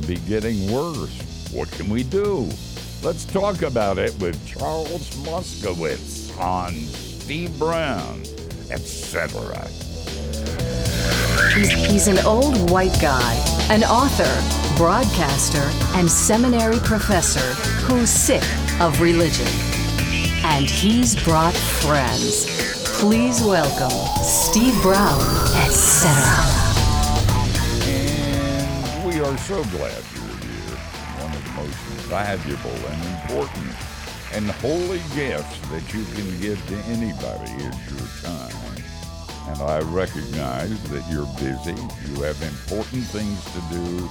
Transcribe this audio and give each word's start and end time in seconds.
to 0.00 0.06
be 0.06 0.16
getting 0.28 0.70
worse. 0.70 1.50
What 1.52 1.70
can 1.72 1.88
we 1.88 2.02
do? 2.02 2.48
Let's 3.02 3.24
talk 3.24 3.62
about 3.62 3.98
it 3.98 4.16
with 4.20 4.36
Charles 4.46 5.10
Moscowitz 5.24 6.36
on 6.38 6.72
Steve 6.72 7.56
Brown, 7.58 8.22
etc. 8.70 9.66
He's 11.56 12.06
an 12.06 12.18
old 12.24 12.70
white 12.70 12.96
guy, 13.00 13.34
an 13.70 13.82
author, 13.84 14.76
broadcaster, 14.76 15.68
and 15.98 16.08
seminary 16.08 16.78
professor 16.78 17.54
who's 17.84 18.10
sick 18.10 18.44
of 18.80 19.00
religion. 19.00 19.48
And 20.44 20.68
he's 20.68 21.20
brought 21.24 21.54
friends. 21.54 22.46
Please 23.00 23.42
welcome 23.42 23.90
Steve 24.22 24.80
Brown, 24.82 25.20
etc. 25.66 26.67
Are 29.28 29.36
so 29.36 29.62
glad 29.64 30.02
you're 30.14 30.38
here. 30.40 30.78
One 31.20 31.36
of 31.36 31.44
the 31.44 31.50
most 31.60 31.76
valuable 32.08 32.70
and 32.70 33.20
important 33.20 33.76
and 34.32 34.50
holy 34.52 35.02
gifts 35.14 35.58
that 35.68 35.84
you 35.92 36.02
can 36.16 36.40
give 36.40 36.56
to 36.68 36.76
anybody 36.88 37.52
is 37.52 37.76
your 37.92 38.08
time. 38.22 38.82
And 39.48 39.60
I 39.60 39.80
recognize 39.80 40.82
that 40.84 41.04
you're 41.12 41.28
busy, 41.36 41.76
you 42.08 42.22
have 42.22 42.40
important 42.40 43.04
things 43.04 43.44
to 43.52 43.60
do, 43.68 44.08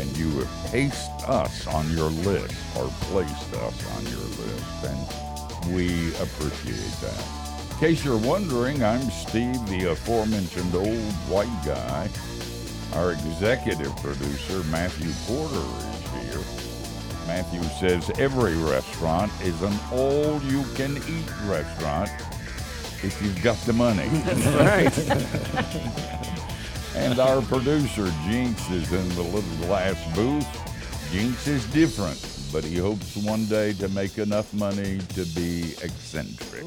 and 0.00 0.16
you 0.16 0.30
have 0.40 0.70
placed 0.70 1.12
us 1.28 1.68
on 1.68 1.88
your 1.92 2.10
list 2.26 2.56
or 2.76 2.88
placed 3.02 3.54
us 3.54 3.96
on 3.96 4.02
your 4.06 4.26
list. 4.42 4.82
And 4.82 5.76
we 5.76 6.08
appreciate 6.16 7.00
that. 7.02 7.24
In 7.70 7.78
case 7.78 8.04
you're 8.04 8.18
wondering, 8.18 8.82
I'm 8.82 9.12
Steve, 9.12 9.64
the 9.68 9.92
aforementioned 9.92 10.74
old 10.74 11.12
white 11.30 11.62
guy. 11.64 12.08
Our 12.94 13.12
executive 13.12 13.94
producer, 13.96 14.62
Matthew 14.70 15.12
Porter, 15.26 15.66
is 15.90 16.34
here. 16.34 16.66
Matthew 17.26 17.62
says 17.80 18.10
every 18.18 18.54
restaurant 18.56 19.32
is 19.42 19.60
an 19.62 19.74
all 19.92 20.40
you 20.42 20.64
can 20.74 20.96
eat 20.96 21.30
restaurant 21.44 22.10
if 23.02 23.20
you've 23.22 23.42
got 23.42 23.56
the 23.58 23.72
money. 23.72 24.08
right. 24.56 24.98
and 26.96 27.18
our 27.18 27.42
producer, 27.42 28.10
Jinx, 28.24 28.70
is 28.70 28.92
in 28.92 29.08
the 29.10 29.22
little 29.22 29.66
glass 29.66 29.96
booth. 30.14 30.46
Jinx 31.12 31.46
is 31.46 31.64
different, 31.72 32.20
but 32.52 32.64
he 32.64 32.76
hopes 32.76 33.16
one 33.16 33.44
day 33.46 33.72
to 33.74 33.88
make 33.90 34.18
enough 34.18 34.52
money 34.54 34.98
to 35.14 35.24
be 35.26 35.74
eccentric. 35.82 36.64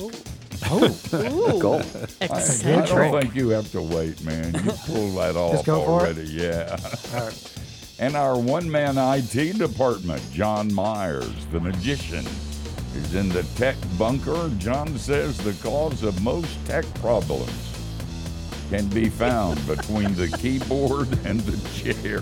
Oh, 0.66 1.60
Goal. 1.60 1.76
I, 1.76 1.80
I 1.80 2.28
don't 2.28 2.38
eccentric. 2.38 3.12
think 3.22 3.36
you 3.36 3.50
have 3.50 3.72
to 3.72 3.82
wait, 3.82 4.22
man. 4.24 4.54
You 4.54 4.72
pull 4.86 5.12
that 5.16 5.36
off 5.38 5.66
go 5.66 5.84
for 5.86 6.06
it? 6.06 6.18
already. 6.18 6.30
Yeah. 6.30 6.78
And 8.00 8.16
our 8.16 8.38
one 8.40 8.70
man 8.70 8.98
IT 8.98 9.58
department, 9.58 10.22
John 10.32 10.74
Myers, 10.74 11.32
the 11.52 11.60
magician, 11.60 12.26
is 12.96 13.14
in 13.16 13.30
the 13.30 13.44
tech 13.56 13.76
bunker. 13.98 14.50
John 14.58 14.98
says 14.98 15.38
the 15.38 15.54
cause 15.68 16.04
of 16.04 16.22
most 16.24 16.50
tech 16.66 16.86
problems 16.96 17.52
can 18.70 18.88
be 18.88 19.10
found 19.10 19.66
between 19.68 20.14
the 20.16 20.28
keyboard 20.38 21.08
and 21.26 21.40
the 21.42 21.58
chair. 21.74 22.22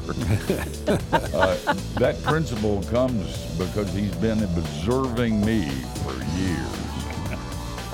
Uh, 1.12 1.56
that 2.00 2.22
principle 2.24 2.82
comes 2.84 3.38
because 3.58 3.94
he's 3.94 4.16
been 4.16 4.42
observing 4.44 5.46
me 5.46 5.68
for 6.04 6.14
years. 6.40 6.87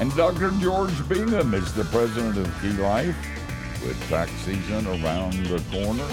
And 0.04 0.14
Dr. 0.18 0.52
George 0.59 1.08
Bingham 1.08 1.54
is 1.54 1.73
the 1.73 1.86
president 1.86 2.38
of 2.38 2.62
Key 2.62 2.72
Life. 2.73 3.16
With 3.86 3.97
tax 4.09 4.31
season 4.31 4.86
around 4.86 5.31
the 5.46 5.64
corner, 5.72 6.06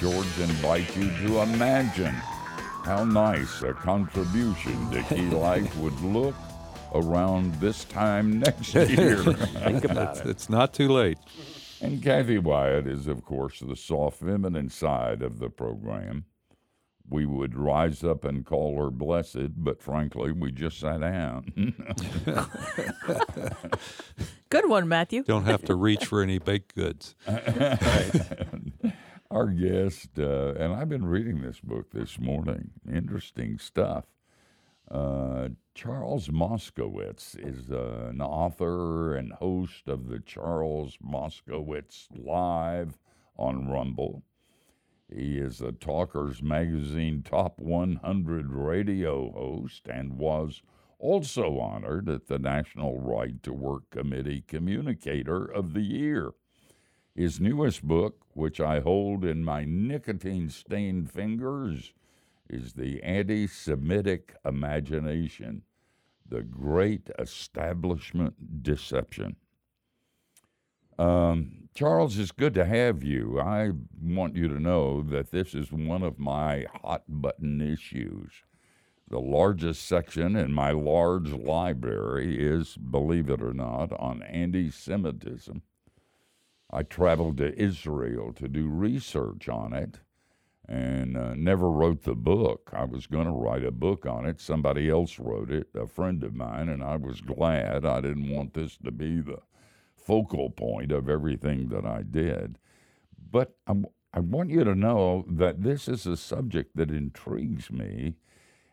George 0.00 0.40
invites 0.40 0.96
you 0.96 1.08
to 1.24 1.42
imagine 1.42 2.16
how 2.82 3.04
nice 3.04 3.62
a 3.62 3.74
contribution 3.74 4.90
to 4.90 5.04
Key 5.04 5.30
Life 5.30 5.76
would 5.76 6.00
look 6.00 6.34
around 6.96 7.54
this 7.60 7.84
time 7.84 8.40
next 8.40 8.74
year. 8.74 9.18
Think 9.22 9.84
about 9.84 10.16
It's, 10.16 10.20
it. 10.22 10.26
it's 10.30 10.50
not 10.50 10.74
too 10.74 10.88
late. 10.88 11.18
And 11.80 12.02
Kathy 12.02 12.38
Wyatt 12.38 12.88
is, 12.88 13.06
of 13.06 13.24
course, 13.24 13.60
the 13.60 13.76
soft 13.76 14.18
feminine 14.18 14.68
side 14.68 15.22
of 15.22 15.38
the 15.38 15.48
program. 15.48 16.24
We 17.10 17.24
would 17.26 17.56
rise 17.56 18.04
up 18.04 18.24
and 18.24 18.44
call 18.44 18.76
her 18.82 18.90
blessed, 18.90 19.62
but 19.62 19.80
frankly, 19.82 20.30
we 20.32 20.52
just 20.52 20.78
sat 20.78 21.00
down. 21.00 21.74
Good 24.50 24.68
one, 24.68 24.88
Matthew. 24.88 25.22
Don't 25.22 25.46
have 25.46 25.64
to 25.64 25.74
reach 25.74 26.04
for 26.06 26.22
any 26.22 26.38
baked 26.38 26.74
goods. 26.74 27.14
Our 29.30 29.46
guest, 29.48 30.18
uh, 30.18 30.54
and 30.54 30.72
I've 30.72 30.88
been 30.88 31.04
reading 31.04 31.42
this 31.42 31.60
book 31.60 31.90
this 31.92 32.18
morning. 32.18 32.70
Interesting 32.90 33.58
stuff. 33.58 34.04
Uh, 34.90 35.48
Charles 35.74 36.28
Moscowitz 36.28 37.36
is 37.38 37.70
uh, 37.70 38.08
an 38.10 38.22
author 38.22 39.14
and 39.16 39.32
host 39.32 39.86
of 39.86 40.08
the 40.08 40.18
Charles 40.20 40.96
Moscowitz 41.04 42.08
Live 42.14 42.98
on 43.36 43.68
Rumble. 43.68 44.22
He 45.10 45.38
is 45.38 45.62
a 45.62 45.72
Talkers 45.72 46.42
Magazine 46.42 47.22
Top 47.22 47.58
100 47.60 48.52
radio 48.52 49.32
host 49.32 49.88
and 49.88 50.18
was 50.18 50.62
also 50.98 51.58
honored 51.58 52.10
at 52.10 52.26
the 52.26 52.38
National 52.38 53.00
Right 53.00 53.42
to 53.42 53.54
Work 53.54 53.88
Committee 53.88 54.42
Communicator 54.46 55.46
of 55.46 55.72
the 55.72 55.80
Year. 55.80 56.32
His 57.14 57.40
newest 57.40 57.82
book, 57.82 58.26
which 58.34 58.60
I 58.60 58.80
hold 58.80 59.24
in 59.24 59.42
my 59.44 59.64
nicotine 59.64 60.50
stained 60.50 61.10
fingers, 61.10 61.94
is 62.50 62.74
The 62.74 63.02
Anti 63.02 63.46
Semitic 63.46 64.36
Imagination 64.44 65.62
The 66.28 66.42
Great 66.42 67.08
Establishment 67.18 68.62
Deception. 68.62 69.36
Um, 70.98 71.68
Charles, 71.74 72.18
it's 72.18 72.32
good 72.32 72.54
to 72.54 72.64
have 72.64 73.04
you. 73.04 73.40
I 73.40 73.70
want 74.02 74.34
you 74.34 74.48
to 74.48 74.58
know 74.58 75.02
that 75.02 75.30
this 75.30 75.54
is 75.54 75.70
one 75.70 76.02
of 76.02 76.18
my 76.18 76.66
hot 76.82 77.04
button 77.06 77.60
issues. 77.60 78.32
The 79.08 79.20
largest 79.20 79.86
section 79.86 80.36
in 80.36 80.52
my 80.52 80.72
large 80.72 81.32
library 81.32 82.44
is, 82.44 82.76
believe 82.76 83.30
it 83.30 83.40
or 83.40 83.54
not, 83.54 83.92
on 83.92 84.22
anti 84.24 84.70
Semitism. 84.70 85.62
I 86.70 86.82
traveled 86.82 87.38
to 87.38 87.58
Israel 87.58 88.32
to 88.34 88.48
do 88.48 88.68
research 88.68 89.48
on 89.48 89.72
it 89.72 90.00
and 90.68 91.16
uh, 91.16 91.34
never 91.34 91.70
wrote 91.70 92.02
the 92.02 92.14
book. 92.14 92.70
I 92.74 92.84
was 92.84 93.06
going 93.06 93.24
to 93.24 93.32
write 93.32 93.64
a 93.64 93.70
book 93.70 94.04
on 94.04 94.26
it. 94.26 94.40
Somebody 94.40 94.90
else 94.90 95.18
wrote 95.18 95.50
it, 95.50 95.68
a 95.74 95.86
friend 95.86 96.22
of 96.22 96.34
mine, 96.34 96.68
and 96.68 96.82
I 96.82 96.96
was 96.96 97.22
glad. 97.22 97.86
I 97.86 98.02
didn't 98.02 98.28
want 98.28 98.52
this 98.52 98.76
to 98.84 98.90
be 98.90 99.20
the 99.22 99.38
focal 100.08 100.48
point 100.48 100.90
of 100.90 101.10
everything 101.10 101.68
that 101.68 101.84
I 101.84 102.02
did. 102.02 102.58
But 103.30 103.56
I, 103.66 103.74
I 104.14 104.20
want 104.20 104.48
you 104.48 104.64
to 104.64 104.74
know 104.74 105.26
that 105.28 105.62
this 105.62 105.86
is 105.86 106.06
a 106.06 106.16
subject 106.16 106.76
that 106.76 106.90
intrigues 106.90 107.70
me, 107.70 108.14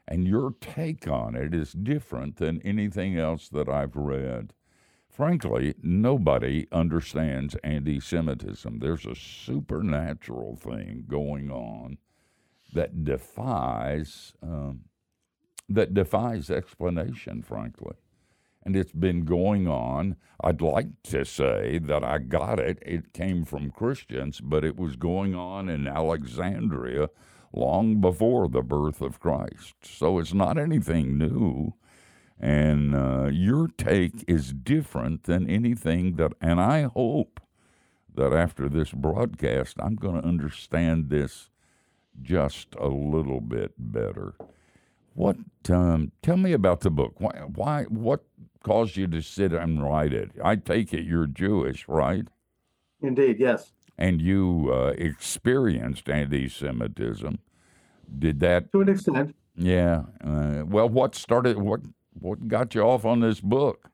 and 0.08 0.26
your 0.26 0.54
take 0.62 1.10
on 1.10 1.36
it 1.36 1.54
is 1.54 1.74
different 1.74 2.38
than 2.38 2.62
anything 2.62 3.20
else 3.20 3.50
that 3.50 3.68
I've 3.68 3.98
read. 3.98 4.54
Frankly, 5.10 5.76
nobody 5.84 6.68
understands 6.72 7.56
anti 7.66 8.00
Semitism. 8.00 8.80
There's 8.80 9.06
a 9.06 9.16
supernatural 9.16 10.56
thing 10.56 11.04
going 11.10 11.52
on 11.52 11.98
that 12.74 13.04
defies 13.04 14.34
um, 14.42 14.86
that 15.68 15.94
defies 15.94 16.50
explanation, 16.50 17.42
frankly. 17.42 17.96
And 18.66 18.76
it's 18.76 18.92
been 18.92 19.26
going 19.26 19.68
on. 19.68 20.16
I'd 20.42 20.62
like 20.62 20.88
to 21.04 21.24
say 21.24 21.80
that 21.84 22.04
I 22.04 22.18
got 22.18 22.60
it. 22.60 22.80
It 22.82 23.14
came 23.14 23.46
from 23.46 23.70
Christians, 23.70 24.42
but 24.42 24.66
it 24.66 24.76
was 24.76 24.96
going 24.96 25.36
on 25.36 25.70
in 25.70 25.88
Alexandria 25.88 27.10
long 27.54 28.02
before 28.02 28.48
the 28.50 28.64
birth 28.64 29.02
of 29.02 29.20
Christ. 29.20 29.76
So 29.84 30.18
it's 30.20 30.34
not 30.34 30.58
anything 30.58 31.18
new. 31.18 31.74
And 32.40 32.96
uh, 32.96 33.30
your 33.32 33.68
take 33.68 34.26
is 34.28 34.52
different 34.52 35.24
than 35.24 35.50
anything 35.50 36.16
that, 36.16 36.34
and 36.42 36.60
I 36.60 36.84
hope 36.84 37.40
that 38.14 38.34
after 38.34 38.68
this 38.68 38.92
broadcast, 38.92 39.78
I'm 39.80 39.96
going 39.96 40.22
to 40.22 40.28
understand 40.28 41.10
this 41.10 41.50
just 42.22 42.76
a 42.80 42.88
little 42.88 43.42
bit 43.42 43.74
better. 43.78 44.36
What? 45.16 45.38
Um, 45.70 46.12
tell 46.22 46.38
me 46.38 46.52
about 46.52 46.82
the 46.82 46.92
book. 46.92 47.16
Why? 47.20 47.46
Why? 47.48 47.84
What 47.86 48.24
caused 48.64 48.98
you 48.98 49.08
to 49.08 49.22
sit 49.22 49.54
and 49.54 49.82
write 49.82 50.14
it? 50.14 50.32
I 50.44 50.58
take 50.58 50.94
it 50.94 51.06
you're 51.06 51.26
Jewish, 51.26 51.88
right? 51.88 52.28
Indeed, 53.02 53.38
yes. 53.40 53.72
And 53.98 54.22
you 54.22 54.70
uh, 54.74 54.94
experienced 54.98 56.10
anti-Semitism. 56.10 57.40
Did 58.20 58.40
that? 58.42 58.72
To 58.74 58.82
an 58.82 58.90
extent. 58.90 59.36
Yeah. 59.56 60.04
Uh, 60.22 60.64
well, 60.68 60.90
what 60.90 61.16
started? 61.16 61.58
What? 61.58 61.82
What 62.20 62.48
got 62.48 62.76
you 62.76 62.82
off 62.82 63.06
on 63.06 63.22
this 63.22 63.42
book? 63.42 63.90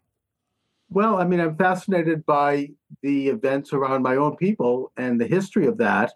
Well, 0.89 1.17
I 1.17 1.23
mean, 1.23 1.39
I'm 1.39 1.55
fascinated 1.55 2.25
by 2.25 2.71
the 3.01 3.29
events 3.29 3.73
around 3.73 4.03
my 4.03 4.15
own 4.15 4.35
people 4.35 4.91
and 4.97 5.21
the 5.21 5.25
history 5.25 5.65
of 5.65 5.77
that. 5.77 6.13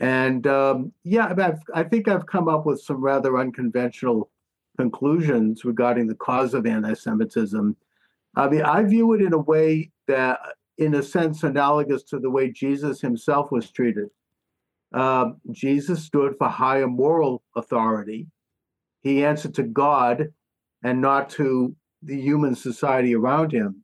And 0.00 0.46
um, 0.46 0.92
yeah, 1.02 1.34
I've, 1.36 1.60
I 1.74 1.82
think 1.82 2.08
I've 2.08 2.26
come 2.26 2.48
up 2.48 2.66
with 2.66 2.80
some 2.80 3.00
rather 3.00 3.38
unconventional 3.38 4.30
conclusions 4.76 5.64
regarding 5.64 6.06
the 6.06 6.14
cause 6.14 6.54
of 6.54 6.66
anti-Semitism. 6.66 7.76
I 8.36 8.48
mean, 8.48 8.62
I 8.62 8.82
view 8.84 9.12
it 9.14 9.22
in 9.22 9.32
a 9.32 9.38
way 9.38 9.90
that, 10.06 10.38
in 10.76 10.94
a 10.94 11.02
sense, 11.02 11.42
analogous 11.42 12.04
to 12.04 12.20
the 12.20 12.30
way 12.30 12.52
Jesus 12.52 13.00
himself 13.00 13.50
was 13.50 13.70
treated. 13.70 14.08
Uh, 14.94 15.30
Jesus 15.50 16.04
stood 16.04 16.36
for 16.38 16.48
higher 16.48 16.86
moral 16.86 17.42
authority. 17.56 18.28
He 19.02 19.24
answered 19.24 19.54
to 19.54 19.64
God 19.64 20.28
and 20.84 21.00
not 21.00 21.28
to 21.30 21.74
the 22.02 22.20
human 22.20 22.54
society 22.54 23.16
around 23.16 23.50
him. 23.50 23.82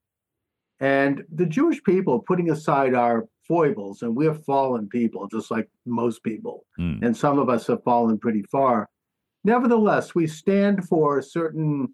And 0.79 1.25
the 1.33 1.47
Jewish 1.47 1.83
people, 1.83 2.21
putting 2.21 2.51
aside 2.51 2.95
our 2.95 3.27
foibles, 3.47 4.03
and 4.03 4.15
we're 4.17 4.35
fallen 4.35 4.89
people, 4.89 5.27
just 5.29 5.51
like 5.51 5.69
most 5.87 6.23
people, 6.23 6.65
Mm. 6.79 7.03
and 7.05 7.17
some 7.17 7.39
of 7.39 7.49
us 7.49 7.67
have 7.67 7.83
fallen 7.85 8.19
pretty 8.19 8.43
far. 8.45 8.89
Nevertheless, 9.45 10.15
we 10.15 10.27
stand 10.27 10.89
for 10.89 11.19
a 11.19 11.23
certain 11.23 11.89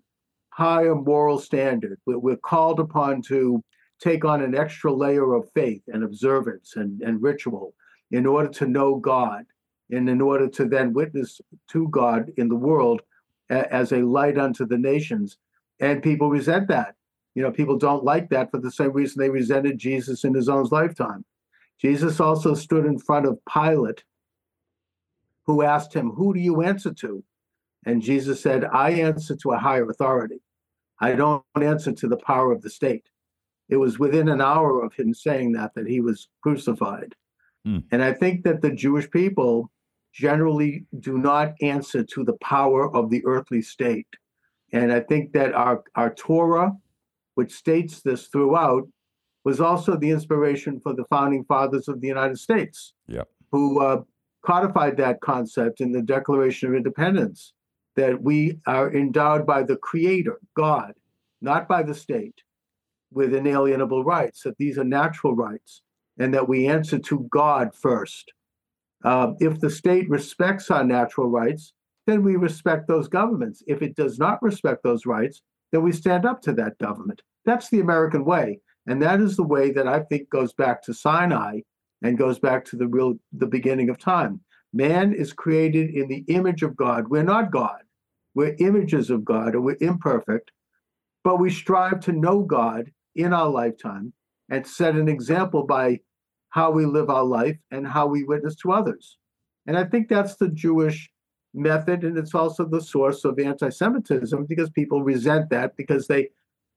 higher 0.50 0.94
moral 0.94 1.38
standard. 1.38 1.98
We're, 2.06 2.18
we're 2.18 2.36
called 2.36 2.80
upon 2.80 3.22
to 3.22 3.62
take 4.00 4.24
on 4.24 4.42
an 4.42 4.54
extra 4.54 4.92
layer 4.92 5.34
of 5.34 5.50
faith 5.52 5.82
and 5.88 6.04
observance 6.04 6.76
and, 6.76 7.00
and 7.02 7.22
ritual 7.22 7.74
in 8.10 8.26
order 8.26 8.48
to 8.48 8.66
know 8.66 8.96
God 8.96 9.44
and 9.90 10.08
in 10.08 10.20
order 10.20 10.48
to 10.48 10.64
then 10.64 10.92
witness 10.92 11.40
to 11.68 11.88
God 11.88 12.30
in 12.36 12.48
the 12.48 12.56
world 12.56 13.02
a- 13.50 13.72
as 13.72 13.92
a 13.92 14.02
light 14.02 14.38
unto 14.38 14.64
the 14.66 14.78
nations. 14.78 15.36
And 15.80 16.02
people 16.02 16.30
resent 16.30 16.68
that. 16.68 16.94
You 17.34 17.42
know, 17.42 17.50
people 17.52 17.76
don't 17.76 18.04
like 18.04 18.28
that 18.30 18.50
for 18.50 18.58
the 18.58 18.70
same 18.70 18.92
reason 18.92 19.20
they 19.20 19.30
resented 19.30 19.78
Jesus 19.78 20.24
in 20.24 20.34
his 20.34 20.48
own 20.48 20.66
lifetime. 20.70 21.24
Jesus 21.80 22.20
also 22.20 22.54
stood 22.54 22.84
in 22.84 22.98
front 22.98 23.26
of 23.26 23.38
Pilate, 23.50 24.04
who 25.46 25.62
asked 25.62 25.94
him, 25.94 26.10
Who 26.10 26.34
do 26.34 26.40
you 26.40 26.62
answer 26.62 26.92
to? 26.94 27.24
And 27.86 28.02
Jesus 28.02 28.42
said, 28.42 28.64
I 28.64 28.90
answer 28.90 29.34
to 29.36 29.52
a 29.52 29.58
higher 29.58 29.88
authority. 29.88 30.40
I 31.00 31.14
don't 31.14 31.42
answer 31.60 31.92
to 31.92 32.08
the 32.08 32.18
power 32.18 32.52
of 32.52 32.60
the 32.60 32.68
state. 32.68 33.08
It 33.70 33.76
was 33.76 33.98
within 33.98 34.28
an 34.28 34.42
hour 34.42 34.84
of 34.84 34.92
him 34.92 35.14
saying 35.14 35.52
that 35.52 35.74
that 35.74 35.86
he 35.86 36.00
was 36.00 36.28
crucified. 36.42 37.14
Hmm. 37.64 37.78
And 37.90 38.02
I 38.02 38.12
think 38.12 38.44
that 38.44 38.60
the 38.60 38.70
Jewish 38.70 39.10
people 39.10 39.70
generally 40.12 40.86
do 40.98 41.18
not 41.18 41.54
answer 41.62 42.02
to 42.02 42.24
the 42.24 42.36
power 42.42 42.94
of 42.94 43.08
the 43.10 43.24
earthly 43.24 43.62
state. 43.62 44.08
And 44.72 44.92
I 44.92 45.00
think 45.00 45.32
that 45.32 45.54
our, 45.54 45.82
our 45.94 46.12
Torah, 46.12 46.72
which 47.34 47.52
states 47.52 48.02
this 48.02 48.26
throughout, 48.26 48.86
was 49.44 49.60
also 49.60 49.96
the 49.96 50.10
inspiration 50.10 50.80
for 50.80 50.94
the 50.94 51.04
founding 51.10 51.44
fathers 51.44 51.88
of 51.88 52.00
the 52.00 52.08
United 52.08 52.38
States, 52.38 52.92
Yep. 53.08 53.28
who 53.50 53.80
uh, 53.80 54.02
codified 54.44 54.96
that 54.98 55.20
concept 55.20 55.80
in 55.80 55.92
the 55.92 56.02
Declaration 56.02 56.68
of 56.68 56.74
Independence 56.74 57.52
that 57.96 58.22
we 58.22 58.58
are 58.66 58.92
endowed 58.92 59.46
by 59.46 59.62
the 59.62 59.76
Creator, 59.76 60.38
God, 60.54 60.92
not 61.40 61.68
by 61.68 61.82
the 61.82 61.94
state, 61.94 62.42
with 63.12 63.34
inalienable 63.34 64.04
rights, 64.04 64.42
that 64.44 64.56
these 64.58 64.78
are 64.78 64.84
natural 64.84 65.34
rights, 65.34 65.82
and 66.18 66.32
that 66.32 66.48
we 66.48 66.68
answer 66.68 66.98
to 66.98 67.26
God 67.30 67.74
first. 67.74 68.32
Uh, 69.04 69.32
if 69.40 69.58
the 69.60 69.70
state 69.70 70.08
respects 70.08 70.70
our 70.70 70.84
natural 70.84 71.28
rights, 71.28 71.72
then 72.06 72.22
we 72.22 72.36
respect 72.36 72.86
those 72.86 73.08
governments. 73.08 73.62
If 73.66 73.82
it 73.82 73.96
does 73.96 74.18
not 74.18 74.42
respect 74.42 74.82
those 74.82 75.06
rights, 75.06 75.42
then 75.72 75.82
we 75.82 75.92
stand 75.92 76.26
up 76.26 76.40
to 76.42 76.52
that 76.54 76.78
government. 76.78 77.22
That's 77.44 77.70
the 77.70 77.80
American 77.80 78.24
way. 78.24 78.60
And 78.90 79.00
that 79.02 79.20
is 79.20 79.36
the 79.36 79.44
way 79.44 79.70
that 79.70 79.86
I 79.86 80.00
think 80.00 80.28
goes 80.30 80.52
back 80.52 80.82
to 80.82 80.92
Sinai 80.92 81.60
and 82.02 82.18
goes 82.18 82.40
back 82.40 82.64
to 82.66 82.76
the 82.76 82.88
real 82.88 83.14
the 83.32 83.46
beginning 83.46 83.88
of 83.88 83.98
time. 83.98 84.40
Man 84.72 85.14
is 85.14 85.32
created 85.32 85.90
in 85.90 86.08
the 86.08 86.24
image 86.26 86.64
of 86.64 86.74
God. 86.74 87.06
We're 87.06 87.22
not 87.22 87.52
God. 87.52 87.82
We're 88.34 88.56
images 88.58 89.08
of 89.08 89.24
God, 89.24 89.54
and 89.54 89.62
we're 89.62 89.76
imperfect, 89.80 90.50
but 91.22 91.38
we 91.38 91.50
strive 91.50 92.00
to 92.00 92.12
know 92.12 92.42
God 92.42 92.90
in 93.14 93.32
our 93.32 93.48
lifetime 93.48 94.12
and 94.48 94.66
set 94.66 94.96
an 94.96 95.08
example 95.08 95.62
by 95.62 96.00
how 96.48 96.72
we 96.72 96.84
live 96.84 97.10
our 97.10 97.24
life 97.24 97.58
and 97.70 97.86
how 97.86 98.08
we 98.08 98.24
witness 98.24 98.56
to 98.56 98.72
others. 98.72 99.18
And 99.68 99.78
I 99.78 99.84
think 99.84 100.08
that's 100.08 100.34
the 100.34 100.48
Jewish 100.48 101.08
method, 101.54 102.02
and 102.02 102.18
it's 102.18 102.34
also 102.34 102.64
the 102.64 102.80
source 102.80 103.24
of 103.24 103.38
anti-Semitism 103.38 104.46
because 104.46 104.70
people 104.70 105.04
resent 105.04 105.48
that 105.50 105.76
because 105.76 106.08
they, 106.08 106.30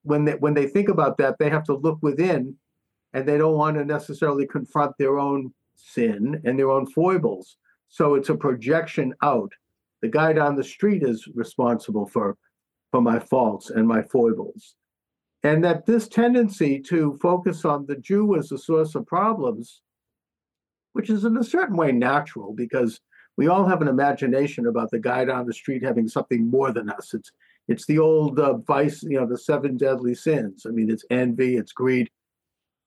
when 0.04 0.26
they 0.26 0.34
when 0.34 0.54
they 0.54 0.68
think 0.68 0.90
about 0.90 1.18
that, 1.18 1.38
they 1.40 1.50
have 1.50 1.64
to 1.66 1.76
look 1.76 2.00
within, 2.02 2.56
and 3.14 3.28
they 3.28 3.38
don't 3.38 3.58
want 3.58 3.78
to 3.78 3.86
necessarily 3.86 4.46
confront 4.46 4.98
their 4.98 5.20
own 5.20 5.54
sin 5.76 6.42
and 6.46 6.58
their 6.58 6.70
own 6.70 6.86
foibles. 6.86 7.58
So 7.90 8.16
it's 8.16 8.30
a 8.30 8.36
projection 8.36 9.14
out. 9.22 9.52
The 10.02 10.10
guy 10.10 10.34
down 10.34 10.56
the 10.56 10.64
street 10.64 11.04
is 11.04 11.28
responsible 11.34 12.06
for 12.06 12.38
for 12.92 13.02
my 13.02 13.20
faults 13.20 13.70
and 13.72 13.88
my 13.88 14.04
foibles. 14.04 14.76
And 15.42 15.64
that 15.64 15.86
this 15.86 16.08
tendency 16.08 16.80
to 16.82 17.18
focus 17.22 17.66
on 17.66 17.86
the 17.86 17.96
Jew 17.96 18.36
as 18.38 18.52
a 18.52 18.58
source 18.58 18.96
of 18.96 19.06
problems, 19.08 19.82
which 20.94 21.10
is 21.10 21.26
in 21.26 21.36
a 21.38 21.44
certain 21.44 21.76
way 21.76 21.92
natural 21.92 22.54
because 22.54 23.02
we 23.36 23.48
all 23.48 23.66
have 23.66 23.82
an 23.82 23.88
imagination 23.88 24.68
about 24.68 24.92
the 24.92 25.00
guy 25.00 25.26
down 25.26 25.48
the 25.48 25.54
street 25.54 25.84
having 25.84 26.08
something 26.08 26.50
more 26.50 26.72
than 26.72 26.90
us. 26.90 27.14
It's 27.14 27.32
it's 27.68 27.86
the 27.86 28.00
old 28.00 28.40
uh, 28.40 28.58
vice, 28.58 29.04
you 29.04 29.20
know, 29.20 29.26
the 29.26 29.38
seven 29.38 29.78
deadly 29.78 30.16
sins. 30.16 30.66
I 30.68 30.72
mean, 30.72 30.92
it's 30.92 31.06
envy, 31.10 31.56
it's 31.56 31.72
greed. 31.72 32.10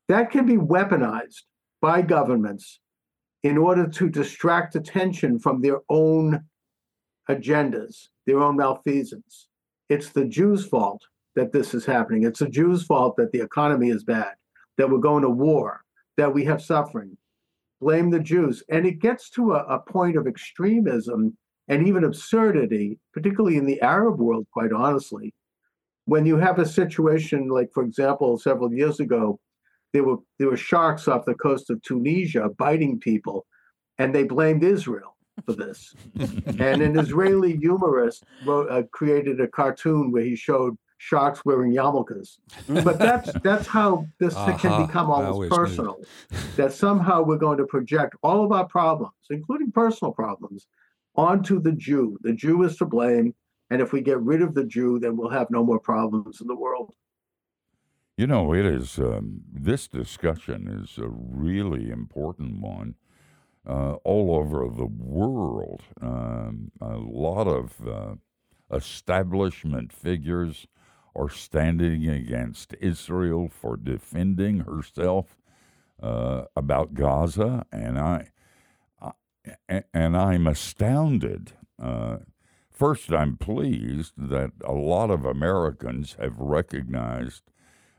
That 0.08 0.30
can 0.30 0.46
be 0.46 0.56
weaponized 0.56 1.42
by 1.80 2.02
governments 2.02 2.80
in 3.42 3.58
order 3.58 3.86
to 3.86 4.08
distract 4.08 4.76
attention 4.76 5.38
from 5.38 5.60
their 5.60 5.80
own 5.88 6.44
agendas, 7.30 8.08
their 8.26 8.40
own 8.40 8.56
malfeasance. 8.56 9.48
It's 9.88 10.10
the 10.10 10.24
Jews' 10.24 10.66
fault 10.66 11.02
that 11.36 11.52
this 11.52 11.74
is 11.74 11.84
happening. 11.84 12.24
It's 12.24 12.40
the 12.40 12.48
Jews' 12.48 12.84
fault 12.84 13.16
that 13.16 13.32
the 13.32 13.40
economy 13.40 13.90
is 13.90 14.04
bad, 14.04 14.34
that 14.78 14.90
we're 14.90 14.98
going 14.98 15.22
to 15.22 15.30
war, 15.30 15.82
that 16.16 16.32
we 16.32 16.44
have 16.44 16.62
suffering. 16.62 17.16
Blame 17.80 18.10
the 18.10 18.20
Jews. 18.20 18.62
And 18.70 18.86
it 18.86 19.00
gets 19.00 19.30
to 19.30 19.52
a, 19.52 19.64
a 19.64 19.78
point 19.78 20.16
of 20.16 20.26
extremism 20.26 21.36
and 21.68 21.86
even 21.86 22.04
absurdity, 22.04 22.98
particularly 23.12 23.56
in 23.56 23.66
the 23.66 23.80
Arab 23.80 24.18
world, 24.18 24.46
quite 24.52 24.72
honestly. 24.72 25.34
When 26.04 26.24
you 26.24 26.36
have 26.36 26.58
a 26.58 26.66
situation 26.66 27.48
like, 27.48 27.70
for 27.74 27.82
example, 27.82 28.38
several 28.38 28.72
years 28.72 29.00
ago, 29.00 29.40
there 29.92 30.04
were 30.04 30.18
there 30.38 30.48
were 30.48 30.56
sharks 30.56 31.08
off 31.08 31.24
the 31.24 31.34
coast 31.34 31.70
of 31.70 31.82
Tunisia 31.82 32.50
biting 32.58 33.00
people, 33.00 33.46
and 33.98 34.14
they 34.14 34.22
blamed 34.24 34.62
Israel 34.62 35.16
for 35.44 35.54
this. 35.54 35.94
and 36.18 36.82
an 36.82 36.98
Israeli 36.98 37.56
humorist 37.56 38.24
wrote, 38.44 38.70
uh, 38.70 38.82
created 38.92 39.40
a 39.40 39.48
cartoon 39.48 40.12
where 40.12 40.22
he 40.22 40.36
showed 40.36 40.76
sharks 40.98 41.44
wearing 41.44 41.72
yarmulkes. 41.72 42.38
But 42.68 42.98
that's 42.98 43.30
that's 43.42 43.66
how 43.66 44.06
this 44.18 44.34
Aha, 44.34 44.56
can 44.56 44.86
become 44.86 45.10
almost 45.10 45.50
personal. 45.50 45.98
that 46.56 46.72
somehow 46.72 47.22
we're 47.22 47.36
going 47.36 47.58
to 47.58 47.66
project 47.66 48.16
all 48.22 48.44
of 48.44 48.52
our 48.52 48.66
problems, 48.66 49.12
including 49.30 49.72
personal 49.72 50.12
problems, 50.12 50.66
onto 51.16 51.60
the 51.60 51.72
Jew. 51.72 52.18
The 52.22 52.32
Jew 52.32 52.62
is 52.62 52.76
to 52.76 52.84
blame. 52.84 53.34
And 53.70 53.82
if 53.82 53.92
we 53.92 54.00
get 54.00 54.20
rid 54.20 54.42
of 54.42 54.54
the 54.54 54.64
Jew, 54.64 54.98
then 54.98 55.16
we'll 55.16 55.30
have 55.30 55.50
no 55.50 55.64
more 55.64 55.80
problems 55.80 56.40
in 56.40 56.46
the 56.46 56.54
world. 56.54 56.94
You 58.16 58.26
know, 58.26 58.54
it 58.54 58.64
is, 58.64 58.98
um, 58.98 59.40
this 59.52 59.88
discussion 59.88 60.68
is 60.68 60.96
a 60.98 61.08
really 61.08 61.90
important 61.90 62.60
one 62.60 62.94
uh, 63.68 63.94
all 64.04 64.34
over 64.36 64.68
the 64.68 64.86
world. 64.86 65.82
Um, 66.00 66.70
a 66.80 66.96
lot 66.96 67.46
of 67.46 67.86
uh, 67.86 68.14
establishment 68.74 69.92
figures 69.92 70.66
are 71.14 71.28
standing 71.28 72.08
against 72.08 72.74
Israel 72.80 73.48
for 73.48 73.76
defending 73.76 74.60
herself 74.60 75.36
uh, 76.02 76.44
about 76.54 76.94
Gaza, 76.94 77.66
and 77.72 77.98
I, 77.98 78.28
and 79.68 80.16
I'm 80.16 80.46
astounded. 80.46 81.52
Uh, 81.82 82.18
first, 82.70 83.12
I'm 83.12 83.36
pleased 83.36 84.14
that 84.16 84.52
a 84.64 84.72
lot 84.72 85.10
of 85.10 85.24
Americans 85.24 86.16
have 86.18 86.38
recognized 86.38 87.42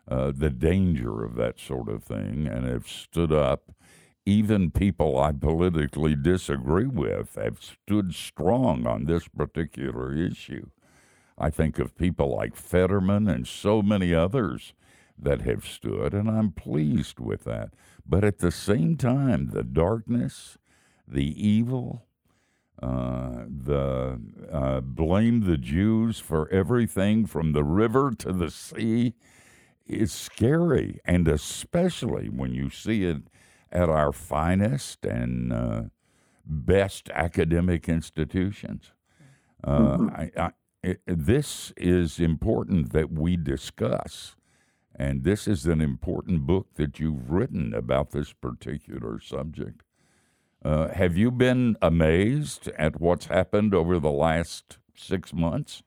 uh, 0.09 0.31
the 0.35 0.49
danger 0.49 1.23
of 1.23 1.35
that 1.35 1.59
sort 1.59 1.89
of 1.89 2.03
thing 2.03 2.47
and 2.47 2.65
have 2.65 2.87
stood 2.87 3.31
up. 3.31 3.71
Even 4.25 4.71
people 4.71 5.17
I 5.17 5.31
politically 5.31 6.15
disagree 6.15 6.87
with 6.87 7.35
have 7.35 7.61
stood 7.61 8.13
strong 8.13 8.85
on 8.85 9.05
this 9.05 9.27
particular 9.27 10.13
issue. 10.13 10.67
I 11.37 11.49
think 11.49 11.79
of 11.79 11.97
people 11.97 12.35
like 12.35 12.55
Fetterman 12.55 13.27
and 13.27 13.47
so 13.47 13.81
many 13.81 14.13
others 14.13 14.73
that 15.19 15.41
have 15.41 15.65
stood, 15.65 16.13
and 16.13 16.29
I'm 16.29 16.51
pleased 16.51 17.19
with 17.19 17.43
that. 17.45 17.73
But 18.05 18.23
at 18.23 18.39
the 18.39 18.51
same 18.51 18.97
time, 18.97 19.49
the 19.53 19.63
darkness, 19.63 20.57
the 21.07 21.25
evil, 21.47 22.05
uh, 22.81 23.45
the 23.49 24.19
uh, 24.51 24.81
blame 24.81 25.41
the 25.41 25.57
Jews 25.57 26.19
for 26.19 26.49
everything 26.49 27.25
from 27.25 27.53
the 27.53 27.63
river 27.63 28.11
to 28.19 28.33
the 28.33 28.51
sea 28.51 29.15
is 29.87 30.11
scary, 30.11 30.99
and 31.05 31.27
especially 31.27 32.29
when 32.29 32.53
you 32.53 32.69
see 32.69 33.03
it 33.05 33.23
at 33.71 33.89
our 33.89 34.11
finest 34.11 35.05
and 35.05 35.53
uh, 35.53 35.83
best 36.45 37.09
academic 37.11 37.89
institutions. 37.89 38.93
Uh, 39.63 39.97
Mhm. 39.97 40.11
I, 40.37 40.41
I, 40.47 40.51
it, 40.83 41.01
this 41.07 41.73
is 41.77 42.19
important 42.19 42.91
that 42.93 43.11
we 43.11 43.37
discuss. 43.37 44.35
And 44.95 45.23
this 45.23 45.47
is 45.47 45.65
an 45.67 45.81
important 45.81 46.47
book 46.47 46.75
that 46.75 46.99
you've 46.99 47.31
written 47.31 47.73
about 47.73 48.11
this 48.11 48.33
particular 48.33 49.19
subject. 49.19 49.83
Uh, 50.63 50.87
have 50.89 51.15
you 51.15 51.31
been 51.31 51.77
amazed 51.81 52.67
at 52.77 52.99
what's 52.99 53.27
happened 53.27 53.73
over 53.73 53.99
the 53.99 54.11
last 54.11 54.77
six 54.95 55.33
months? 55.33 55.83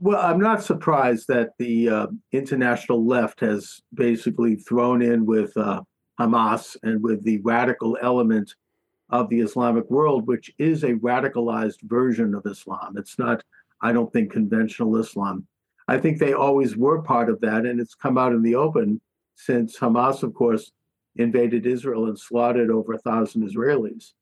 Well, 0.00 0.20
I'm 0.20 0.40
not 0.40 0.62
surprised 0.62 1.28
that 1.28 1.50
the 1.58 1.88
uh, 1.88 2.06
international 2.32 3.06
left 3.06 3.40
has 3.40 3.80
basically 3.94 4.56
thrown 4.56 5.02
in 5.02 5.24
with 5.24 5.56
uh, 5.56 5.82
Hamas 6.20 6.76
and 6.82 7.02
with 7.02 7.24
the 7.24 7.38
radical 7.38 7.96
element 8.02 8.54
of 9.10 9.28
the 9.28 9.40
Islamic 9.40 9.88
world, 9.90 10.26
which 10.26 10.52
is 10.58 10.82
a 10.82 10.94
radicalized 10.94 11.80
version 11.84 12.34
of 12.34 12.44
Islam. 12.46 12.96
It's 12.96 13.18
not, 13.18 13.42
I 13.80 13.92
don't 13.92 14.12
think, 14.12 14.32
conventional 14.32 14.96
Islam. 14.96 15.46
I 15.86 15.98
think 15.98 16.18
they 16.18 16.32
always 16.32 16.76
were 16.76 17.02
part 17.02 17.28
of 17.28 17.40
that, 17.42 17.66
and 17.66 17.80
it's 17.80 17.94
come 17.94 18.18
out 18.18 18.32
in 18.32 18.42
the 18.42 18.54
open 18.56 19.00
since 19.36 19.78
Hamas, 19.78 20.22
of 20.22 20.34
course, 20.34 20.72
invaded 21.16 21.66
Israel 21.66 22.06
and 22.06 22.18
slaughtered 22.18 22.70
over 22.70 22.92
a 22.92 22.98
thousand 22.98 23.48
Israelis. 23.48 24.12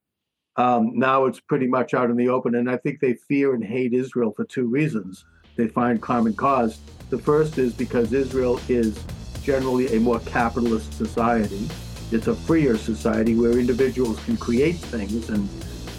Um, 0.56 0.99
now 0.99 1.25
it's 1.26 1.40
pretty 1.40 1.66
much 1.66 1.94
out 1.94 2.11
in 2.11 2.16
the 2.16 2.28
open, 2.28 2.54
and 2.54 2.70
I 2.70 2.76
think 2.76 3.00
they 3.00 3.14
fear 3.14 3.54
and 3.54 3.64
hate 3.64 3.94
Israel 3.94 4.32
for 4.32 4.44
two 4.44 4.66
reasons 4.66 5.25
they 5.56 5.68
find 5.68 6.00
common 6.00 6.34
cause. 6.34 6.78
The 7.11 7.18
first 7.18 7.58
is 7.58 7.72
because 7.72 8.12
Israel 8.12 8.61
is 8.68 8.99
generally 9.42 9.94
a 9.96 10.00
more 10.00 10.20
capitalist 10.20 10.92
society. 10.94 11.68
It's 12.11 12.26
a 12.26 12.34
freer 12.34 12.76
society 12.76 13.34
where 13.34 13.58
individuals 13.58 14.22
can 14.25 14.37
create 14.37 14.76
things 14.76 15.28
and 15.30 15.49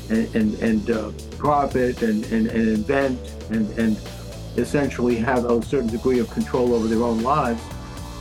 and 0.10 0.36
and, 0.36 0.54
and 0.56 0.92
uh, 0.92 1.12
profit 1.38 2.02
and, 2.02 2.24
and, 2.26 2.48
and 2.48 2.70
invent 2.70 3.20
and 3.52 3.70
and 3.78 3.98
essentially 4.58 5.16
have 5.16 5.46
a 5.46 5.62
certain 5.64 5.90
degree 5.90 6.20
of 6.20 6.30
control 6.30 6.74
over 6.74 6.88
their 6.88 7.04
own 7.04 7.24
lives. 7.24 7.62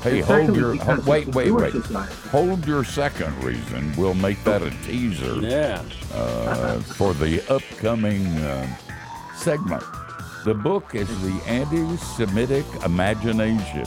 Hey, 0.03 0.19
And 0.19 0.25
hold 0.25 0.57
your 0.57 0.75
hold, 0.77 1.07
wait, 1.07 1.29
wait, 1.29 1.53
wait. 1.53 1.73
society. 1.73 2.13
Hold 2.31 2.67
your 2.67 2.83
second 2.83 3.33
reason. 3.45 3.95
We'll 3.97 4.15
make 4.15 4.43
that 4.45 4.61
a 4.63 4.71
teaser 4.85 5.37
Yeah. 5.41 5.83
uh, 6.13 6.81
for 6.81 7.15
the 7.15 7.41
upcoming 7.53 8.27
uh, 8.39 8.67
segment. 9.37 9.85
The 10.45 10.55
book 10.55 10.97
is 10.97 11.07
The 11.23 11.41
Anti 11.47 11.97
Semitic 11.99 12.65
Imagination 12.85 13.85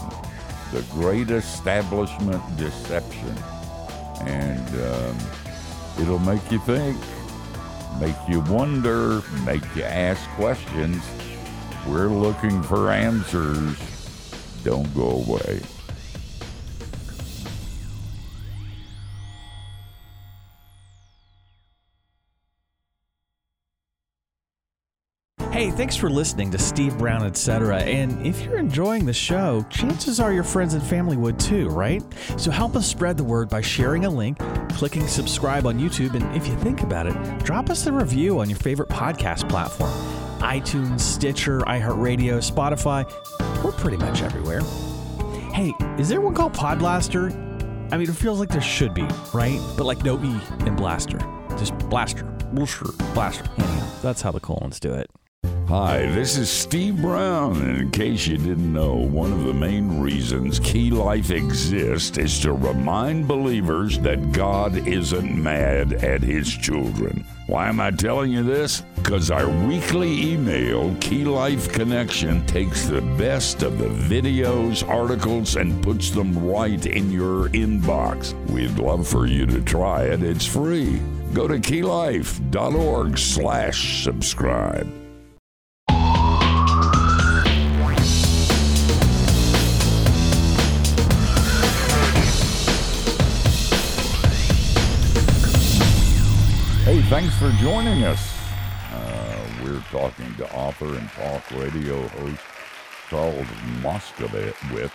The 0.71 0.85
Great 0.93 1.31
Establishment 1.31 2.41
Deception. 2.57 3.35
And 4.21 4.69
um, 4.85 5.17
it'll 5.99 6.19
make 6.19 6.49
you 6.49 6.59
think, 6.59 6.97
make 7.99 8.15
you 8.29 8.39
wonder, 8.41 9.21
make 9.45 9.63
you 9.75 9.83
ask 9.83 10.21
questions. 10.31 11.03
We're 11.89 12.07
looking 12.07 12.63
for 12.63 12.89
answers. 12.89 13.77
Don't 14.63 14.91
go 14.95 15.09
away. 15.27 15.59
Thanks 25.75 25.95
for 25.95 26.09
listening 26.09 26.51
to 26.51 26.57
Steve 26.57 26.97
Brown, 26.97 27.23
etc. 27.23 27.79
And 27.79 28.25
if 28.25 28.41
you're 28.43 28.57
enjoying 28.57 29.05
the 29.05 29.13
show, 29.13 29.65
chances 29.69 30.19
are 30.19 30.31
your 30.31 30.43
friends 30.43 30.73
and 30.73 30.81
family 30.81 31.17
would 31.17 31.39
too, 31.39 31.67
right? 31.69 32.01
So 32.37 32.49
help 32.49 32.75
us 32.75 32.87
spread 32.87 33.17
the 33.17 33.23
word 33.23 33.49
by 33.49 33.61
sharing 33.61 34.05
a 34.05 34.09
link, 34.09 34.39
clicking 34.69 35.07
subscribe 35.07 35.65
on 35.67 35.77
YouTube, 35.77 36.13
and 36.15 36.35
if 36.35 36.47
you 36.47 36.55
think 36.57 36.81
about 36.81 37.07
it, 37.07 37.43
drop 37.43 37.69
us 37.69 37.85
a 37.87 37.91
review 37.91 38.39
on 38.39 38.49
your 38.49 38.59
favorite 38.59 38.89
podcast 38.89 39.49
platform 39.49 39.91
iTunes, 40.39 40.99
Stitcher, 40.99 41.59
iHeartRadio, 41.61 42.37
Spotify. 42.39 43.03
We're 43.63 43.71
pretty 43.71 43.97
much 43.97 44.21
everywhere. 44.21 44.61
Hey, 45.53 45.73
is 45.97 46.07
there 46.07 46.21
one 46.21 46.35
called 46.35 46.53
Podblaster? 46.53 47.33
I 47.91 47.97
mean, 47.97 48.09
it 48.09 48.15
feels 48.15 48.39
like 48.39 48.49
there 48.49 48.61
should 48.61 48.93
be, 48.93 49.07
right? 49.33 49.59
But 49.75 49.85
like 49.85 50.03
no 50.03 50.21
E 50.23 50.39
in 50.67 50.75
Blaster. 50.75 51.17
Just 51.57 51.77
Blaster. 51.89 52.25
Blaster. 52.53 52.85
Blaster. 53.13 53.45
Anyhow, 53.57 53.87
that's 54.01 54.21
how 54.21 54.31
the 54.31 54.39
colons 54.39 54.79
do 54.79 54.93
it. 54.93 55.09
Hi, 55.67 56.05
this 56.11 56.37
is 56.37 56.47
Steve 56.47 57.01
Brown, 57.01 57.59
and 57.59 57.77
in 57.81 57.89
case 57.89 58.27
you 58.27 58.37
didn't 58.37 58.71
know, 58.71 58.93
one 58.93 59.33
of 59.33 59.45
the 59.45 59.53
main 59.53 59.99
reasons 59.99 60.59
Key 60.59 60.91
Life 60.91 61.31
exists 61.31 62.19
is 62.19 62.39
to 62.41 62.53
remind 62.53 63.27
believers 63.27 63.97
that 64.01 64.31
God 64.31 64.87
isn't 64.87 65.35
mad 65.35 65.93
at 65.93 66.21
His 66.21 66.55
children. 66.55 67.25
Why 67.47 67.67
am 67.67 67.79
I 67.79 67.89
telling 67.89 68.31
you 68.31 68.43
this? 68.43 68.81
Because 68.95 69.31
our 69.31 69.49
weekly 69.65 70.33
email, 70.33 70.95
Key 71.01 71.25
Life 71.25 71.71
Connection, 71.71 72.45
takes 72.45 72.85
the 72.85 73.01
best 73.01 73.63
of 73.63 73.79
the 73.79 73.87
videos, 73.87 74.87
articles, 74.87 75.55
and 75.55 75.81
puts 75.81 76.11
them 76.11 76.45
right 76.45 76.85
in 76.85 77.11
your 77.11 77.49
inbox. 77.49 78.33
We'd 78.51 78.77
love 78.77 79.07
for 79.07 79.25
you 79.25 79.47
to 79.47 79.61
try 79.63 80.03
it. 80.03 80.21
It's 80.21 80.45
free. 80.45 81.01
Go 81.33 81.47
to 81.47 81.55
keylife.org 81.55 83.17
slash 83.17 84.03
subscribe. 84.03 85.04
Thanks 97.07 97.37
for 97.37 97.51
joining 97.61 98.03
us. 98.03 98.35
Uh, 98.91 99.47
we're 99.63 99.79
talking 99.91 100.33
to 100.37 100.55
author 100.55 100.97
and 100.97 101.07
talk 101.11 101.51
radio 101.51 102.07
host 102.07 102.41
Charles 103.11 103.45
Moscowitz. 103.83 104.91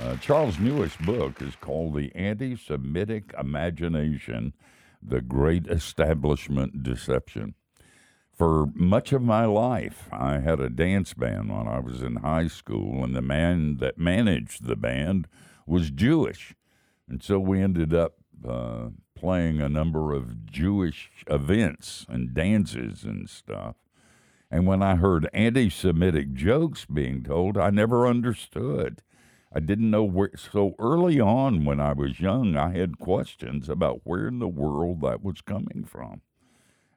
Uh, 0.00 0.16
Charles' 0.16 0.58
newest 0.58 0.98
book 1.02 1.42
is 1.42 1.54
called 1.56 1.94
The 1.94 2.10
Anti 2.14 2.56
Semitic 2.56 3.34
Imagination 3.38 4.54
The 5.02 5.20
Great 5.20 5.66
Establishment 5.66 6.82
Deception. 6.82 7.54
For 8.32 8.68
much 8.74 9.12
of 9.12 9.20
my 9.20 9.44
life, 9.44 10.08
I 10.10 10.38
had 10.38 10.58
a 10.58 10.70
dance 10.70 11.12
band 11.12 11.54
when 11.54 11.68
I 11.68 11.80
was 11.80 12.00
in 12.02 12.16
high 12.16 12.48
school, 12.48 13.04
and 13.04 13.14
the 13.14 13.20
man 13.20 13.76
that 13.76 13.98
managed 13.98 14.64
the 14.64 14.76
band 14.76 15.28
was 15.66 15.90
Jewish. 15.90 16.54
And 17.06 17.22
so 17.22 17.38
we 17.38 17.60
ended 17.60 17.92
up 17.92 18.14
uh, 18.48 18.88
playing 19.16 19.60
a 19.60 19.68
number 19.68 20.12
of 20.12 20.46
Jewish 20.46 21.10
events 21.26 22.06
and 22.08 22.32
dances 22.32 23.02
and 23.02 23.28
stuff. 23.28 23.76
And 24.50 24.66
when 24.66 24.82
I 24.82 24.94
heard 24.94 25.28
anti 25.32 25.68
Semitic 25.68 26.34
jokes 26.34 26.84
being 26.84 27.24
told, 27.24 27.58
I 27.58 27.70
never 27.70 28.06
understood. 28.06 29.02
I 29.52 29.60
didn't 29.60 29.90
know 29.90 30.04
where. 30.04 30.30
So 30.36 30.74
early 30.78 31.18
on, 31.18 31.64
when 31.64 31.80
I 31.80 31.92
was 31.92 32.20
young, 32.20 32.56
I 32.56 32.76
had 32.76 32.98
questions 32.98 33.68
about 33.68 34.02
where 34.04 34.28
in 34.28 34.38
the 34.38 34.48
world 34.48 35.00
that 35.00 35.24
was 35.24 35.40
coming 35.40 35.84
from. 35.84 36.20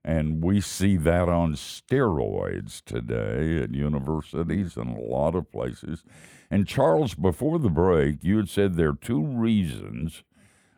And 0.04 0.44
we 0.44 0.62
see 0.62 0.96
that 0.98 1.28
on 1.28 1.54
steroids 1.54 2.84
today 2.84 3.62
at 3.64 3.74
universities 3.74 4.78
and 4.78 4.98
a 4.98 5.02
lot 5.02 5.36
of 5.36 5.52
places. 5.52 6.04
And 6.50 6.68
Charles, 6.68 7.16
before 7.16 7.60
the 7.60 7.70
break, 7.70 8.24
you 8.24 8.38
had 8.38 8.50
said 8.50 8.76
there 8.76 8.90
are 8.90 8.96
two 9.00 9.22
reasons 9.22 10.24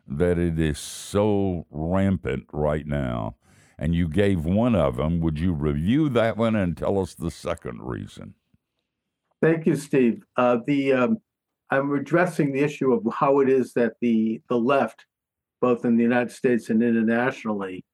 that 0.06 0.38
it 0.38 0.58
is 0.58 0.78
so 0.78 1.66
rampant 1.70 2.46
right 2.52 2.86
now. 2.86 3.36
And 3.78 3.94
you 3.94 4.08
gave 4.08 4.44
one 4.44 4.74
of 4.74 4.96
them. 4.96 5.20
Would 5.20 5.38
you 5.38 5.52
review 5.52 6.08
that 6.10 6.36
one 6.36 6.54
and 6.54 6.76
tell 6.76 7.00
us 7.00 7.14
the 7.14 7.30
second 7.30 7.80
reason? 7.82 8.34
Thank 9.40 9.66
you, 9.66 9.74
Steve. 9.74 10.22
Uh, 10.36 10.58
the 10.66 10.92
um, 10.92 11.18
I'm 11.70 11.92
addressing 11.92 12.52
the 12.52 12.60
issue 12.60 12.92
of 12.92 13.02
how 13.12 13.40
it 13.40 13.48
is 13.48 13.72
that 13.72 13.94
the 14.00 14.40
the 14.48 14.58
left, 14.58 15.06
both 15.60 15.84
in 15.84 15.96
the 15.96 16.02
United 16.02 16.30
States 16.30 16.70
and 16.70 16.82
internationally, 16.82 17.84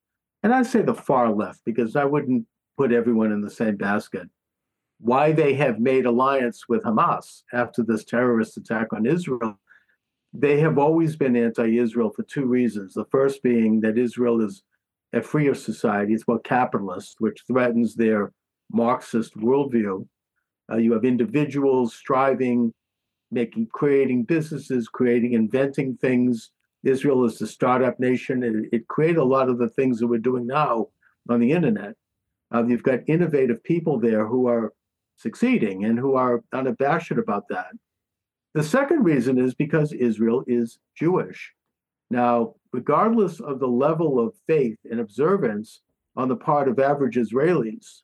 and 0.42 0.52
I'd 0.52 0.66
say 0.66 0.82
the 0.82 0.94
far 0.94 1.32
left 1.32 1.60
because 1.64 1.96
I 1.96 2.04
wouldn't 2.04 2.44
put 2.76 2.92
everyone 2.92 3.32
in 3.32 3.40
the 3.40 3.50
same 3.50 3.76
basket. 3.76 4.28
Why 5.00 5.32
they 5.32 5.54
have 5.54 5.80
made 5.80 6.06
alliance 6.06 6.68
with 6.68 6.82
Hamas 6.82 7.42
after 7.52 7.82
this 7.82 8.04
terrorist 8.04 8.56
attack 8.56 8.92
on 8.92 9.06
Israel? 9.06 9.58
They 10.32 10.60
have 10.60 10.78
always 10.78 11.16
been 11.16 11.36
anti-Israel 11.36 12.10
for 12.10 12.22
two 12.22 12.46
reasons. 12.46 12.94
The 12.94 13.06
first 13.06 13.42
being 13.42 13.80
that 13.80 13.98
Israel 13.98 14.40
is 14.40 14.62
a 15.12 15.22
freer 15.22 15.54
society; 15.54 16.12
it's 16.12 16.28
more 16.28 16.40
capitalist, 16.40 17.16
which 17.18 17.44
threatens 17.46 17.94
their 17.94 18.32
Marxist 18.70 19.36
worldview. 19.36 20.06
Uh, 20.70 20.76
you 20.76 20.92
have 20.92 21.04
individuals 21.04 21.94
striving, 21.94 22.74
making, 23.30 23.68
creating 23.72 24.24
businesses, 24.24 24.88
creating, 24.88 25.32
inventing 25.32 25.96
things. 25.96 26.50
Israel 26.84 27.24
is 27.24 27.38
the 27.38 27.46
startup 27.46 27.98
nation. 27.98 28.42
It, 28.42 28.54
it 28.72 28.88
created 28.88 29.18
a 29.18 29.24
lot 29.24 29.48
of 29.48 29.58
the 29.58 29.70
things 29.70 29.98
that 29.98 30.06
we're 30.06 30.18
doing 30.18 30.46
now 30.46 30.88
on 31.28 31.40
the 31.40 31.52
internet. 31.52 31.94
Uh, 32.54 32.64
you've 32.66 32.82
got 32.82 33.00
innovative 33.06 33.62
people 33.64 33.98
there 33.98 34.26
who 34.26 34.46
are 34.46 34.72
succeeding 35.16 35.84
and 35.84 35.98
who 35.98 36.14
are 36.14 36.42
unabashed 36.52 37.10
about 37.12 37.48
that. 37.48 37.72
The 38.54 38.62
second 38.62 39.04
reason 39.04 39.38
is 39.38 39.54
because 39.54 39.92
Israel 39.92 40.42
is 40.46 40.78
Jewish. 40.96 41.52
Now, 42.10 42.54
regardless 42.72 43.40
of 43.40 43.60
the 43.60 43.68
level 43.68 44.18
of 44.18 44.34
faith 44.46 44.78
and 44.90 45.00
observance 45.00 45.82
on 46.16 46.28
the 46.28 46.36
part 46.36 46.68
of 46.68 46.78
average 46.78 47.16
Israelis, 47.16 48.02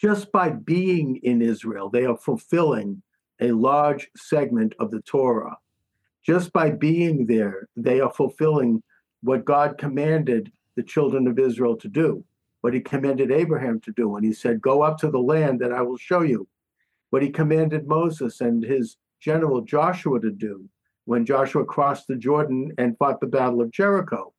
just 0.00 0.30
by 0.32 0.50
being 0.50 1.16
in 1.22 1.42
Israel, 1.42 1.88
they 1.90 2.04
are 2.04 2.16
fulfilling 2.16 3.02
a 3.40 3.52
large 3.52 4.08
segment 4.16 4.74
of 4.78 4.90
the 4.90 5.00
Torah. 5.02 5.56
Just 6.24 6.52
by 6.52 6.70
being 6.70 7.26
there, 7.26 7.68
they 7.76 8.00
are 8.00 8.12
fulfilling 8.12 8.82
what 9.22 9.44
God 9.44 9.78
commanded 9.78 10.52
the 10.76 10.82
children 10.82 11.26
of 11.26 11.38
Israel 11.38 11.76
to 11.76 11.88
do, 11.88 12.24
what 12.60 12.74
he 12.74 12.80
commanded 12.80 13.32
Abraham 13.32 13.80
to 13.80 13.92
do 13.92 14.16
And 14.16 14.24
he 14.24 14.32
said, 14.32 14.60
Go 14.60 14.82
up 14.82 14.98
to 14.98 15.10
the 15.10 15.18
land 15.18 15.60
that 15.60 15.72
I 15.72 15.82
will 15.82 15.96
show 15.96 16.22
you, 16.22 16.46
what 17.10 17.22
he 17.22 17.30
commanded 17.30 17.86
Moses 17.86 18.40
and 18.40 18.62
his 18.62 18.96
general 19.20 19.60
Joshua 19.60 20.20
to 20.20 20.30
do 20.30 20.68
when 21.04 21.24
Joshua 21.24 21.64
crossed 21.64 22.06
the 22.06 22.16
Jordan 22.16 22.72
and 22.78 22.96
fought 22.98 23.20
the 23.20 23.26
Battle 23.26 23.62
of 23.62 23.70
Jericho. 23.70 24.32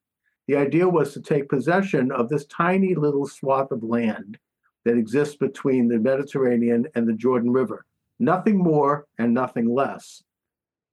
The 0.48 0.56
idea 0.56 0.88
was 0.88 1.14
to 1.14 1.22
take 1.22 1.50
possession 1.50 2.12
of 2.12 2.30
this 2.30 2.46
tiny 2.46 2.96
little 2.96 3.28
swath 3.28 3.72
of 3.72 3.84
land 3.84 4.38
that 4.86 4.98
exists 4.98 5.36
between 5.36 5.88
the 5.88 6.00
Mediterranean 6.00 6.88
and 6.96 7.08
the 7.08 7.14
Jordan 7.14 7.52
River, 7.52 7.86
nothing 8.20 8.58
more 8.58 9.06
and 9.18 9.34
nothing 9.34 9.74
less, 9.74 10.24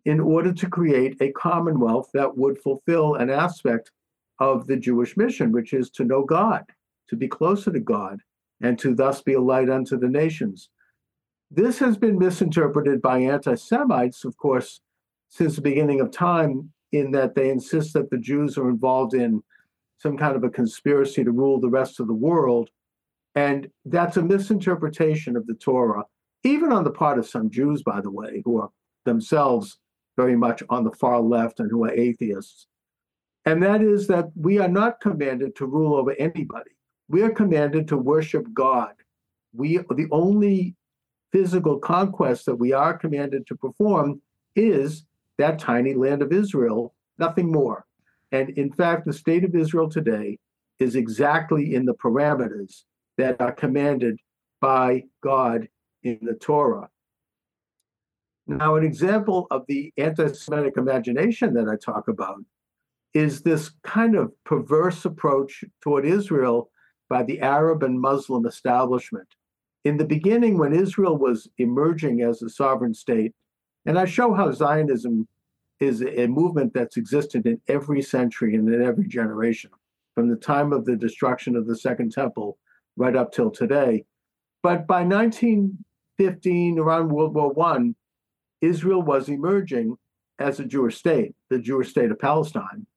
in 0.04 0.20
order 0.20 0.52
to 0.52 0.68
create 0.68 1.16
a 1.20 1.32
commonwealth 1.32 2.10
that 2.14 2.36
would 2.36 2.58
fulfill 2.58 3.14
an 3.14 3.30
aspect 3.30 3.90
of 4.38 4.66
the 4.66 4.76
Jewish 4.76 5.16
mission, 5.16 5.52
which 5.52 5.72
is 5.72 5.90
to 5.90 6.04
know 6.04 6.22
God, 6.22 6.64
to 7.08 7.16
be 7.16 7.28
closer 7.28 7.72
to 7.72 7.80
God, 7.80 8.20
and 8.60 8.78
to 8.78 8.94
thus 8.94 9.22
be 9.22 9.34
a 9.34 9.40
light 9.40 9.70
unto 9.70 9.98
the 9.98 10.08
nations. 10.08 10.70
This 11.50 11.78
has 11.78 11.96
been 11.96 12.18
misinterpreted 12.18 13.00
by 13.00 13.18
anti 13.18 13.54
Semites, 13.54 14.24
of 14.24 14.36
course, 14.36 14.80
since 15.28 15.56
the 15.56 15.62
beginning 15.62 16.00
of 16.00 16.10
time, 16.10 16.72
in 16.92 17.10
that 17.12 17.34
they 17.34 17.50
insist 17.50 17.92
that 17.94 18.10
the 18.10 18.18
Jews 18.18 18.56
are 18.58 18.68
involved 18.68 19.14
in 19.14 19.42
some 19.98 20.16
kind 20.16 20.36
of 20.36 20.44
a 20.44 20.50
conspiracy 20.50 21.24
to 21.24 21.30
rule 21.30 21.60
the 21.60 21.68
rest 21.68 22.00
of 22.00 22.06
the 22.06 22.14
world. 22.14 22.70
And 23.34 23.68
that's 23.84 24.16
a 24.16 24.22
misinterpretation 24.22 25.36
of 25.36 25.46
the 25.46 25.54
Torah, 25.54 26.04
even 26.42 26.72
on 26.72 26.84
the 26.84 26.90
part 26.90 27.18
of 27.18 27.28
some 27.28 27.50
Jews, 27.50 27.82
by 27.82 28.00
the 28.00 28.10
way, 28.10 28.42
who 28.44 28.60
are 28.60 28.70
themselves 29.04 29.78
very 30.16 30.36
much 30.36 30.62
on 30.70 30.84
the 30.84 30.92
far 30.92 31.20
left 31.20 31.60
and 31.60 31.70
who 31.70 31.84
are 31.84 31.92
atheists. 31.92 32.66
And 33.44 33.62
that 33.62 33.82
is 33.82 34.06
that 34.08 34.30
we 34.34 34.58
are 34.58 34.68
not 34.68 35.00
commanded 35.00 35.54
to 35.56 35.66
rule 35.66 35.94
over 35.94 36.14
anybody. 36.18 36.70
We 37.08 37.22
are 37.22 37.30
commanded 37.30 37.86
to 37.88 37.96
worship 37.96 38.46
God. 38.52 38.92
We 39.52 39.78
the 39.78 40.08
only 40.10 40.75
physical 41.36 41.78
conquest 41.78 42.46
that 42.46 42.54
we 42.54 42.72
are 42.72 42.96
commanded 42.96 43.46
to 43.46 43.54
perform 43.54 44.22
is 44.54 45.04
that 45.36 45.58
tiny 45.58 45.92
land 45.92 46.22
of 46.22 46.32
Israel, 46.32 46.94
nothing 47.18 47.52
more. 47.52 47.84
And 48.32 48.48
in 48.50 48.72
fact, 48.72 49.04
the 49.04 49.12
state 49.12 49.44
of 49.44 49.54
Israel 49.54 49.90
today 49.90 50.38
is 50.78 50.96
exactly 50.96 51.74
in 51.74 51.84
the 51.84 51.92
parameters 51.92 52.84
that 53.18 53.38
are 53.38 53.52
commanded 53.52 54.18
by 54.62 55.04
God 55.22 55.68
in 56.02 56.18
the 56.22 56.32
Torah. 56.32 56.88
Now, 58.46 58.76
an 58.76 58.84
example 58.84 59.46
of 59.50 59.66
the 59.68 59.92
anti 59.98 60.32
Semitic 60.32 60.78
imagination 60.78 61.52
that 61.52 61.68
I 61.68 61.76
talk 61.76 62.08
about 62.08 62.38
is 63.12 63.42
this 63.42 63.72
kind 63.84 64.16
of 64.16 64.32
perverse 64.44 65.04
approach 65.04 65.64
toward 65.82 66.06
Israel 66.06 66.70
by 67.10 67.24
the 67.24 67.42
Arab 67.42 67.82
and 67.82 68.00
Muslim 68.00 68.46
establishment. 68.46 69.28
In 69.86 69.98
the 69.98 70.04
beginning, 70.04 70.58
when 70.58 70.72
Israel 70.72 71.16
was 71.16 71.48
emerging 71.58 72.20
as 72.20 72.42
a 72.42 72.50
sovereign 72.50 72.92
state, 72.92 73.32
and 73.84 73.96
I 73.96 74.04
show 74.04 74.34
how 74.34 74.50
Zionism 74.50 75.28
is 75.78 76.02
a 76.02 76.26
movement 76.26 76.74
that's 76.74 76.96
existed 76.96 77.46
in 77.46 77.60
every 77.68 78.02
century 78.02 78.56
and 78.56 78.68
in 78.68 78.82
every 78.82 79.06
generation, 79.06 79.70
from 80.12 80.28
the 80.28 80.34
time 80.34 80.72
of 80.72 80.86
the 80.86 80.96
destruction 80.96 81.54
of 81.54 81.68
the 81.68 81.76
Second 81.76 82.10
Temple 82.10 82.58
right 82.96 83.14
up 83.14 83.30
till 83.30 83.48
today. 83.48 84.04
But 84.60 84.88
by 84.88 85.04
1915, 85.04 86.80
around 86.80 87.12
World 87.12 87.34
War 87.36 87.54
I, 87.64 87.94
Israel 88.60 89.02
was 89.02 89.28
emerging 89.28 89.96
as 90.40 90.58
a 90.58 90.64
Jewish 90.64 90.96
state, 90.96 91.36
the 91.48 91.60
Jewish 91.60 91.90
state 91.90 92.10
of 92.10 92.18
Palestine, 92.18 92.88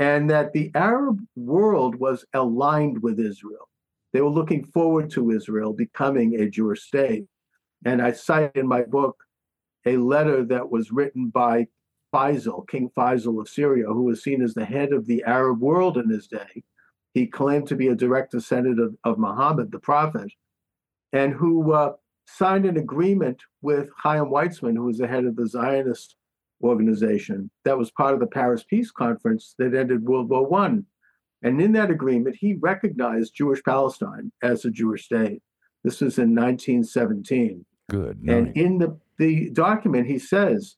and 0.00 0.28
that 0.30 0.52
the 0.52 0.72
Arab 0.74 1.20
world 1.36 1.94
was 1.94 2.24
aligned 2.34 3.04
with 3.04 3.20
Israel. 3.20 3.68
They 4.14 4.20
were 4.20 4.30
looking 4.30 4.64
forward 4.64 5.10
to 5.10 5.32
Israel 5.32 5.72
becoming 5.72 6.36
a 6.36 6.48
Jewish 6.48 6.82
state. 6.82 7.26
And 7.84 8.00
I 8.00 8.12
cite 8.12 8.52
in 8.54 8.66
my 8.66 8.82
book 8.82 9.16
a 9.84 9.96
letter 9.96 10.44
that 10.44 10.70
was 10.70 10.92
written 10.92 11.30
by 11.30 11.66
Faisal, 12.14 12.66
King 12.68 12.90
Faisal 12.96 13.40
of 13.40 13.48
Syria, 13.48 13.86
who 13.86 14.04
was 14.04 14.22
seen 14.22 14.40
as 14.40 14.54
the 14.54 14.64
head 14.64 14.92
of 14.92 15.04
the 15.06 15.24
Arab 15.24 15.60
world 15.60 15.98
in 15.98 16.08
his 16.08 16.28
day. 16.28 16.62
He 17.12 17.26
claimed 17.26 17.66
to 17.66 17.76
be 17.76 17.88
a 17.88 17.96
direct 17.96 18.30
descendant 18.30 18.78
of, 18.78 18.94
of 19.02 19.18
Muhammad, 19.18 19.72
the 19.72 19.80
prophet, 19.80 20.30
and 21.12 21.34
who 21.34 21.72
uh, 21.72 21.94
signed 22.26 22.66
an 22.66 22.76
agreement 22.76 23.42
with 23.62 23.88
Chaim 23.98 24.26
Weizmann, 24.26 24.76
who 24.76 24.84
was 24.84 24.98
the 24.98 25.08
head 25.08 25.24
of 25.24 25.34
the 25.34 25.48
Zionist 25.48 26.14
organization 26.62 27.50
that 27.64 27.76
was 27.76 27.90
part 27.90 28.14
of 28.14 28.20
the 28.20 28.28
Paris 28.28 28.62
Peace 28.62 28.92
Conference 28.92 29.56
that 29.58 29.74
ended 29.74 30.04
World 30.04 30.30
War 30.30 30.46
One. 30.46 30.86
And 31.44 31.60
in 31.60 31.72
that 31.72 31.90
agreement, 31.90 32.36
he 32.36 32.54
recognized 32.54 33.34
Jewish 33.34 33.62
Palestine 33.62 34.32
as 34.42 34.64
a 34.64 34.70
Jewish 34.70 35.04
state. 35.04 35.42
This 35.84 36.00
was 36.00 36.18
in 36.18 36.34
1917. 36.34 37.66
Good. 37.90 38.18
And 38.26 38.56
in 38.56 38.78
the, 38.78 38.98
the 39.18 39.50
document, 39.50 40.06
he 40.06 40.18
says, 40.18 40.76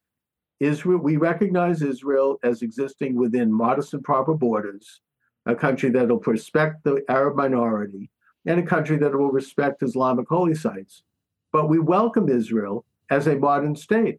Israel, 0.58 0.98
we 0.98 1.18
recognize 1.18 1.82
Israel 1.82 2.38
as 2.42 2.62
existing 2.62 3.14
within 3.14 3.52
modest 3.52 3.94
and 3.94 4.02
proper 4.02 4.34
borders, 4.34 5.00
a 5.46 5.54
country 5.54 5.88
that 5.90 6.08
will 6.08 6.18
respect 6.18 6.82
the 6.82 7.04
Arab 7.08 7.36
minority, 7.36 8.10
and 8.44 8.58
a 8.58 8.64
country 8.64 8.96
that 8.96 9.16
will 9.16 9.30
respect 9.30 9.84
Islamic 9.84 10.28
holy 10.28 10.54
sites. 10.54 11.04
But 11.52 11.68
we 11.68 11.78
welcome 11.78 12.28
Israel 12.28 12.84
as 13.08 13.28
a 13.28 13.36
modern 13.36 13.76
state. 13.76 14.18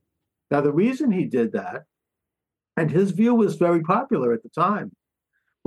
Now, 0.49 0.61
the 0.61 0.71
reason 0.71 1.11
he 1.11 1.25
did 1.25 1.51
that, 1.51 1.83
and 2.77 2.89
his 2.89 3.11
view 3.11 3.35
was 3.35 3.55
very 3.55 3.81
popular 3.81 4.31
at 4.31 4.43
the 4.43 4.49
time, 4.49 4.93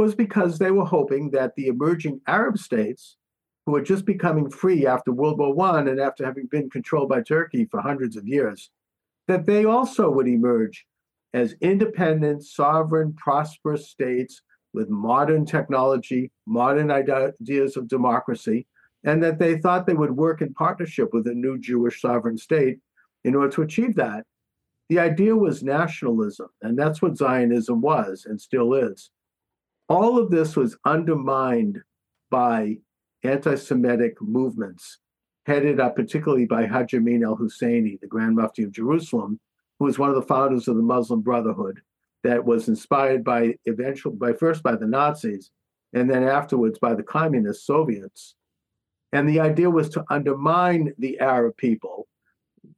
was 0.00 0.14
because 0.14 0.58
they 0.58 0.70
were 0.70 0.86
hoping 0.86 1.30
that 1.30 1.54
the 1.56 1.66
emerging 1.66 2.22
Arab 2.26 2.56
states, 2.56 3.18
who 3.66 3.72
were 3.72 3.82
just 3.82 4.06
becoming 4.06 4.48
free 4.48 4.86
after 4.86 5.12
World 5.12 5.38
War 5.38 5.54
I 5.66 5.80
and 5.80 6.00
after 6.00 6.24
having 6.24 6.46
been 6.46 6.70
controlled 6.70 7.10
by 7.10 7.20
Turkey 7.20 7.66
for 7.66 7.82
hundreds 7.82 8.16
of 8.16 8.26
years, 8.26 8.70
that 9.28 9.44
they 9.44 9.66
also 9.66 10.10
would 10.10 10.26
emerge 10.26 10.86
as 11.34 11.54
independent, 11.60 12.42
sovereign, 12.44 13.12
prosperous 13.12 13.90
states 13.90 14.40
with 14.72 14.88
modern 14.88 15.44
technology, 15.44 16.32
modern 16.46 16.90
ideas 16.90 17.76
of 17.76 17.86
democracy, 17.86 18.66
and 19.04 19.22
that 19.22 19.38
they 19.38 19.58
thought 19.58 19.86
they 19.86 19.92
would 19.92 20.16
work 20.16 20.40
in 20.40 20.54
partnership 20.54 21.12
with 21.12 21.26
a 21.26 21.34
new 21.34 21.58
Jewish 21.58 22.00
sovereign 22.00 22.38
state 22.38 22.78
in 23.24 23.34
order 23.34 23.50
to 23.50 23.62
achieve 23.62 23.96
that. 23.96 24.24
The 24.88 24.98
idea 24.98 25.36
was 25.36 25.62
nationalism, 25.62 26.48
and 26.62 26.78
that's 26.78 27.02
what 27.02 27.18
Zionism 27.18 27.82
was 27.82 28.24
and 28.24 28.40
still 28.40 28.72
is. 28.72 29.10
All 29.90 30.18
of 30.18 30.31
this 30.31 30.55
was 30.55 30.79
undermined 30.85 31.83
by 32.31 32.76
anti 33.24 33.57
Semitic 33.57 34.22
movements 34.22 34.98
headed 35.46 35.81
up 35.81 35.96
particularly 35.96 36.46
by 36.46 36.64
Hajj 36.64 36.94
Amin 36.94 37.24
al 37.24 37.37
Husseini, 37.37 37.98
the 37.98 38.07
Grand 38.07 38.37
Mufti 38.37 38.62
of 38.62 38.70
Jerusalem, 38.70 39.40
who 39.81 39.87
was 39.87 39.98
one 39.98 40.09
of 40.09 40.14
the 40.14 40.22
founders 40.22 40.68
of 40.68 40.76
the 40.76 40.83
Muslim 40.83 41.22
Brotherhood, 41.22 41.81
that 42.22 42.44
was 42.44 42.68
inspired 42.68 43.24
by 43.24 43.57
eventual 43.66 44.12
by 44.12 44.33
first 44.33 44.62
by 44.62 44.76
the 44.76 44.87
Nazis 44.87 45.50
and 45.92 46.09
then 46.09 46.22
afterwards 46.22 46.79
by 46.79 46.94
the 46.94 47.03
communist 47.03 47.66
Soviets. 47.66 48.37
And 49.12 49.29
the 49.29 49.40
idea 49.40 49.70
was 49.70 49.88
to 49.88 50.05
undermine 50.09 50.94
the 50.98 51.18
Arab 51.18 51.57
people, 51.57 52.07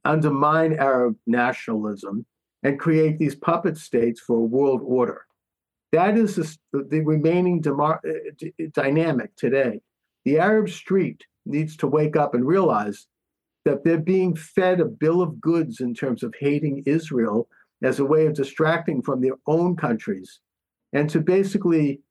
undermine 0.03 0.73
Arab 0.79 1.15
nationalism, 1.27 2.25
and 2.63 2.79
create 2.79 3.19
these 3.19 3.35
puppet 3.35 3.77
states 3.77 4.19
for 4.19 4.37
a 4.37 4.49
world 4.55 4.81
order. 4.83 5.27
That 5.93 6.17
is 6.17 6.35
the, 6.35 6.83
the 6.89 7.01
remaining 7.01 7.61
demo, 7.61 7.91
uh, 7.91 7.99
dynamic 8.73 9.35
today. 9.35 9.79
The 10.25 10.39
Arab 10.39 10.69
street 10.69 11.23
needs 11.45 11.77
to 11.77 11.87
wake 11.87 12.15
up 12.15 12.33
and 12.33 12.47
realize 12.47 13.05
that 13.65 13.83
they're 13.83 13.99
being 13.99 14.35
fed 14.35 14.79
a 14.79 14.85
bill 14.85 15.21
of 15.21 15.39
goods 15.39 15.81
in 15.81 15.93
terms 15.93 16.23
of 16.23 16.33
hating 16.39 16.81
Israel 16.87 17.47
as 17.83 17.99
a 17.99 18.05
way 18.05 18.25
of 18.25 18.33
distracting 18.33 19.03
from 19.03 19.21
their 19.21 19.35
own 19.45 19.75
countries 19.75 20.39
and 20.93 21.11
to 21.11 21.21
basically 21.21 22.01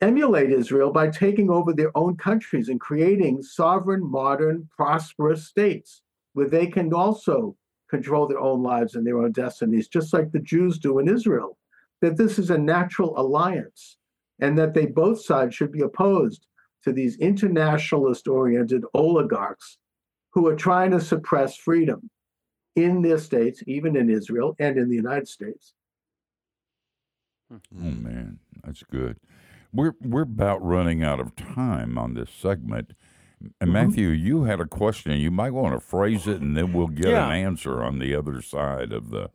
emulate 0.00 0.50
Israel 0.50 0.90
by 0.90 1.08
taking 1.08 1.50
over 1.50 1.72
their 1.72 1.96
own 1.96 2.16
countries 2.16 2.68
and 2.68 2.80
creating 2.80 3.42
sovereign, 3.42 4.02
modern, 4.04 4.68
prosperous 4.76 5.46
states 5.46 6.02
where 6.32 6.48
they 6.48 6.66
can 6.66 6.92
also 6.92 7.54
control 7.88 8.26
their 8.26 8.40
own 8.40 8.60
lives 8.60 8.96
and 8.96 9.06
their 9.06 9.18
own 9.18 9.30
destinies, 9.30 9.86
just 9.86 10.12
like 10.12 10.32
the 10.32 10.40
Jews 10.40 10.80
do 10.80 10.98
in 10.98 11.08
Israel. 11.08 11.58
That 12.02 12.18
this 12.18 12.38
is 12.38 12.50
a 12.50 12.58
natural 12.58 13.18
alliance 13.18 13.96
and 14.40 14.58
that 14.58 14.74
they 14.74 14.86
both 14.86 15.24
sides 15.24 15.54
should 15.54 15.72
be 15.72 15.80
opposed 15.80 16.46
to 16.84 16.92
these 16.92 17.16
internationalist 17.18 18.28
oriented 18.28 18.84
oligarchs 18.92 19.78
who 20.32 20.46
are 20.48 20.56
trying 20.56 20.90
to 20.90 21.00
suppress 21.00 21.56
freedom 21.56 22.10
in 22.76 23.02
their 23.02 23.18
states, 23.18 23.62
even 23.66 23.96
in 23.96 24.10
Israel 24.10 24.56
and 24.58 24.76
in 24.76 24.88
the 24.88 24.96
United 24.96 25.28
States. 25.28 25.74
Hmm. 27.50 27.58
Oh 27.78 27.90
man, 27.90 28.38
that's 28.64 28.82
good. 28.82 29.18
We're 29.72 29.94
we're 30.00 30.22
about 30.22 30.64
running 30.64 31.02
out 31.02 31.20
of 31.20 31.36
time 31.36 31.96
on 31.96 32.14
this 32.14 32.30
segment. 32.30 32.92
And 33.60 33.70
mm-hmm. 33.70 33.72
Matthew, 33.72 34.08
you 34.08 34.44
had 34.44 34.60
a 34.60 34.66
question. 34.66 35.12
You 35.12 35.30
might 35.30 35.52
want 35.52 35.74
to 35.74 35.80
phrase 35.80 36.26
it, 36.26 36.40
and 36.40 36.56
then 36.56 36.72
we'll 36.72 36.86
get 36.88 37.08
Yeah. 37.08 37.26
an 37.26 37.32
answer 37.32 37.82
on 37.82 37.98
the 37.98 38.14
other 38.14 38.40
side 38.42 38.92
of 38.92 39.10
the. 39.10 39.30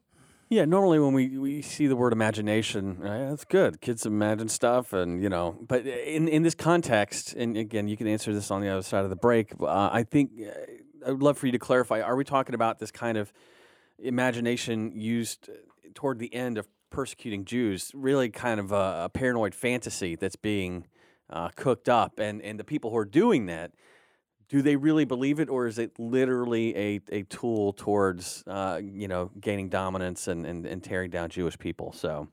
Yeah, 0.49 0.63
normally 0.63 0.97
when 0.99 1.13
we, 1.13 1.37
we 1.37 1.61
see 1.61 1.87
the 1.87 1.97
word 1.97 2.13
imagination, 2.13 3.05
uh, 3.05 3.31
that's 3.31 3.43
good. 3.43 3.81
Kids 3.81 4.05
imagine 4.05 4.47
stuff, 4.47 4.93
and 4.93 5.21
you 5.21 5.27
know. 5.27 5.57
But 5.67 5.85
in 5.85 6.29
in 6.29 6.43
this 6.43 6.55
context, 6.55 7.33
and 7.33 7.57
again, 7.57 7.89
you 7.89 7.97
can 7.97 8.07
answer 8.07 8.33
this 8.33 8.49
on 8.49 8.61
the 8.61 8.69
other 8.69 8.81
side 8.81 9.03
of 9.03 9.09
the 9.09 9.17
break. 9.17 9.51
Uh, 9.59 9.89
I 9.91 10.03
think 10.03 10.31
uh, 10.41 11.05
I 11.05 11.11
would 11.11 11.21
love 11.21 11.37
for 11.37 11.47
you 11.47 11.51
to 11.51 11.59
clarify. 11.59 11.99
Are 11.99 12.15
we 12.15 12.23
talking 12.23 12.55
about 12.55 12.79
this 12.79 12.91
kind 12.91 13.17
of 13.17 13.33
imagination 13.99 14.93
used 14.95 15.49
uh, 15.49 15.53
toward 15.93 16.17
the 16.17 16.33
end 16.33 16.57
of 16.57 16.69
persecuting 16.91 17.43
Jews? 17.43 17.91
Really, 17.93 18.29
kind 18.29 18.61
of 18.61 18.71
a, 18.71 19.03
a 19.05 19.09
paranoid 19.09 19.53
fantasy 19.53 20.15
that's 20.15 20.37
being 20.37 20.87
uh, 21.29 21.49
cooked 21.57 21.89
up, 21.89 22.19
and 22.19 22.41
and 22.41 22.57
the 22.57 22.63
people 22.63 22.91
who 22.91 22.97
are 22.97 23.05
doing 23.05 23.47
that 23.47 23.73
do 24.49 24.61
they 24.61 24.75
really 24.75 25.05
believe 25.05 25.39
it 25.39 25.49
or 25.49 25.67
is 25.67 25.77
it 25.77 25.97
literally 25.99 26.75
a, 26.77 27.01
a 27.11 27.23
tool 27.23 27.73
towards 27.73 28.43
uh, 28.47 28.79
you 28.83 29.07
know 29.07 29.31
gaining 29.39 29.69
dominance 29.69 30.27
and, 30.27 30.45
and, 30.45 30.65
and 30.65 30.83
tearing 30.83 31.09
down 31.09 31.29
jewish 31.29 31.57
people 31.57 31.91
so 31.91 32.27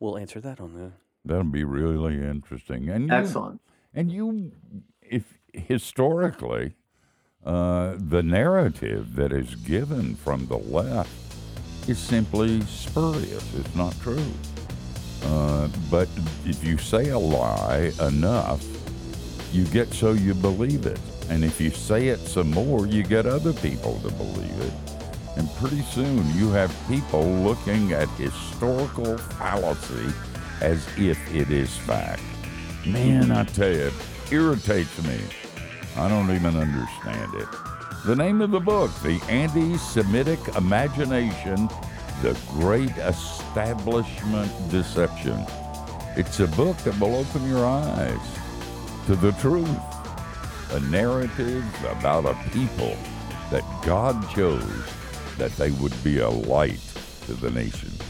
we'll 0.00 0.18
answer 0.18 0.40
that 0.40 0.60
on 0.60 0.74
the 0.74 0.92
That'll 1.24 1.44
be 1.44 1.64
really 1.64 2.16
interesting. 2.16 2.90
And 2.90 3.08
you, 3.08 3.14
Excellent. 3.14 3.60
And 3.94 4.12
you, 4.12 4.52
if 5.00 5.38
historically, 5.52 6.74
uh, 7.44 7.94
the 7.96 8.22
narrative 8.22 9.14
that 9.16 9.32
is 9.32 9.54
given 9.54 10.16
from 10.16 10.46
the 10.46 10.58
left 10.58 11.10
is 11.88 11.98
simply 11.98 12.60
spurious. 12.62 13.54
It's 13.54 13.74
not 13.74 13.98
true. 14.00 14.24
Uh, 15.22 15.68
but 15.90 16.08
if 16.44 16.62
you 16.62 16.76
say 16.76 17.08
a 17.08 17.18
lie 17.18 17.92
enough, 18.00 18.62
you 19.52 19.64
get 19.66 19.94
so 19.94 20.12
you 20.12 20.34
believe 20.34 20.84
it. 20.84 21.00
And 21.30 21.44
if 21.44 21.60
you 21.60 21.70
say 21.70 22.08
it 22.08 22.20
some 22.20 22.50
more, 22.50 22.86
you 22.86 23.02
get 23.02 23.26
other 23.26 23.52
people 23.52 23.98
to 24.00 24.10
believe 24.10 24.60
it. 24.60 24.72
And 25.36 25.52
pretty 25.56 25.82
soon 25.82 26.16
you 26.36 26.50
have 26.50 26.74
people 26.88 27.24
looking 27.24 27.92
at 27.92 28.08
historical 28.10 29.18
fallacy 29.18 30.12
as 30.60 30.86
if 30.96 31.18
it 31.34 31.50
is 31.50 31.76
fact. 31.76 32.22
Man, 32.86 33.32
I 33.32 33.44
tell 33.44 33.70
you, 33.70 33.86
it 33.86 33.94
irritates 34.30 35.02
me. 35.04 35.18
I 35.96 36.08
don't 36.08 36.30
even 36.30 36.56
understand 36.56 37.34
it. 37.34 37.48
The 38.04 38.14
name 38.14 38.42
of 38.42 38.50
the 38.50 38.60
book, 38.60 38.90
The 39.02 39.20
Anti 39.28 39.76
Semitic 39.78 40.38
Imagination 40.56 41.68
The 42.22 42.38
Great 42.50 42.90
Establishment 42.98 44.52
Deception. 44.70 45.44
It's 46.16 46.38
a 46.40 46.46
book 46.48 46.76
that 46.78 46.98
will 47.00 47.16
open 47.16 47.48
your 47.48 47.64
eyes 47.64 48.20
to 49.06 49.16
the 49.16 49.32
truth, 49.32 49.68
a 50.70 50.80
narrative 50.80 51.64
about 51.84 52.26
a 52.26 52.34
people 52.50 52.96
that 53.50 53.64
God 53.84 54.28
chose 54.30 54.64
that 55.38 55.52
they 55.56 55.70
would 55.72 55.94
be 56.02 56.18
a 56.18 56.28
light 56.28 56.80
to 57.26 57.34
the 57.34 57.50
nations. 57.50 58.00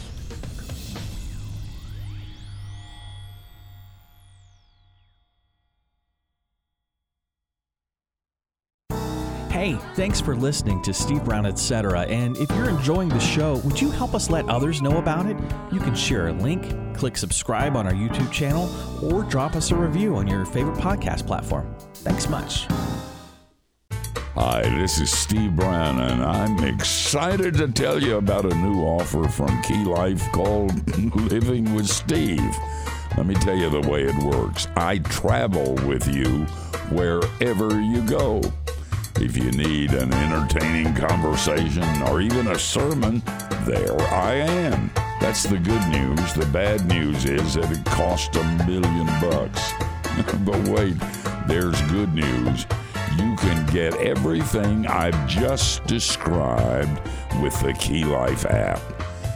Hey, 9.55 9.79
thanks 9.95 10.19
for 10.19 10.35
listening 10.35 10.81
to 10.83 10.93
Steve 10.93 11.23
Brown, 11.23 11.45
etc. 11.45 12.01
And 12.01 12.35
if 12.37 12.51
you're 12.51 12.69
enjoying 12.69 13.09
the 13.09 13.19
show, 13.19 13.55
would 13.59 13.79
you 13.79 13.89
help 13.89 14.13
us 14.13 14.29
let 14.29 14.47
others 14.49 14.81
know 14.81 14.97
about 14.97 15.25
it? 15.27 15.37
You 15.71 15.79
can 15.79 15.95
share 15.95 16.27
a 16.27 16.33
link, 16.33 16.75
click 16.93 17.17
subscribe 17.17 17.75
on 17.75 17.87
our 17.87 17.93
YouTube 17.93 18.31
channel, 18.31 18.69
or 19.01 19.23
drop 19.23 19.55
us 19.55 19.71
a 19.71 19.75
review 19.75 20.17
on 20.17 20.27
your 20.27 20.45
favorite 20.45 20.77
podcast 20.77 21.25
platform. 21.25 21.73
Thanks 22.05 22.29
much. 22.29 22.67
Hi, 24.35 24.61
this 24.77 24.99
is 24.99 25.09
Steve 25.09 25.55
Brown, 25.55 25.99
and 25.99 26.23
I'm 26.23 26.63
excited 26.63 27.55
to 27.55 27.67
tell 27.67 27.99
you 27.99 28.17
about 28.17 28.45
a 28.45 28.53
new 28.53 28.83
offer 28.83 29.27
from 29.27 29.59
Key 29.63 29.83
Life 29.85 30.31
called 30.31 30.71
Living 31.31 31.73
with 31.73 31.87
Steve. 31.87 32.55
Let 33.17 33.25
me 33.25 33.33
tell 33.33 33.55
you 33.55 33.71
the 33.71 33.89
way 33.89 34.03
it 34.03 34.23
works. 34.23 34.67
I 34.75 34.99
travel 34.99 35.73
with 35.87 36.07
you 36.07 36.45
wherever 36.91 37.81
you 37.81 38.03
go. 38.03 38.39
If 39.15 39.35
you 39.35 39.49
need 39.51 39.93
an 39.93 40.13
entertaining 40.13 40.93
conversation 40.93 42.03
or 42.03 42.21
even 42.21 42.47
a 42.49 42.59
sermon, 42.59 43.23
there 43.63 43.99
I 43.99 44.35
am. 44.35 44.91
That's 45.19 45.41
the 45.41 45.57
good 45.57 45.87
news. 45.87 46.33
The 46.35 46.47
bad 46.53 46.85
news 46.85 47.25
is 47.25 47.55
that 47.55 47.71
it 47.71 47.83
cost 47.85 48.35
a 48.35 48.43
million 48.67 49.07
bucks. 49.19 49.73
but 50.45 50.59
wait, 50.67 50.95
there's 51.47 51.79
good 51.83 52.13
news. 52.13 52.65
You 53.17 53.35
can 53.37 53.65
get 53.67 53.95
everything 53.95 54.87
I've 54.87 55.27
just 55.27 55.85
described 55.85 56.99
with 57.41 57.59
the 57.61 57.73
Key 57.73 58.03
Life 58.03 58.45
app. 58.45 58.79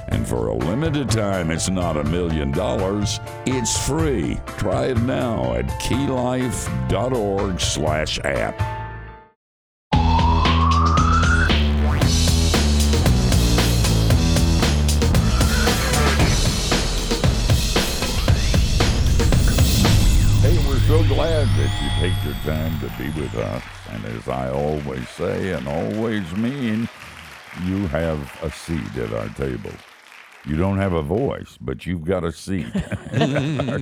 And 0.09 0.27
for 0.27 0.47
a 0.47 0.55
limited 0.55 1.09
time, 1.09 1.51
it's 1.51 1.69
not 1.69 1.95
a 1.95 2.03
million 2.03 2.51
dollars. 2.51 3.19
It's 3.45 3.87
free. 3.87 4.39
Try 4.57 4.87
it 4.87 5.01
now 5.01 5.53
at 5.53 5.65
keylife.org 5.81 7.59
slash 7.59 8.19
app. 8.19 8.78
Time 22.49 22.79
to 22.79 22.87
be 22.97 23.09
with 23.21 23.35
us. 23.35 23.61
And 23.91 24.03
as 24.05 24.27
I 24.27 24.49
always 24.49 25.07
say 25.09 25.53
and 25.53 25.67
always 25.67 26.35
mean, 26.35 26.89
you 27.63 27.85
have 27.89 28.39
a 28.41 28.51
seat 28.51 28.97
at 28.97 29.13
our 29.13 29.29
table. 29.35 29.69
You 30.47 30.55
don't 30.55 30.79
have 30.79 30.93
a 30.93 31.03
voice, 31.03 31.59
but 31.61 31.85
you've 31.85 32.05
got 32.05 32.23
a 32.23 32.31
seat 32.31 32.75
at, 32.75 33.11
our, 33.69 33.79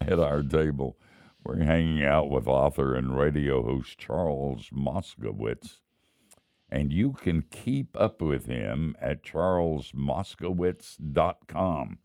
at 0.00 0.18
our 0.18 0.42
table. 0.42 0.96
We're 1.44 1.62
hanging 1.62 2.04
out 2.04 2.28
with 2.28 2.48
author 2.48 2.96
and 2.96 3.16
radio 3.16 3.62
host 3.62 3.98
Charles 3.98 4.68
Moscowitz. 4.72 5.78
And 6.68 6.92
you 6.92 7.12
can 7.12 7.42
keep 7.42 7.96
up 7.96 8.20
with 8.20 8.46
him 8.46 8.96
at 9.00 9.22
charlesmoscowitz.com. 9.22 11.98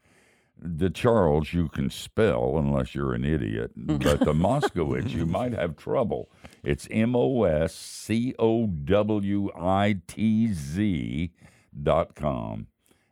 The 0.66 0.90
Charles 0.90 1.52
you 1.52 1.68
can 1.68 1.90
spell 1.90 2.58
unless 2.58 2.96
you're 2.96 3.14
an 3.14 3.26
idiot, 3.26 3.72
but 3.76 4.22
the 4.22 4.34
Moscowitz 4.34 5.10
you 5.10 5.26
might 5.26 5.52
have 5.60 5.76
trouble. 5.76 6.32
It's 6.64 6.88
M 6.90 7.18
O 7.18 7.44
S 7.44 7.76
C 7.76 8.34
O 8.40 8.68
W 8.68 9.52
I 9.60 9.98
T 10.08 10.54
Z 10.54 11.32
dot 11.82 12.16
com. 12.16 12.68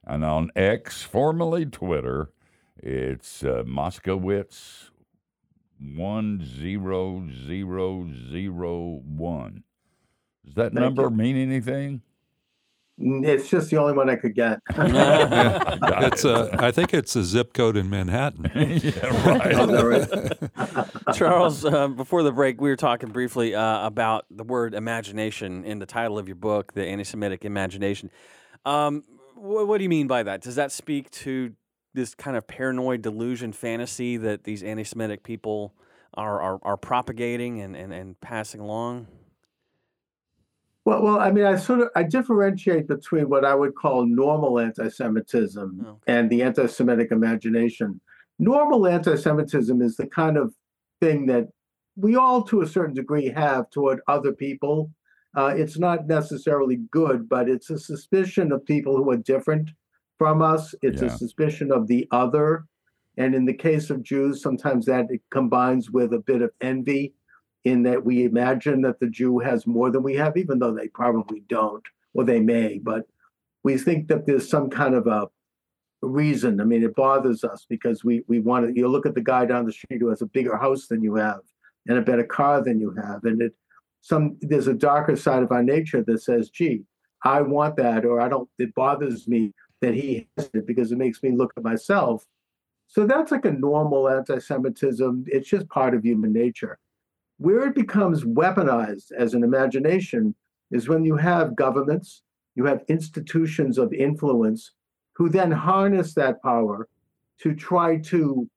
And 0.06 0.24
on 0.24 0.50
X, 0.56 1.04
formerly 1.04 1.66
Twitter, 1.66 2.30
it's 2.78 3.44
uh, 3.44 3.64
Moscowitz 3.68 4.90
one 5.78 6.42
zero 6.46 7.28
zero 7.46 8.10
zero 8.32 9.02
one. 9.04 9.64
Does 10.46 10.56
that 10.56 10.74
Thank 10.74 10.76
number 10.76 11.04
you. 11.04 11.10
mean 11.10 11.36
anything? 11.36 12.02
It's 12.98 13.50
just 13.50 13.70
the 13.70 13.78
only 13.78 13.94
one 13.94 14.10
I 14.10 14.16
could 14.16 14.36
get. 14.36 14.60
It's 16.04 16.26
a, 16.26 16.50
I 16.60 16.72
think 16.72 16.94
it's 16.94 17.16
a 17.16 17.24
zip 17.24 17.54
code 17.54 17.78
in 17.78 17.90
Manhattan. 17.90 18.52
yeah, 18.56 19.26
right. 19.26 20.08
Charles 21.16 21.66
uh, 21.66 21.88
before 21.88 22.24
the 22.24 22.32
break 22.32 22.60
we 22.60 22.70
were 22.70 22.76
talking 22.76 23.10
briefly 23.10 23.56
uh, 23.56 23.86
about 23.86 24.26
the 24.30 24.44
word 24.44 24.74
imagination 24.74 25.64
in 25.64 25.80
the 25.80 25.86
title 25.86 26.18
of 26.18 26.28
your 26.28 26.36
book 26.36 26.74
the 26.74 26.86
anti-semitic 26.86 27.46
imagination 27.46 28.10
um, 28.66 29.04
wh- 29.36 29.68
what 29.68 29.78
do 29.78 29.84
you 29.84 29.90
mean 29.90 30.08
by 30.08 30.24
that 30.24 30.42
does 30.42 30.56
that 30.56 30.72
speak 30.72 31.10
to 31.12 31.54
this 31.94 32.16
kind 32.16 32.36
of 32.38 32.48
paranoid 32.48 33.02
delusion 33.02 33.54
fantasy 33.54 34.18
that 34.18 34.44
these 34.44 34.64
anti-semitic 34.64 35.24
people 35.24 35.74
are, 36.14 36.42
are, 36.42 36.60
are 36.64 36.78
propagating 36.78 37.62
and, 37.62 37.76
and, 37.76 37.94
and 37.94 38.20
passing 38.22 38.60
along 38.60 39.08
Well, 40.86 41.04
well, 41.04 41.20
I 41.20 41.32
mean, 41.32 41.46
I 41.46 41.56
sort 41.58 41.82
of 41.82 41.89
I 41.96 42.04
differentiate 42.04 42.88
between 42.88 43.30
what 43.30 43.46
I 43.46 43.54
would 43.54 43.76
call 43.76 44.06
normal 44.06 44.60
anti-Semitism 44.60 45.86
Okay. 45.88 46.00
and 46.08 46.30
the 46.30 46.41
anti-Semitic 46.41 47.12
imagination. 47.12 48.02
Normal 48.39 48.88
anti-Semitism 48.88 49.82
is 49.82 49.96
the 49.98 50.08
kind 50.08 50.38
of 50.38 50.54
thing 51.00 51.28
that 51.28 51.50
we 51.96 52.15
all, 52.15 52.41
to 52.44 52.62
a 52.62 52.67
certain 52.67 52.96
degree, 52.96 53.28
have 53.30 53.70
toward 53.70 54.00
other 54.08 54.34
people. 54.34 54.91
Uh, 55.36 55.54
it's 55.56 55.78
not 55.78 56.08
necessarily 56.08 56.78
good, 56.89 57.30
but 57.30 57.48
it's 57.48 57.70
a 57.70 57.78
suspicion 57.78 58.52
of 58.52 58.65
people 58.65 58.98
who 58.98 59.10
are 59.12 59.17
different 59.17 59.70
from 60.17 60.41
us. 60.41 60.74
It's 60.82 61.02
Yeah. 61.02 61.10
a 61.10 61.12
suspicion 61.12 61.72
of 61.72 61.88
the 61.88 62.08
other, 62.12 62.65
and 63.17 63.36
in 63.36 63.46
the 63.46 63.54
case 63.54 63.91
of 63.91 64.02
Jews, 64.02 64.41
sometimes 64.41 64.86
that 64.88 65.12
it 65.12 65.22
combines 65.30 65.91
with 65.91 66.12
a 66.13 66.20
bit 66.20 66.41
of 66.41 66.52
envy 66.60 67.13
in 67.63 67.84
that 67.84 68.04
we 68.04 68.26
imagine 68.26 68.82
that 68.82 69.00
the 69.00 69.08
Jew 69.08 69.39
has 69.39 69.67
more 69.67 69.91
than 69.91 70.04
we 70.04 70.15
have, 70.15 70.38
even 70.38 70.60
though 70.60 70.74
they 70.74 70.88
probably 70.88 71.43
don't, 71.47 71.84
or 72.13 72.24
they 72.24 72.39
may, 72.39 72.80
but 72.80 73.06
we 73.63 73.78
think 73.78 74.08
that 74.08 74.26
there's 74.26 74.50
some 74.50 74.69
kind 74.69 74.95
of 74.95 75.08
a 75.08 75.28
reason. 76.02 76.60
I 76.60 76.63
mean, 76.63 76.84
it 76.84 76.95
bothers 76.95 77.43
us 77.43 77.65
because 77.69 78.04
we 78.04 78.24
we 78.28 78.39
want 78.39 78.67
to. 78.67 78.76
You 78.76 78.88
look 78.88 79.06
at 79.06 79.15
the 79.15 79.21
guy 79.21 79.45
down 79.45 79.65
the 79.65 79.71
street 79.71 80.02
who 80.02 80.10
has 80.10 80.21
a 80.21 80.28
bigger 80.28 80.58
house 80.58 80.88
than 80.88 81.04
you 81.04 81.15
have 81.15 81.41
and 81.88 81.97
a 81.97 82.02
better 82.02 82.24
car 82.24 82.63
than 82.63 82.80
you 82.80 82.95
have, 83.02 83.24
and 83.24 83.41
it 83.41 83.54
some 84.02 84.38
there's 84.41 84.67
a 84.67 84.74
darker 84.74 85.15
side 85.15 85.43
of 85.43 85.52
our 85.52 85.63
nature 85.63 86.04
that 86.04 86.21
says, 86.21 86.50
"Gee, 86.50 86.84
I 87.24 87.41
want 87.41 87.76
that," 87.78 88.06
or 88.06 88.19
"I 88.19 88.30
don't." 88.30 88.50
It 88.58 88.74
bothers 88.74 89.28
me 89.28 89.54
that 89.82 89.93
he 89.93 90.28
has 90.38 90.50
it 90.54 90.65
because 90.65 90.91
it 90.91 90.97
makes 90.97 91.21
me 91.24 91.32
look 91.32 91.54
at 91.58 91.63
myself. 91.63 92.26
So 92.88 93.06
that's 93.06 93.32
like 93.32 93.45
a 93.45 93.52
normal 93.52 94.10
anti-Semitism. 94.10 95.26
It's 95.28 95.50
just 95.50 95.69
part 95.69 95.95
of 95.95 96.04
human 96.04 96.34
nature. 96.34 96.78
Where 97.42 97.68
it 97.68 97.74
becomes 97.74 98.24
weaponized 98.24 99.12
as 99.18 99.34
an 99.34 99.44
imagination 99.44 100.36
is 100.70 100.88
when 100.88 101.04
you 101.04 101.16
have 101.16 101.56
governments, 101.56 102.22
you 102.54 102.66
have 102.66 102.84
institutions 102.88 103.80
of 103.80 103.92
influence 103.94 104.74
who 105.16 105.28
then 105.28 105.50
harness 105.50 106.14
that 106.14 106.40
power 106.44 106.88
to 107.40 107.56
try 107.56 107.98
to 107.98 108.48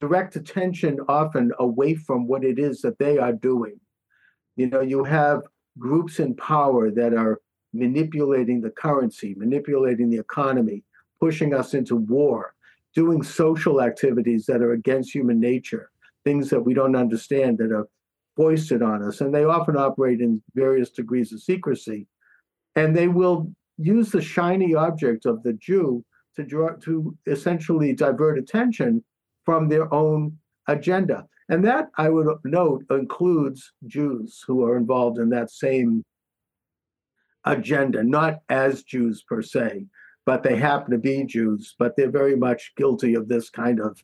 direct 0.00 0.34
attention 0.34 0.98
often 1.06 1.52
away 1.60 1.94
from 1.94 2.26
what 2.26 2.42
it 2.42 2.58
is 2.58 2.80
that 2.80 2.98
they 2.98 3.18
are 3.18 3.32
doing. 3.32 3.78
You 4.56 4.66
know, 4.66 4.80
you 4.80 5.04
have 5.04 5.42
groups 5.78 6.18
in 6.18 6.34
power 6.34 6.90
that 6.90 7.14
are 7.14 7.40
manipulating 7.72 8.60
the 8.60 8.70
currency, 8.70 9.36
manipulating 9.36 10.10
the 10.10 10.18
economy, 10.18 10.82
pushing 11.20 11.54
us 11.54 11.72
into 11.72 11.94
war, 11.94 12.56
doing 12.96 13.22
social 13.22 13.80
activities 13.80 14.44
that 14.46 14.60
are 14.60 14.72
against 14.72 15.14
human 15.14 15.38
nature, 15.38 15.92
things 16.24 16.50
that 16.50 16.62
we 16.62 16.74
don't 16.74 16.96
understand 16.96 17.58
that 17.58 17.70
are 17.70 17.86
foisted 18.36 18.82
on 18.82 19.02
us. 19.02 19.20
And 19.20 19.34
they 19.34 19.44
often 19.44 19.76
operate 19.76 20.20
in 20.20 20.42
various 20.54 20.90
degrees 20.90 21.32
of 21.32 21.40
secrecy. 21.40 22.06
And 22.76 22.94
they 22.94 23.08
will 23.08 23.52
use 23.78 24.10
the 24.10 24.22
shiny 24.22 24.74
object 24.74 25.26
of 25.26 25.42
the 25.42 25.52
Jew 25.54 26.04
to 26.36 26.44
draw 26.44 26.70
to 26.82 27.16
essentially 27.26 27.92
divert 27.92 28.38
attention 28.38 29.04
from 29.44 29.68
their 29.68 29.92
own 29.92 30.36
agenda. 30.68 31.26
And 31.48 31.64
that 31.64 31.90
I 31.98 32.08
would 32.08 32.26
note 32.44 32.84
includes 32.90 33.72
Jews 33.86 34.42
who 34.46 34.64
are 34.64 34.76
involved 34.76 35.18
in 35.18 35.28
that 35.30 35.50
same 35.50 36.02
agenda, 37.44 38.02
not 38.02 38.40
as 38.48 38.82
Jews 38.82 39.22
per 39.22 39.42
se, 39.42 39.86
but 40.24 40.42
they 40.42 40.56
happen 40.56 40.90
to 40.92 40.98
be 40.98 41.24
Jews, 41.24 41.74
but 41.78 41.96
they're 41.96 42.10
very 42.10 42.36
much 42.36 42.72
guilty 42.76 43.14
of 43.14 43.28
this 43.28 43.50
kind 43.50 43.80
of 43.80 44.02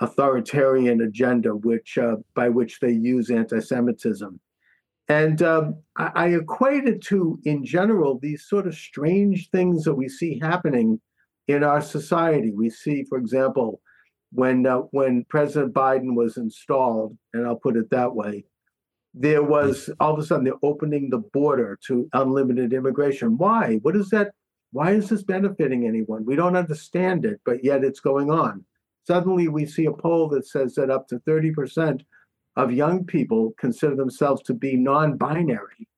authoritarian 0.00 1.02
agenda, 1.02 1.54
which 1.54 1.98
uh, 1.98 2.16
by 2.34 2.48
which 2.48 2.80
they 2.80 2.92
use 2.92 3.30
anti-Semitism. 3.30 4.40
And 5.08 5.42
um, 5.42 5.76
I, 5.96 6.10
I 6.14 6.26
equate 6.28 6.86
it 6.86 7.02
to, 7.02 7.38
in 7.44 7.64
general, 7.64 8.18
these 8.18 8.46
sort 8.46 8.66
of 8.66 8.74
strange 8.74 9.50
things 9.50 9.84
that 9.84 9.94
we 9.94 10.08
see 10.08 10.38
happening 10.38 11.00
in 11.48 11.64
our 11.64 11.82
society. 11.82 12.52
We 12.52 12.70
see, 12.70 13.04
for 13.04 13.18
example, 13.18 13.80
when 14.32 14.66
uh, 14.66 14.78
when 14.92 15.24
President 15.28 15.74
Biden 15.74 16.14
was 16.14 16.36
installed, 16.36 17.16
and 17.34 17.46
I'll 17.46 17.56
put 17.56 17.76
it 17.76 17.90
that 17.90 18.14
way, 18.14 18.44
there 19.12 19.42
was 19.42 19.90
all 19.98 20.14
of 20.14 20.20
a 20.20 20.24
sudden 20.24 20.44
they're 20.44 20.54
opening 20.62 21.10
the 21.10 21.18
border 21.18 21.78
to 21.88 22.08
unlimited 22.12 22.72
immigration. 22.72 23.36
Why? 23.36 23.76
What 23.82 23.96
is 23.96 24.08
that? 24.10 24.32
Why 24.72 24.92
is 24.92 25.08
this 25.08 25.24
benefiting 25.24 25.86
anyone? 25.86 26.24
We 26.24 26.36
don't 26.36 26.56
understand 26.56 27.24
it, 27.24 27.40
but 27.44 27.64
yet 27.64 27.82
it's 27.82 27.98
going 27.98 28.30
on. 28.30 28.64
Suddenly, 29.06 29.48
we 29.48 29.66
see 29.66 29.86
a 29.86 29.92
poll 29.92 30.28
that 30.28 30.46
says 30.46 30.74
that 30.74 30.90
up 30.90 31.08
to 31.08 31.20
30% 31.20 32.02
of 32.56 32.72
young 32.72 33.04
people 33.04 33.54
consider 33.58 33.96
themselves 33.96 34.42
to 34.42 34.54
be 34.54 34.76
non 34.76 35.16
binary. 35.16 35.88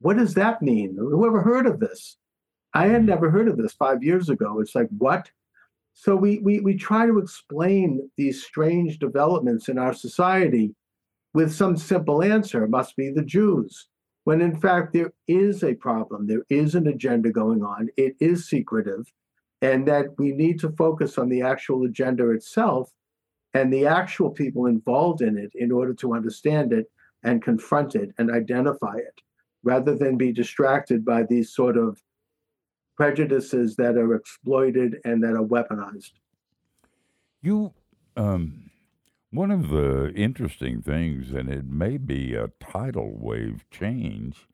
What 0.00 0.18
does 0.18 0.34
that 0.34 0.62
mean? 0.62 0.96
Who 0.98 1.26
ever 1.26 1.42
heard 1.42 1.66
of 1.66 1.80
this? 1.80 2.16
I 2.74 2.88
had 2.88 2.98
mm-hmm. 2.98 3.06
never 3.06 3.30
heard 3.30 3.48
of 3.48 3.56
this 3.56 3.72
five 3.72 4.02
years 4.02 4.28
ago. 4.28 4.60
It's 4.60 4.74
like, 4.74 4.88
what? 4.98 5.30
So 5.94 6.16
we, 6.16 6.40
we, 6.40 6.60
we 6.60 6.76
try 6.76 7.06
to 7.06 7.18
explain 7.18 8.10
these 8.16 8.44
strange 8.44 8.98
developments 8.98 9.68
in 9.68 9.78
our 9.78 9.94
society 9.94 10.74
with 11.32 11.52
some 11.52 11.76
simple 11.76 12.22
answer. 12.22 12.64
It 12.64 12.70
must 12.70 12.96
be 12.96 13.10
the 13.10 13.24
Jews. 13.24 13.88
When 14.24 14.40
in 14.40 14.58
fact, 14.58 14.92
there 14.92 15.12
is 15.28 15.62
a 15.62 15.74
problem, 15.74 16.26
there 16.26 16.44
is 16.48 16.74
an 16.74 16.86
agenda 16.86 17.30
going 17.30 17.62
on, 17.62 17.88
it 17.96 18.14
is 18.20 18.48
secretive, 18.48 19.04
and 19.64 19.88
that 19.88 20.06
we 20.18 20.30
need 20.32 20.60
to 20.60 20.68
focus 20.72 21.16
on 21.16 21.30
the 21.30 21.40
actual 21.40 21.84
agenda 21.84 22.30
itself 22.30 22.92
and 23.54 23.72
the 23.72 23.86
actual 23.86 24.30
people 24.30 24.66
involved 24.66 25.22
in 25.22 25.38
it 25.38 25.50
in 25.54 25.72
order 25.72 25.94
to 25.94 26.12
understand 26.12 26.70
it 26.72 26.86
and 27.22 27.42
confront 27.42 27.94
it 27.94 28.10
and 28.18 28.30
identify 28.30 28.96
it, 28.96 29.22
rather 29.62 29.94
than 29.96 30.18
be 30.18 30.32
distracted 30.32 31.02
by 31.02 31.22
these 31.22 31.54
sort 31.54 31.78
of 31.78 32.02
prejudices 32.94 33.74
that 33.76 33.96
are 33.96 34.14
exploited 34.14 34.96
and 35.06 35.22
that 35.22 35.32
are 35.32 35.48
weaponized. 35.56 36.12
You, 37.40 37.72
um, 38.16 38.70
one 39.30 39.50
of 39.50 39.70
the 39.70 40.12
interesting 40.14 40.82
things, 40.82 41.30
and 41.30 41.48
it 41.48 41.64
may 41.64 41.96
be 41.96 42.34
a 42.34 42.50
tidal 42.60 43.16
wave 43.16 43.64
change, 43.70 44.46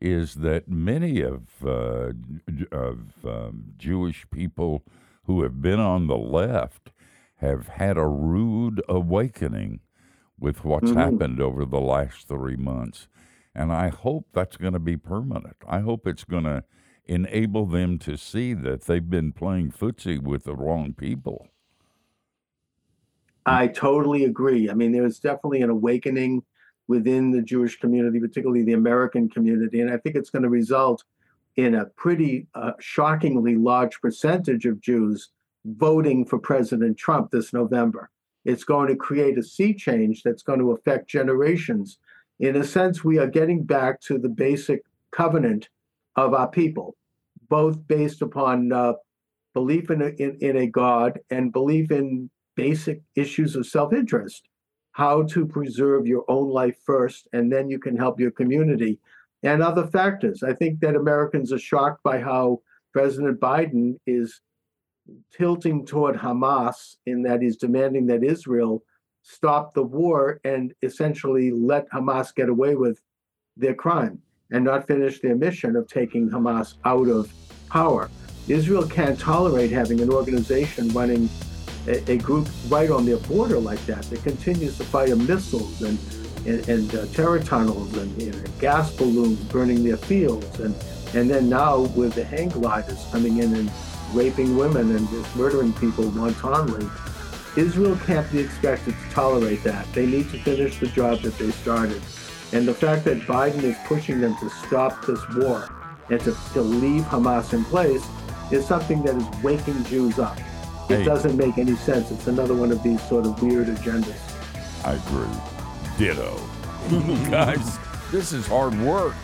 is 0.00 0.34
that 0.36 0.68
many 0.68 1.20
of 1.20 1.42
uh, 1.64 2.12
of 2.72 3.24
um, 3.24 3.72
Jewish 3.76 4.26
people 4.30 4.84
who 5.24 5.42
have 5.42 5.62
been 5.62 5.80
on 5.80 6.06
the 6.06 6.16
left 6.16 6.90
have 7.36 7.68
had 7.68 7.96
a 7.96 8.06
rude 8.06 8.82
awakening 8.88 9.80
with 10.38 10.64
what's 10.64 10.90
mm-hmm. 10.90 10.98
happened 10.98 11.40
over 11.40 11.64
the 11.64 11.80
last 11.80 12.28
three 12.28 12.56
months. 12.56 13.08
And 13.54 13.72
I 13.72 13.88
hope 13.88 14.26
that's 14.32 14.56
going 14.56 14.72
to 14.72 14.78
be 14.80 14.96
permanent. 14.96 15.56
I 15.66 15.80
hope 15.80 16.06
it's 16.06 16.24
going 16.24 16.44
to 16.44 16.64
enable 17.06 17.66
them 17.66 17.98
to 18.00 18.16
see 18.16 18.54
that 18.54 18.82
they've 18.82 19.08
been 19.08 19.32
playing 19.32 19.70
footsie 19.70 20.20
with 20.20 20.44
the 20.44 20.56
wrong 20.56 20.92
people. 20.92 21.48
I 23.46 23.68
totally 23.68 24.24
agree. 24.24 24.70
I 24.70 24.74
mean, 24.74 24.92
there's 24.92 25.18
definitely 25.18 25.60
an 25.62 25.70
awakening 25.70 26.42
within 26.88 27.30
the 27.30 27.42
Jewish 27.42 27.78
community, 27.78 28.20
particularly 28.20 28.62
the 28.62 28.74
American 28.74 29.28
community. 29.28 29.80
And 29.80 29.90
I 29.90 29.96
think 29.96 30.16
it's 30.16 30.30
going 30.30 30.42
to 30.42 30.48
result 30.48 31.04
in 31.56 31.74
a 31.74 31.86
pretty 31.86 32.46
uh, 32.54 32.72
shockingly 32.80 33.56
large 33.56 34.00
percentage 34.00 34.66
of 34.66 34.80
Jews 34.80 35.30
voting 35.64 36.24
for 36.26 36.38
President 36.38 36.98
Trump 36.98 37.30
this 37.30 37.52
November. 37.52 38.10
It's 38.44 38.64
going 38.64 38.88
to 38.88 38.96
create 38.96 39.38
a 39.38 39.42
sea 39.42 39.72
change 39.72 40.22
that's 40.22 40.42
going 40.42 40.58
to 40.58 40.72
affect 40.72 41.08
generations. 41.08 41.98
In 42.40 42.56
a 42.56 42.64
sense, 42.64 43.04
we 43.04 43.18
are 43.18 43.26
getting 43.26 43.62
back 43.62 44.00
to 44.02 44.18
the 44.18 44.28
basic 44.28 44.82
covenant 45.12 45.68
of 46.16 46.34
our 46.34 46.48
people, 46.48 46.96
both 47.48 47.86
based 47.86 48.20
upon 48.20 48.72
uh, 48.72 48.94
belief 49.54 49.90
in 49.90 50.02
a, 50.02 50.08
in, 50.08 50.36
in 50.40 50.56
a 50.56 50.66
God 50.66 51.20
and 51.30 51.52
belief 51.52 51.90
in 51.90 52.28
basic 52.56 53.00
issues 53.14 53.56
of 53.56 53.66
self 53.66 53.92
interest, 53.92 54.48
how 54.94 55.24
to 55.24 55.44
preserve 55.44 56.06
your 56.06 56.24
own 56.28 56.48
life 56.48 56.76
first, 56.86 57.26
and 57.32 57.52
then 57.52 57.68
you 57.68 57.78
can 57.80 57.96
help 57.96 58.18
your 58.18 58.30
community, 58.30 58.98
and 59.42 59.60
other 59.60 59.86
factors. 59.88 60.42
I 60.42 60.54
think 60.54 60.80
that 60.80 60.94
Americans 60.94 61.52
are 61.52 61.58
shocked 61.58 62.02
by 62.04 62.20
how 62.20 62.60
President 62.92 63.40
Biden 63.40 63.98
is 64.06 64.40
tilting 65.36 65.84
toward 65.84 66.16
Hamas 66.16 66.96
in 67.06 67.22
that 67.24 67.42
he's 67.42 67.56
demanding 67.56 68.06
that 68.06 68.22
Israel 68.22 68.84
stop 69.22 69.74
the 69.74 69.82
war 69.82 70.40
and 70.44 70.72
essentially 70.82 71.50
let 71.50 71.90
Hamas 71.90 72.32
get 72.32 72.48
away 72.48 72.76
with 72.76 73.00
their 73.56 73.74
crime 73.74 74.20
and 74.52 74.64
not 74.64 74.86
finish 74.86 75.20
their 75.20 75.34
mission 75.34 75.74
of 75.74 75.88
taking 75.88 76.30
Hamas 76.30 76.74
out 76.84 77.08
of 77.08 77.32
power. 77.68 78.08
Israel 78.46 78.86
can't 78.86 79.18
tolerate 79.18 79.72
having 79.72 80.00
an 80.00 80.10
organization 80.10 80.88
running 80.90 81.28
a, 81.86 82.12
a 82.12 82.16
group 82.18 82.48
right 82.68 82.90
on 82.90 83.04
their 83.04 83.18
border 83.18 83.58
like 83.58 83.84
that 83.86 84.02
that 84.04 84.22
continues 84.22 84.76
to 84.78 84.84
fire 84.84 85.16
missiles 85.16 85.82
and 85.82 85.98
and, 86.46 86.68
and 86.68 86.94
uh, 86.94 87.06
terror 87.06 87.40
tunnels 87.40 87.96
and 87.96 88.20
you 88.20 88.30
know, 88.30 88.38
gas 88.60 88.94
balloons 88.94 89.40
burning 89.44 89.82
their 89.82 89.96
fields 89.96 90.60
and 90.60 90.74
and 91.14 91.30
then 91.30 91.48
now 91.48 91.80
with 91.96 92.14
the 92.14 92.24
hang 92.24 92.48
gliders 92.50 93.06
coming 93.10 93.38
in 93.38 93.54
and 93.54 93.70
raping 94.12 94.56
women 94.56 94.94
and 94.94 95.08
just 95.10 95.36
murdering 95.36 95.72
people 95.74 96.08
wantonly. 96.10 96.86
Israel 97.56 97.96
can't 98.04 98.30
be 98.32 98.40
expected 98.40 98.94
to 98.94 99.14
tolerate 99.14 99.62
that. 99.62 99.90
They 99.92 100.06
need 100.06 100.28
to 100.30 100.38
finish 100.40 100.78
the 100.80 100.88
job 100.88 101.20
that 101.20 101.38
they 101.38 101.52
started. 101.52 102.02
And 102.52 102.66
the 102.66 102.74
fact 102.74 103.04
that 103.04 103.20
Biden 103.22 103.62
is 103.62 103.76
pushing 103.86 104.20
them 104.20 104.36
to 104.38 104.50
stop 104.50 105.06
this 105.06 105.20
war 105.36 105.68
and 106.10 106.20
to, 106.20 106.36
to 106.52 106.62
leave 106.62 107.02
Hamas 107.04 107.52
in 107.52 107.64
place 107.64 108.04
is 108.50 108.66
something 108.66 109.02
that 109.04 109.16
is 109.16 109.42
waking 109.42 109.84
Jews 109.84 110.18
up. 110.18 110.38
It 110.90 110.98
hey. 110.98 111.04
doesn't 111.04 111.36
make 111.36 111.56
any 111.56 111.76
sense. 111.76 112.10
It's 112.10 112.26
another 112.26 112.54
one 112.54 112.70
of 112.70 112.82
these 112.82 113.02
sort 113.08 113.24
of 113.24 113.42
weird 113.42 113.68
agendas. 113.68 114.18
I 114.84 114.94
agree. 114.94 115.28
Ditto. 115.96 116.38
Guys, 117.30 117.78
this 118.10 118.32
is 118.32 118.46
hard 118.46 118.78
work. 118.80 119.14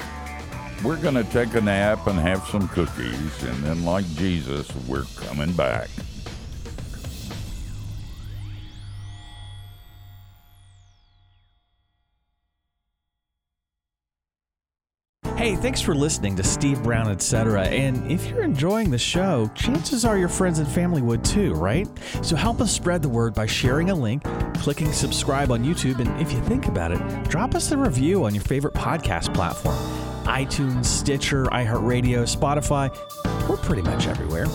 We're 0.83 0.97
going 0.97 1.17
to 1.17 1.25
take 1.25 1.55
a 1.55 1.61
nap 1.61 2.07
and 2.07 2.19
have 2.19 2.47
some 2.49 2.67
cookies, 2.69 3.43
and 3.43 3.63
then, 3.63 3.85
like 3.85 4.07
Jesus, 4.15 4.75
we're 4.89 5.05
coming 5.17 5.53
back. 5.53 5.91
Hey, 15.51 15.57
thanks 15.57 15.81
for 15.81 15.97
listening 15.97 16.37
to 16.37 16.45
Steve 16.45 16.81
Brown, 16.81 17.11
etc. 17.11 17.65
And 17.65 18.09
if 18.09 18.29
you're 18.29 18.45
enjoying 18.45 18.89
the 18.89 18.99
show, 18.99 19.51
chances 19.57 20.05
are 20.05 20.17
your 20.17 20.29
friends 20.29 20.61
and 20.61 20.69
family 20.69 21.03
would 21.03 21.25
too, 21.25 21.55
right? 21.55 21.89
So 22.23 22.37
help 22.37 22.61
us 22.61 22.71
spread 22.71 23.03
the 23.03 23.09
word 23.09 23.35
by 23.35 23.47
sharing 23.47 23.91
a 23.91 23.95
link, 23.97 24.23
clicking 24.59 24.93
subscribe 24.93 25.51
on 25.51 25.65
YouTube, 25.65 25.99
and 25.99 26.21
if 26.21 26.31
you 26.31 26.41
think 26.43 26.69
about 26.69 26.93
it, 26.93 27.29
drop 27.29 27.57
us 27.57 27.73
a 27.73 27.77
review 27.77 28.27
on 28.27 28.33
your 28.33 28.45
favorite 28.45 28.75
podcast 28.75 29.35
platform 29.35 29.75
iTunes, 30.27 30.85
Stitcher, 30.85 31.47
iHeartRadio, 31.47 32.33
Spotify. 32.33 32.89
We're 33.49 33.57
pretty 33.57 33.83
much 33.83 34.07
everywhere. 34.07 34.47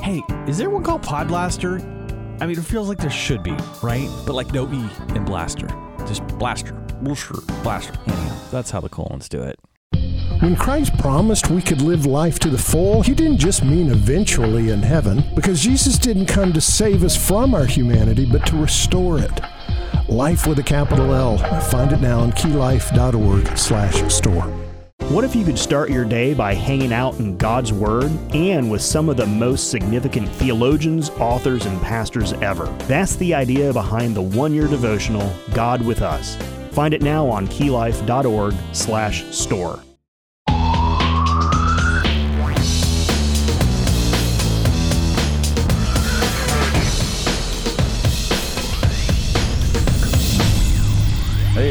Hey, 0.00 0.22
is 0.46 0.58
there 0.58 0.70
one 0.70 0.84
called 0.84 1.02
Podblaster? 1.02 1.82
I 2.40 2.46
mean, 2.46 2.56
it 2.56 2.64
feels 2.64 2.88
like 2.88 2.98
there 2.98 3.10
should 3.10 3.42
be, 3.42 3.56
right? 3.82 4.08
But 4.24 4.34
like 4.34 4.52
no 4.52 4.72
E 4.72 4.88
in 5.16 5.24
Blaster. 5.24 5.66
Just 6.06 6.24
Blaster. 6.38 6.74
Blaster. 7.02 7.34
Blaster. 7.64 7.94
Anyhow, 8.06 8.38
that's 8.52 8.70
how 8.70 8.80
the 8.80 8.88
colons 8.88 9.28
do 9.28 9.42
it. 9.42 9.58
When 10.40 10.56
Christ 10.56 10.96
promised 10.98 11.48
we 11.48 11.62
could 11.62 11.80
live 11.80 12.06
life 12.06 12.38
to 12.40 12.50
the 12.50 12.58
full, 12.58 13.02
he 13.02 13.14
didn't 13.14 13.38
just 13.38 13.64
mean 13.64 13.90
eventually 13.90 14.70
in 14.70 14.82
heaven, 14.82 15.24
because 15.34 15.60
Jesus 15.60 15.96
didn't 15.96 16.26
come 16.26 16.52
to 16.52 16.60
save 16.60 17.02
us 17.02 17.16
from 17.16 17.54
our 17.54 17.64
humanity, 17.64 18.26
but 18.26 18.44
to 18.46 18.56
restore 18.56 19.18
it. 19.18 19.40
Life 20.08 20.46
with 20.46 20.58
a 20.58 20.62
capital 20.62 21.14
L. 21.14 21.38
Find 21.70 21.92
it 21.92 22.00
now 22.00 22.20
on 22.20 22.32
keylife.org 22.32 23.56
slash 23.56 24.12
store. 24.12 24.52
What 25.08 25.24
if 25.24 25.34
you 25.34 25.44
could 25.44 25.58
start 25.58 25.90
your 25.90 26.04
day 26.04 26.34
by 26.34 26.54
hanging 26.54 26.92
out 26.92 27.18
in 27.18 27.36
God's 27.36 27.72
Word 27.72 28.10
and 28.34 28.70
with 28.70 28.82
some 28.82 29.08
of 29.08 29.16
the 29.16 29.26
most 29.26 29.70
significant 29.70 30.28
theologians, 30.28 31.10
authors, 31.10 31.66
and 31.66 31.80
pastors 31.80 32.32
ever? 32.34 32.66
That's 32.86 33.16
the 33.16 33.34
idea 33.34 33.72
behind 33.72 34.14
the 34.14 34.22
one-year 34.22 34.68
devotional, 34.68 35.32
God 35.52 35.84
with 35.84 36.02
Us. 36.02 36.36
Find 36.72 36.92
it 36.92 37.02
now 37.02 37.26
on 37.28 37.46
keylife.org 37.48 38.54
slash 38.72 39.24
store. 39.34 39.80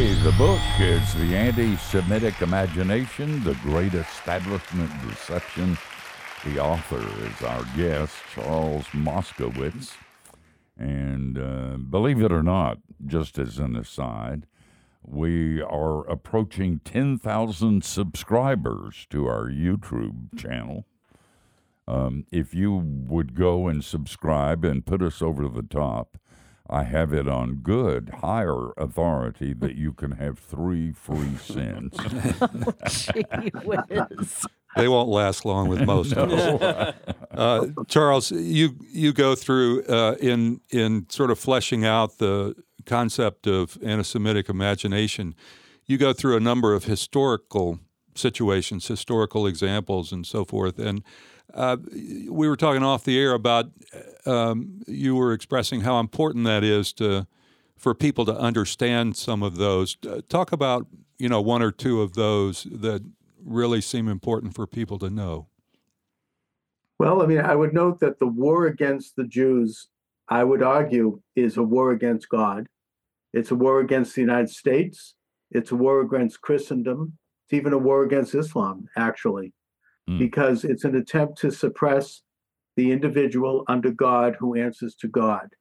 The 0.04 0.36
book 0.38 0.60
is 0.82 1.14
The 1.14 1.34
Anti 1.34 1.78
Semitic 1.78 2.42
Imagination, 2.42 3.42
The 3.46 3.54
Great 3.64 3.94
Establishment 3.94 4.92
Deception. 5.08 5.78
The 6.44 6.60
author 6.60 7.00
is 7.26 7.42
our 7.42 7.64
guest, 7.78 8.14
Charles 8.36 8.84
Moscowitz. 8.88 9.94
And 10.78 11.38
uh, 11.38 11.78
believe 11.78 12.22
it 12.22 12.34
or 12.34 12.44
not, 12.44 12.80
just 13.06 13.40
as 13.40 13.60
an 13.60 13.78
aside, 13.78 14.46
we 15.02 15.62
are 15.62 16.06
approaching 16.10 16.82
10,000 16.84 17.86
subscribers 17.86 19.08
to 19.10 19.26
our 19.28 19.46
YouTube 19.46 20.38
channel. 20.38 20.86
Um, 21.88 22.26
if 22.30 22.54
you 22.54 22.74
would 22.74 23.36
go 23.36 23.70
and 23.70 23.82
subscribe 23.82 24.66
and 24.66 24.86
put 24.86 25.02
us 25.02 25.22
over 25.22 25.48
the 25.48 25.64
top, 25.64 26.18
I 26.70 26.84
have 26.84 27.14
it 27.14 27.28
on 27.28 27.56
good, 27.56 28.10
higher 28.22 28.72
authority 28.78 29.54
that 29.54 29.76
you 29.76 29.92
can 29.92 30.12
have 30.12 30.40
three 30.40 30.92
free 30.92 31.36
cents. 31.36 31.98
Gee 32.90 33.52
whiz. 33.64 34.46
They 34.76 34.88
won't 34.88 35.10
last 35.10 35.46
long 35.46 35.68
with 35.68 35.82
most 35.82 36.14
of 36.14 36.32
us. 36.32 36.96
Uh, 37.32 37.68
Charles, 37.88 38.32
you 38.32 38.76
you 38.92 39.14
go 39.14 39.36
through 39.36 39.84
uh, 39.86 40.16
in 40.20 40.62
in 40.70 41.06
sort 41.10 41.32
of 41.32 41.38
fleshing 41.38 41.86
out 41.86 42.18
the 42.18 42.56
concept 42.86 43.46
of 43.46 43.78
anti-Semitic 43.84 44.50
imagination. 44.50 45.36
You 45.86 45.98
go 45.98 46.14
through 46.14 46.38
a 46.38 46.40
number 46.40 46.74
of 46.74 46.86
historical 46.86 47.80
situations, 48.16 48.88
historical 48.88 49.46
examples, 49.46 50.12
and 50.12 50.26
so 50.26 50.46
forth. 50.46 50.80
And 50.80 51.04
uh, 51.54 51.78
we 51.92 52.48
were 52.48 52.56
talking 52.56 52.84
off 52.84 53.04
the 53.04 53.20
air 53.20 53.34
about 53.34 53.72
um, 54.26 54.82
you 54.88 55.16
were 55.16 55.34
expressing 55.34 55.82
how 55.82 56.00
important 56.00 56.46
that 56.46 56.64
is 56.64 56.94
to 56.94 57.28
for 57.78 57.94
people 57.94 58.26
to 58.26 58.36
understand 58.38 59.18
some 59.18 59.44
of 59.44 59.58
those. 59.58 59.98
Uh, 60.08 60.22
talk 60.30 60.52
about 60.52 60.88
you 61.18 61.30
know 61.30 61.42
one 61.42 61.62
or 61.62 61.72
two 61.72 62.02
of 62.02 62.14
those 62.14 62.64
that 62.72 63.04
really 63.44 63.82
seem 63.82 64.08
important 64.08 64.56
for 64.56 64.66
people 64.66 64.98
to 65.00 65.10
know. 65.10 65.48
Well, 67.00 67.22
I 67.22 67.26
mean, 67.26 67.40
I 67.40 67.56
would 67.56 67.74
note 67.74 68.00
that 68.00 68.20
the 68.20 68.28
war 68.28 68.68
against 68.68 69.16
the 69.16 69.26
Jews, 69.26 69.90
I 70.30 70.44
would 70.44 70.64
argue, 70.64 71.22
is 71.36 71.58
a 71.58 71.64
war 71.64 71.92
against 71.92 72.30
God. 72.30 72.68
It's 73.34 73.52
a 73.52 73.56
war 73.56 73.80
against 73.80 74.16
the 74.16 74.22
United 74.22 74.50
States. 74.50 75.16
It's 75.52 75.72
a 75.72 75.76
war 75.76 76.02
against 76.02 76.42
Christendom. 76.42 77.18
It's 77.46 77.54
even 77.54 77.74
a 77.74 77.78
war 77.78 78.04
against 78.04 78.36
Islam, 78.36 78.88
actually, 78.96 79.54
Mm. 80.10 80.20
because 80.20 80.66
it's 80.66 80.84
an 80.84 80.96
attempt 80.96 81.38
to 81.40 81.50
suppress 81.50 82.24
the 82.76 82.92
individual 82.92 83.64
under 83.70 83.90
God 83.90 84.36
who 84.38 84.56
answers 84.56 84.96
to 84.96 85.08
God. 85.08 85.56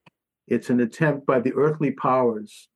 It's 0.47 0.69
an 0.69 0.81
attempt 0.81 1.25
by 1.25 1.39
the 1.39 1.53
earthly 1.53 1.91
powers 1.91 2.67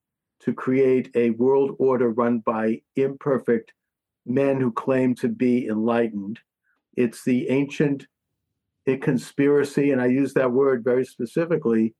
to 0.41 0.53
create 0.53 1.09
a 1.13 1.31
world 1.31 1.75
order 1.77 2.09
run 2.09 2.39
by 2.39 2.81
imperfect 2.95 3.73
men 4.25 4.61
who 4.61 4.71
claim 4.71 5.13
to 5.15 5.27
be 5.27 5.67
enlightened. 5.67 6.39
It's 6.95 7.25
the 7.25 7.49
ancient 7.49 8.07
conspiracy, 9.01 9.91
and 9.91 10.01
I 10.01 10.05
use 10.05 10.33
that 10.35 10.51
word 10.51 10.85
very 10.85 11.03
specifically, 11.03 11.95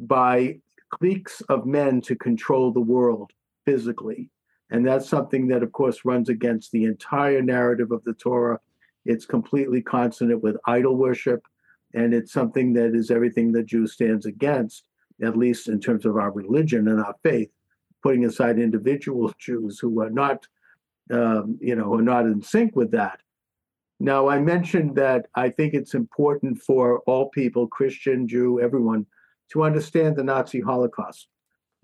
by 0.00 0.58
cliques 0.90 1.40
of 1.42 1.66
men 1.66 2.00
to 2.00 2.16
control 2.16 2.72
the 2.72 2.80
world 2.80 3.30
physically. 3.64 4.30
And 4.70 4.84
that's 4.84 5.08
something 5.08 5.46
that, 5.48 5.62
of 5.62 5.70
course, 5.70 6.04
runs 6.04 6.28
against 6.28 6.72
the 6.72 6.84
entire 6.84 7.42
narrative 7.42 7.92
of 7.92 8.02
the 8.02 8.14
Torah. 8.14 8.58
It's 9.04 9.26
completely 9.26 9.82
consonant 9.82 10.42
with 10.42 10.56
idol 10.66 10.96
worship, 10.96 11.42
and 11.94 12.14
it's 12.14 12.32
something 12.32 12.72
that 12.74 12.94
is 12.94 13.10
everything 13.10 13.52
that 13.52 13.66
Jews 13.66 13.92
stands 13.92 14.26
against, 14.26 14.84
at 15.22 15.36
least 15.36 15.68
in 15.68 15.80
terms 15.80 16.06
of 16.06 16.16
our 16.16 16.32
religion 16.32 16.88
and 16.88 17.00
our 17.00 17.14
faith, 17.22 17.50
putting 18.02 18.24
aside 18.24 18.58
individual 18.58 19.32
Jews 19.38 19.78
who 19.78 20.00
are 20.00 20.10
not, 20.10 20.46
um, 21.12 21.58
you 21.60 21.76
know, 21.76 21.94
are 21.94 22.02
not 22.02 22.26
in 22.26 22.42
sync 22.42 22.74
with 22.74 22.90
that. 22.92 23.20
Now, 24.00 24.28
I 24.28 24.40
mentioned 24.40 24.96
that 24.96 25.26
I 25.34 25.50
think 25.50 25.72
it's 25.72 25.94
important 25.94 26.60
for 26.60 27.00
all 27.00 27.30
people, 27.30 27.68
Christian, 27.68 28.26
Jew, 28.26 28.60
everyone, 28.60 29.06
to 29.52 29.62
understand 29.62 30.16
the 30.16 30.24
Nazi 30.24 30.60
Holocaust. 30.60 31.28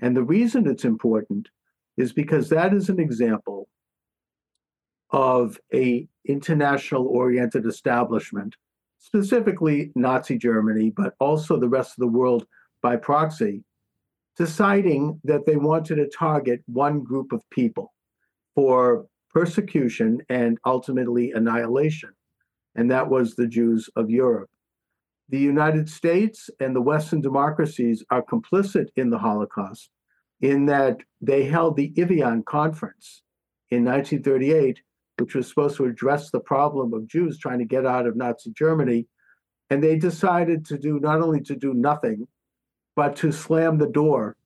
And 0.01 0.17
the 0.17 0.25
reason 0.25 0.67
it's 0.67 0.85
important 0.85 1.49
is 1.97 2.13
because 2.13 2.49
that 2.49 2.75
is 2.75 2.89
an 2.89 2.99
example 2.99 3.69
of 5.13 5.59
a 5.75 6.07
international 6.27 7.07
oriented 7.07 7.67
establishment, 7.67 8.57
specifically 8.99 9.93
Nazi 9.95 10.39
Germany, 10.39 10.91
but 10.91 11.15
also 11.21 11.59
the 11.59 11.69
rest 11.69 11.93
of 11.93 12.01
the 12.01 12.19
world 12.19 12.47
by 12.83 12.97
proxy, 12.97 13.65
deciding 14.37 15.21
that 15.25 15.47
they 15.47 15.57
wanted 15.57 15.97
to 15.97 16.09
target 16.09 16.63
one 16.67 17.03
group 17.03 17.33
of 17.33 17.43
people 17.51 17.93
for 18.55 19.07
persecution 19.33 20.21
and 20.29 20.59
ultimately 20.65 21.33
annihilation. 21.33 22.11
And 22.75 22.91
that 22.91 23.09
was 23.09 23.35
the 23.35 23.47
Jews 23.47 23.89
of 23.97 24.11
Europe. 24.11 24.51
The 25.29 25.39
United 25.39 25.89
States 25.89 26.51
and 26.59 26.75
the 26.75 26.81
Western 26.81 27.21
democracies 27.21 28.05
are 28.11 28.23
complicit 28.23 28.89
in 28.97 29.11
the 29.11 29.19
Holocaust 29.19 29.91
in 30.41 30.67
that 30.67 30.99
they 31.21 31.45
held 31.45 31.77
the 31.77 31.93
Evian 31.97 32.43
Conference 32.43 33.23
in 33.71 33.85
1938, 33.85 34.81
which 35.21 35.35
was 35.35 35.49
supposed 35.49 35.77
to 35.77 35.85
address 35.85 36.31
the 36.31 36.41
problem 36.41 36.93
of 36.93 37.07
Jews 37.07 37.39
trying 37.39 37.59
to 37.59 37.65
get 37.65 37.87
out 37.87 38.07
of 38.07 38.17
Nazi 38.17 38.51
Germany. 38.53 39.07
And 39.69 39.83
they 39.83 39.97
decided 39.97 40.65
to 40.67 40.79
do 40.79 40.99
not 40.99 41.21
only 41.21 41.41
to 41.43 41.55
do 41.55 41.75
nothing, 41.75 42.27
but 42.97 43.17
to 43.17 43.31
slam 43.31 43.79
the 43.79 43.87
door 43.87 44.37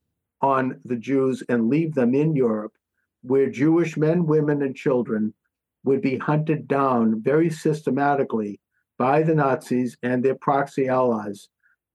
on 0.43 0.81
the 0.85 0.97
Jews 0.97 1.43
and 1.49 1.71
leave 1.71 1.95
them 1.95 2.15
in 2.15 2.37
Europe, 2.37 2.73
where 3.23 3.49
Jewish 3.49 3.97
men, 3.97 4.27
women, 4.27 4.63
and 4.63 4.77
children 4.77 5.33
would 5.85 6.03
be 6.03 6.19
hunted 6.19 6.69
down 6.69 7.23
very 7.23 7.51
systematically 7.51 8.61
by 8.99 9.23
the 9.23 9.35
Nazis 9.35 9.97
and 10.03 10.23
their 10.23 10.35
proxy 10.35 10.89
allies 10.89 11.49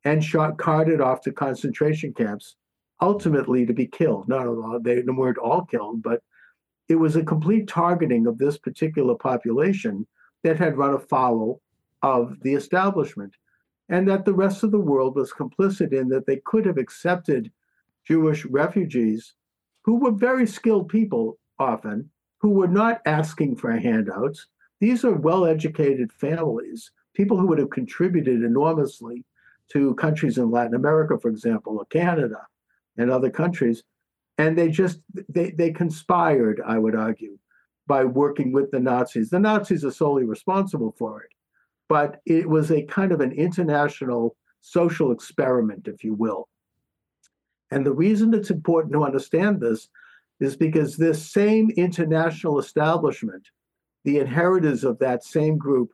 and 0.05 0.23
shot 0.23 0.57
carted 0.57 1.01
off 1.01 1.21
to 1.21 1.31
concentration 1.31 2.13
camps, 2.13 2.55
ultimately 3.01 3.65
to 3.65 3.73
be 3.73 3.87
killed. 3.87 4.27
Not 4.27 4.47
all, 4.47 4.79
they 4.81 5.01
weren't 5.01 5.37
all 5.37 5.65
killed, 5.65 6.01
but 6.01 6.21
it 6.89 6.95
was 6.95 7.15
a 7.15 7.23
complete 7.23 7.67
targeting 7.67 8.25
of 8.25 8.37
this 8.37 8.57
particular 8.57 9.15
population 9.15 10.05
that 10.43 10.57
had 10.57 10.77
run 10.77 10.95
afoul 10.95 11.61
of 12.01 12.35
the 12.41 12.53
establishment. 12.53 13.33
And 13.89 14.07
that 14.07 14.25
the 14.25 14.33
rest 14.33 14.63
of 14.63 14.71
the 14.71 14.79
world 14.79 15.15
was 15.15 15.31
complicit 15.31 15.93
in 15.93 16.09
that 16.09 16.25
they 16.25 16.37
could 16.45 16.65
have 16.65 16.77
accepted 16.77 17.51
Jewish 18.05 18.45
refugees 18.45 19.35
who 19.83 19.95
were 19.95 20.11
very 20.11 20.45
skilled 20.45 20.89
people 20.89 21.37
often, 21.57 22.09
who 22.39 22.49
were 22.49 22.67
not 22.67 23.01
asking 23.05 23.55
for 23.55 23.71
handouts. 23.71 24.47
These 24.79 25.03
are 25.05 25.13
well 25.13 25.45
educated 25.45 26.11
families, 26.11 26.91
people 27.13 27.37
who 27.37 27.47
would 27.47 27.59
have 27.59 27.69
contributed 27.69 28.43
enormously 28.43 29.25
to 29.69 29.95
countries 29.95 30.37
in 30.37 30.51
Latin 30.51 30.75
America, 30.75 31.19
for 31.19 31.29
example, 31.29 31.77
or 31.77 31.85
Canada 31.85 32.47
and 32.97 33.11
other 33.11 33.29
countries. 33.29 33.83
And 34.39 34.57
they 34.57 34.69
just 34.69 35.01
they, 35.27 35.51
they 35.51 35.69
conspired, 35.71 36.61
I 36.65 36.79
would 36.79 36.95
argue, 36.95 37.37
by 37.85 38.05
working 38.05 38.51
with 38.51 38.71
the 38.71 38.79
Nazis. 38.79 39.29
The 39.29 39.39
Nazis 39.39 39.85
are 39.85 39.91
solely 39.91 40.23
responsible 40.23 40.95
for 40.97 41.21
it, 41.21 41.29
but 41.87 42.21
it 42.25 42.49
was 42.49 42.71
a 42.71 42.83
kind 42.83 43.11
of 43.11 43.19
an 43.19 43.33
international 43.33 44.35
social 44.61 45.11
experiment, 45.11 45.87
if 45.87 46.03
you 46.03 46.13
will. 46.13 46.47
And 47.71 47.85
the 47.85 47.93
reason 47.93 48.33
it's 48.33 48.49
important 48.49 48.93
to 48.93 49.03
understand 49.03 49.59
this 49.59 49.89
is 50.39 50.55
because 50.55 50.95
this 50.95 51.31
same 51.31 51.69
international 51.71 52.59
establishment, 52.59 53.45
the 54.05 54.19
inheritors 54.19 54.83
of 54.83 54.97
that 54.99 55.23
same 55.23 55.57
group, 55.57 55.91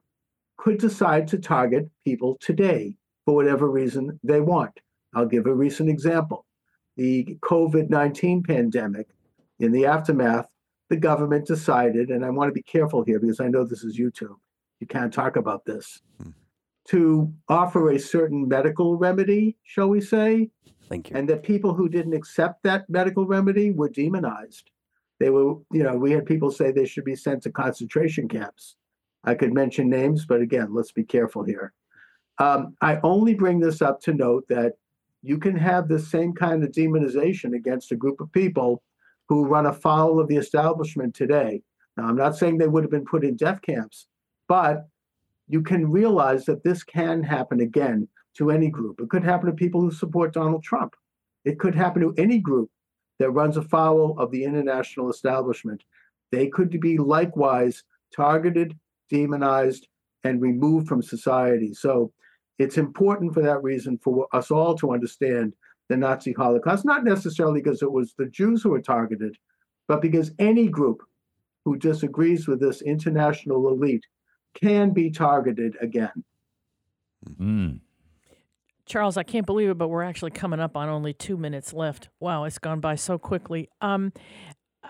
could 0.58 0.78
decide 0.78 1.28
to 1.30 1.38
target 1.38 1.89
people 2.06 2.38
today 2.39 2.96
for 3.26 3.36
whatever 3.36 3.70
reason 3.70 4.20
they 4.24 4.39
want. 4.39 4.80
I'll 5.16 5.26
give 5.26 5.48
a 5.48 5.54
recent 5.54 5.89
example. 5.89 6.46
The 6.98 7.38
COVID 7.41 7.89
19 7.89 8.43
pandemic, 8.43 9.08
in 9.60 9.72
the 9.72 9.86
aftermath, 9.86 10.48
the 10.89 10.98
government 10.98 11.48
decided, 11.48 12.10
and 12.10 12.24
I 12.24 12.30
want 12.30 12.50
to 12.50 12.54
be 12.54 12.62
careful 12.62 13.04
here 13.04 13.20
because 13.20 13.39
I 13.39 13.48
know 13.48 13.64
this 13.66 13.84
is 13.84 14.00
YouTube, 14.00 14.36
you 14.80 14.88
can't 14.88 15.14
talk 15.14 15.36
about 15.36 15.66
this, 15.66 16.02
hmm. 16.22 16.32
to 16.89 17.34
offer 17.50 17.89
a 17.91 18.00
certain 18.00 18.48
medical 18.48 18.98
remedy, 18.98 19.58
shall 19.64 19.88
we 19.88 20.02
say, 20.02 20.50
Thank 20.89 21.10
you. 21.10 21.18
And 21.18 21.28
that 21.30 21.43
people 21.43 21.74
who 21.74 21.89
didn't 21.89 22.14
accept 22.14 22.64
that 22.64 22.89
medical 22.89 23.26
remedy 23.26 23.72
were 23.72 23.89
demonized. 23.89 24.70
They 25.20 25.30
were, 25.30 25.56
you 25.72 25.84
know, 25.84 25.96
we 25.96 26.12
had 26.12 26.26
people 26.26 26.52
say 26.52 26.72
they 26.72 26.86
should 26.86 27.06
be 27.06 27.16
sent 27.16 27.43
to 27.43 27.52
concentration 27.52 28.28
camps. 28.28 28.76
I 29.24 29.34
could 29.34 29.54
mention 29.54 29.89
names, 29.89 30.26
but 30.26 30.41
again, 30.41 30.74
let's 30.74 30.91
be 30.91 31.04
careful 31.04 31.43
here. 31.43 31.74
Um, 32.38 32.76
I 32.82 33.00
only 33.02 33.34
bring 33.34 33.60
this 33.60 33.82
up 33.82 34.02
to 34.02 34.14
note 34.14 34.46
that 34.50 34.74
you 35.26 35.39
can 35.39 35.55
have 35.55 35.88
the 35.88 35.97
same 35.97 36.34
kind 36.34 36.63
of 36.63 36.71
demonization 36.71 37.55
against 37.55 37.91
a 37.91 37.95
group 37.95 38.21
of 38.21 38.32
people 38.32 38.84
who 39.28 39.47
run 39.47 39.65
afoul 39.65 40.19
of 40.19 40.28
the 40.28 40.38
establishment 40.38 41.15
today. 41.15 41.63
Now, 41.97 42.05
I'm 42.05 42.15
not 42.15 42.38
saying 42.38 42.57
they 42.57 42.67
would 42.67 42.84
have 42.84 42.91
been 42.91 43.05
put 43.05 43.26
in 43.26 43.36
death 43.36 43.59
camps, 43.63 44.05
but 44.47 44.88
you 45.47 45.63
can 45.63 45.89
realize 45.89 46.45
that 46.45 46.63
this 46.63 46.84
can 46.84 47.23
happen 47.23 47.59
again 47.59 48.07
to 48.38 48.51
any 48.51 48.69
group. 48.69 48.99
It 48.99 49.09
could 49.09 49.23
happen 49.23 49.47
to 49.47 49.53
people 49.53 49.82
who 49.82 49.89
support 49.89 50.34
Donald 50.34 50.63
Trump. 50.63 50.93
It 51.43 51.57
could 51.57 51.73
happen 51.73 52.03
to 52.03 52.13
any 52.17 52.38
group 52.38 52.69
that 53.17 53.32
runs 53.32 53.57
afoul 53.57 54.19
of 54.19 54.30
the 54.30 54.43
international 54.43 55.09
establishment. 55.09 55.84
They 56.32 56.49
could 56.49 56.80
be 56.80 56.99
likewise 56.99 57.84
targeted, 58.15 58.78
demonized, 59.09 59.88
and 60.23 60.39
removed 60.39 60.88
from 60.88 61.01
society. 61.01 61.73
So 61.73 62.11
it's 62.58 62.78
important 62.78 63.34
for 63.34 63.41
that 63.41 63.64
reason 63.64 63.97
for 63.97 64.28
us 64.34 64.51
all 64.51 64.76
to 64.78 64.93
understand 64.93 65.53
the 65.89 65.97
Nazi 65.97 66.34
Holocaust, 66.34 66.86
not 66.86 67.03
necessarily 67.03 67.62
because 67.62 67.82
it 67.82 67.91
was 67.91 68.14
the 68.18 68.26
Jews 68.26 68.64
who 68.64 68.70
were 68.70 68.82
targeted, 68.82 69.38
but 69.88 70.01
because 70.01 70.32
any 70.39 70.68
group 70.68 71.03
who 71.64 71.76
disagrees 71.76 72.47
with 72.47 72.60
this 72.60 72.82
international 72.82 73.68
elite 73.68 74.06
can 74.53 74.91
be 74.91 75.12
targeted 75.12 75.76
again. 75.82 76.24
Mm. 77.39 77.80
Charles, 78.86 79.18
I 79.18 79.24
can't 79.24 79.47
believe 79.47 79.72
it, 79.72 79.78
but 79.80 79.88
we're 79.88 80.03
actually 80.03 80.32
coming 80.32 80.60
up 80.60 80.78
on 80.78 80.89
only 80.89 81.12
two 81.12 81.38
minutes 81.38 81.74
left. 81.74 82.10
Wow, 82.20 82.43
it's 82.43 82.60
gone 82.60 82.80
by 82.80 82.95
so 82.95 83.18
quickly. 83.18 83.68
Um, 83.82 84.14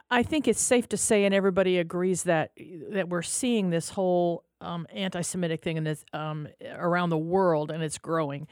I 0.10 0.24
think 0.24 0.48
it's 0.48 0.62
safe 0.62 0.88
to 0.90 0.98
say, 0.98 1.26
and 1.26 1.34
everybody 1.34 1.78
agrees 1.78 2.24
that 2.24 2.52
that 2.92 3.10
we're 3.10 3.22
seeing 3.22 3.70
this 3.70 3.90
whole 3.90 4.44
um, 4.62 4.88
anti-Semitic 4.94 5.62
thing 5.62 5.78
in 5.78 5.84
this, 5.84 6.04
um, 6.14 6.48
around 6.74 7.10
the 7.10 7.18
world, 7.18 7.72
and 7.72 7.84
it's 7.84 7.98
growing. 7.98 8.48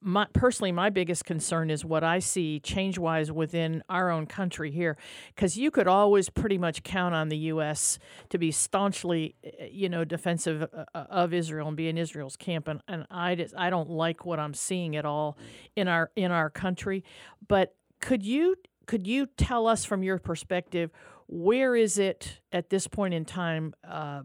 My, 0.00 0.26
personally, 0.32 0.72
my 0.72 0.90
biggest 0.90 1.24
concern 1.24 1.70
is 1.70 1.84
what 1.84 2.04
I 2.04 2.20
see 2.20 2.60
change-wise 2.60 3.30
within 3.30 3.82
our 3.88 4.10
own 4.10 4.26
country 4.26 4.70
here, 4.70 4.96
because 5.34 5.56
you 5.56 5.70
could 5.70 5.86
always 5.86 6.30
pretty 6.30 6.56
much 6.56 6.82
count 6.82 7.14
on 7.14 7.28
the 7.28 7.36
U.S. 7.36 7.98
to 8.30 8.38
be 8.38 8.50
staunchly, 8.50 9.34
eh, 9.44 9.68
you 9.70 9.88
know, 9.88 10.04
defensive 10.04 10.62
uh, 10.62 10.84
uh, 10.94 11.06
of 11.10 11.34
Israel 11.34 11.68
and 11.68 11.76
be 11.76 11.88
in 11.88 11.98
Israel's 11.98 12.36
camp, 12.36 12.68
and, 12.68 12.80
and 12.88 13.06
I 13.10 13.34
just, 13.34 13.54
I 13.56 13.70
don't 13.70 13.90
like 13.90 14.24
what 14.24 14.38
I'm 14.38 14.54
seeing 14.54 14.96
at 14.96 15.04
all 15.04 15.36
in 15.76 15.88
our 15.88 16.10
in 16.16 16.30
our 16.30 16.48
country. 16.48 17.04
But 17.46 17.74
could 18.00 18.22
you 18.22 18.56
could 18.86 19.06
you 19.06 19.26
tell 19.36 19.66
us 19.66 19.84
from 19.84 20.02
your 20.02 20.18
perspective 20.18 20.90
where 21.26 21.74
is 21.74 21.98
it 21.98 22.40
at 22.52 22.70
this 22.70 22.86
point 22.86 23.14
in 23.14 23.24
time? 23.24 23.74
Uh, 23.86 24.22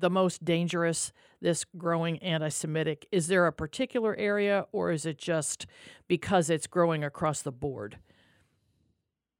the 0.00 0.10
most 0.10 0.44
dangerous, 0.44 1.12
this 1.40 1.64
growing 1.76 2.18
anti 2.18 2.48
Semitic? 2.48 3.06
Is 3.10 3.28
there 3.28 3.46
a 3.46 3.52
particular 3.52 4.14
area, 4.16 4.66
or 4.72 4.90
is 4.90 5.06
it 5.06 5.18
just 5.18 5.66
because 6.06 6.50
it's 6.50 6.66
growing 6.66 7.04
across 7.04 7.42
the 7.42 7.52
board? 7.52 7.98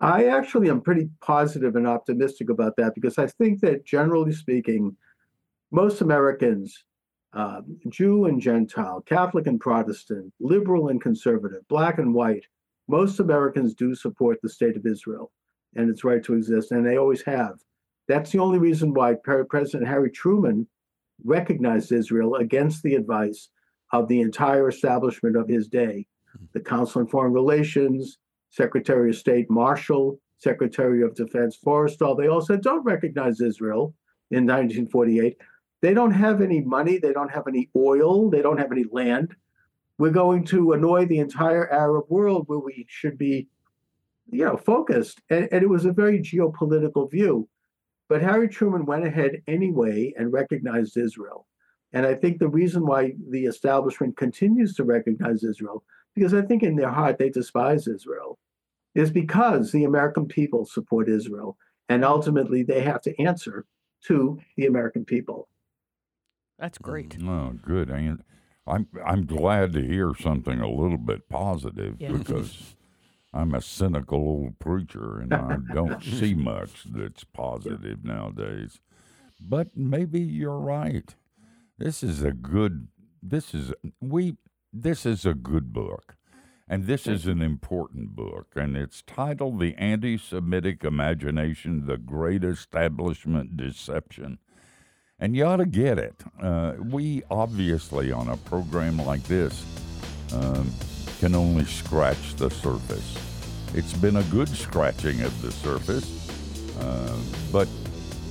I 0.00 0.26
actually 0.26 0.68
am 0.68 0.80
pretty 0.80 1.08
positive 1.20 1.76
and 1.76 1.86
optimistic 1.86 2.50
about 2.50 2.76
that 2.76 2.94
because 2.94 3.18
I 3.18 3.26
think 3.26 3.60
that 3.60 3.84
generally 3.84 4.32
speaking, 4.32 4.96
most 5.72 6.00
Americans, 6.00 6.84
uh, 7.32 7.62
Jew 7.88 8.26
and 8.26 8.40
Gentile, 8.40 9.02
Catholic 9.02 9.46
and 9.46 9.60
Protestant, 9.60 10.32
liberal 10.40 10.88
and 10.88 11.00
conservative, 11.00 11.66
black 11.68 11.98
and 11.98 12.14
white, 12.14 12.46
most 12.88 13.20
Americans 13.20 13.74
do 13.74 13.94
support 13.94 14.38
the 14.42 14.48
state 14.48 14.76
of 14.76 14.86
Israel 14.86 15.30
and 15.76 15.90
its 15.90 16.04
right 16.04 16.22
to 16.24 16.34
exist, 16.34 16.72
and 16.72 16.84
they 16.84 16.96
always 16.96 17.22
have. 17.22 17.54
That's 18.08 18.30
the 18.30 18.38
only 18.38 18.58
reason 18.58 18.94
why 18.94 19.14
President 19.22 19.86
Harry 19.86 20.10
Truman 20.10 20.66
recognized 21.24 21.92
Israel 21.92 22.36
against 22.36 22.82
the 22.82 22.94
advice 22.94 23.50
of 23.92 24.08
the 24.08 24.20
entire 24.20 24.68
establishment 24.68 25.36
of 25.36 25.48
his 25.48 25.68
day 25.68 26.06
the 26.52 26.60
Council 26.60 27.00
on 27.00 27.08
Foreign 27.08 27.32
Relations, 27.32 28.18
Secretary 28.50 29.10
of 29.10 29.16
State 29.16 29.50
Marshall, 29.50 30.20
Secretary 30.38 31.02
of 31.02 31.14
Defense 31.14 31.58
Forrestal. 31.64 32.16
They 32.16 32.28
all 32.28 32.40
said, 32.40 32.62
don't 32.62 32.84
recognize 32.84 33.40
Israel 33.40 33.94
in 34.30 34.46
1948. 34.46 35.36
They 35.80 35.94
don't 35.94 36.12
have 36.12 36.40
any 36.40 36.60
money, 36.60 36.98
they 36.98 37.12
don't 37.12 37.30
have 37.30 37.46
any 37.48 37.70
oil, 37.76 38.30
they 38.30 38.42
don't 38.42 38.58
have 38.58 38.72
any 38.72 38.84
land. 38.90 39.34
We're 39.98 40.10
going 40.10 40.44
to 40.46 40.72
annoy 40.72 41.06
the 41.06 41.18
entire 41.18 41.70
Arab 41.70 42.06
world 42.08 42.44
where 42.46 42.60
we 42.60 42.86
should 42.88 43.18
be, 43.18 43.48
you 44.30 44.44
know, 44.44 44.56
focused. 44.56 45.20
And, 45.28 45.48
and 45.50 45.62
it 45.62 45.68
was 45.68 45.84
a 45.84 45.92
very 45.92 46.20
geopolitical 46.20 47.10
view. 47.10 47.48
But 48.08 48.22
Harry 48.22 48.48
Truman 48.48 48.86
went 48.86 49.04
ahead 49.04 49.42
anyway 49.46 50.14
and 50.16 50.32
recognized 50.32 50.96
Israel. 50.96 51.46
And 51.92 52.06
I 52.06 52.14
think 52.14 52.38
the 52.38 52.48
reason 52.48 52.86
why 52.86 53.14
the 53.30 53.44
establishment 53.46 54.16
continues 54.16 54.74
to 54.74 54.84
recognize 54.84 55.42
Israel, 55.42 55.84
because 56.14 56.32
I 56.32 56.42
think 56.42 56.62
in 56.62 56.76
their 56.76 56.90
heart 56.90 57.18
they 57.18 57.30
despise 57.30 57.86
Israel, 57.86 58.38
is 58.94 59.10
because 59.10 59.72
the 59.72 59.84
American 59.84 60.26
people 60.26 60.64
support 60.64 61.08
Israel. 61.08 61.56
And 61.88 62.04
ultimately 62.04 62.62
they 62.62 62.82
have 62.82 63.00
to 63.02 63.20
answer 63.20 63.64
to 64.04 64.38
the 64.56 64.66
American 64.66 65.04
people. 65.04 65.48
That's 66.58 66.78
great. 66.78 67.16
Oh, 67.22 67.54
good. 67.62 67.88
And 67.90 68.22
I'm 68.68 68.88
I'm 69.04 69.26
glad 69.26 69.72
to 69.72 69.82
hear 69.82 70.12
something 70.18 70.60
a 70.60 70.70
little 70.70 70.98
bit 70.98 71.28
positive 71.28 71.96
yeah. 71.98 72.12
because 72.12 72.74
I'm 73.32 73.54
a 73.54 73.62
cynical 73.62 74.18
old 74.18 74.58
preacher 74.58 75.20
and 75.20 75.32
I 75.32 75.58
don't 75.72 76.02
see 76.18 76.34
much 76.34 76.84
that's 76.84 77.24
positive 77.24 78.04
nowadays. 78.04 78.80
But 79.40 79.76
maybe 79.76 80.20
you're 80.20 80.58
right. 80.58 81.14
This 81.78 82.02
is 82.02 82.22
a 82.22 82.32
good 82.32 82.88
this 83.22 83.54
is 83.54 83.72
we 84.00 84.36
this 84.72 85.06
is 85.06 85.24
a 85.24 85.34
good 85.34 85.72
book. 85.72 86.14
And 86.70 86.86
this 86.86 87.06
is 87.06 87.26
an 87.26 87.40
important 87.40 88.14
book, 88.14 88.48
and 88.54 88.76
it's 88.76 89.00
titled 89.00 89.58
The 89.58 89.74
Anti 89.76 90.18
Semitic 90.18 90.84
Imagination 90.84 91.86
The 91.86 91.96
Great 91.96 92.44
Establishment 92.44 93.56
Deception. 93.56 94.38
And 95.20 95.34
you 95.34 95.44
ought 95.44 95.56
to 95.56 95.66
get 95.66 95.98
it. 95.98 96.14
Uh, 96.40 96.74
we 96.78 97.22
obviously, 97.30 98.12
on 98.12 98.28
a 98.28 98.36
program 98.36 98.98
like 98.98 99.22
this, 99.24 99.64
um, 100.32 100.70
can 101.18 101.34
only 101.34 101.64
scratch 101.64 102.36
the 102.36 102.50
surface. 102.50 103.16
It's 103.74 103.92
been 103.94 104.16
a 104.16 104.22
good 104.24 104.48
scratching 104.48 105.22
of 105.22 105.42
the 105.42 105.50
surface, 105.50 106.78
uh, 106.78 107.18
but 107.50 107.68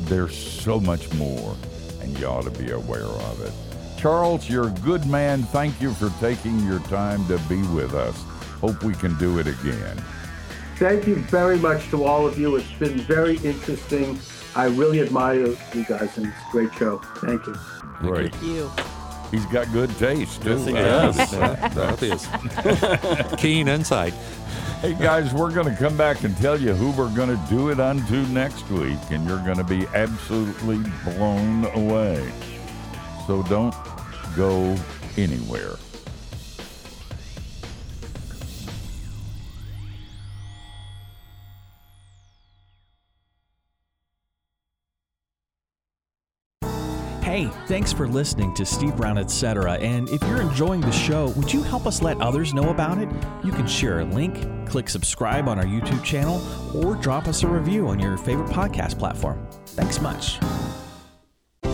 there's 0.04 0.36
so 0.36 0.80
much 0.80 1.12
more, 1.16 1.58
and 2.02 2.18
you 2.18 2.26
ought 2.26 2.44
to 2.44 2.52
be 2.52 2.72
aware 2.72 3.04
of 3.04 3.42
it. 3.42 3.52
Charles, 4.00 4.50
you're 4.50 4.68
a 4.68 4.76
good 4.86 5.06
man. 5.08 5.44
Thank 5.44 5.82
you 5.82 5.94
for 5.94 6.10
taking 6.22 6.60
your 6.66 6.80
time 6.82 7.28
to 7.28 7.38
be 7.50 7.62
with 7.74 7.94
us. 7.96 8.16
Hope 8.62 8.82
we 8.84 8.94
can 8.94 9.18
do 9.18 9.40
it 9.40 9.48
again. 9.48 9.98
Thank 10.78 11.06
you 11.08 11.16
very 11.16 11.58
much 11.58 11.90
to 11.90 12.06
all 12.06 12.26
of 12.26 12.40
you. 12.40 12.56
It's 12.56 12.72
been 12.74 12.98
very 13.00 13.38
interesting. 13.38 14.18
I 14.58 14.66
really 14.70 15.02
admire 15.02 15.46
you 15.46 15.86
guys, 15.88 16.18
and 16.18 16.26
it's 16.26 16.36
a 16.36 16.52
great 16.52 16.74
show. 16.74 16.98
Thank 17.18 17.46
you. 17.46 17.56
Great. 18.00 18.34
Thank 18.34 18.44
you. 18.44 18.72
He's 19.30 19.46
got 19.46 19.72
good 19.72 19.96
taste 20.00 20.42
too. 20.42 20.58
Yes, 20.72 21.30
that 21.30 22.02
is 23.36 23.40
keen 23.40 23.68
insight. 23.68 24.16
Hey 24.82 24.96
guys, 24.96 25.32
we're 25.32 25.54
going 25.54 25.72
to 25.72 25.76
come 25.76 25.96
back 25.96 26.24
and 26.24 26.36
tell 26.38 26.60
you 26.60 26.74
who 26.74 26.90
we're 27.00 27.14
going 27.16 27.30
to 27.30 27.46
do 27.48 27.70
it 27.70 27.80
unto 27.80 28.24
next 28.30 28.68
week, 28.72 28.98
and 29.12 29.28
you're 29.28 29.44
going 29.46 29.58
to 29.58 29.64
be 29.64 29.86
absolutely 29.94 30.80
blown 31.04 31.66
away. 31.76 32.34
So 33.28 33.44
don't 33.44 33.76
go 34.36 34.76
anywhere. 35.18 35.76
Hey, 47.38 47.52
thanks 47.68 47.94
for 47.94 48.08
listening 48.08 48.56
to 48.56 48.66
Steve 48.66 48.96
Brown, 48.96 49.20
etc. 49.20 49.74
And 49.74 50.10
if 50.10 50.24
you're 50.24 50.42
enjoying 50.42 50.82
the 50.82 50.92
show, 50.92 51.28
would 51.36 51.54
you 51.54 51.62
help 51.62 51.86
us 51.86 52.02
let 52.02 52.20
others 52.20 52.52
know 52.52 52.72
about 52.72 52.98
it? 52.98 53.08
You 53.44 53.52
can 53.52 53.68
share 53.68 54.00
a 54.00 54.06
link, 54.06 54.68
click 54.68 54.90
subscribe 54.90 55.48
on 55.48 55.60
our 55.60 55.66
YouTube 55.66 56.04
channel, 56.04 56.42
or 56.74 56.96
drop 56.96 57.28
us 57.28 57.44
a 57.44 57.48
review 57.48 57.90
on 57.90 58.00
your 58.00 58.18
favorite 58.18 58.50
podcast 58.50 58.98
platform. 58.98 59.48
Thanks 59.68 60.02
much. 60.02 60.40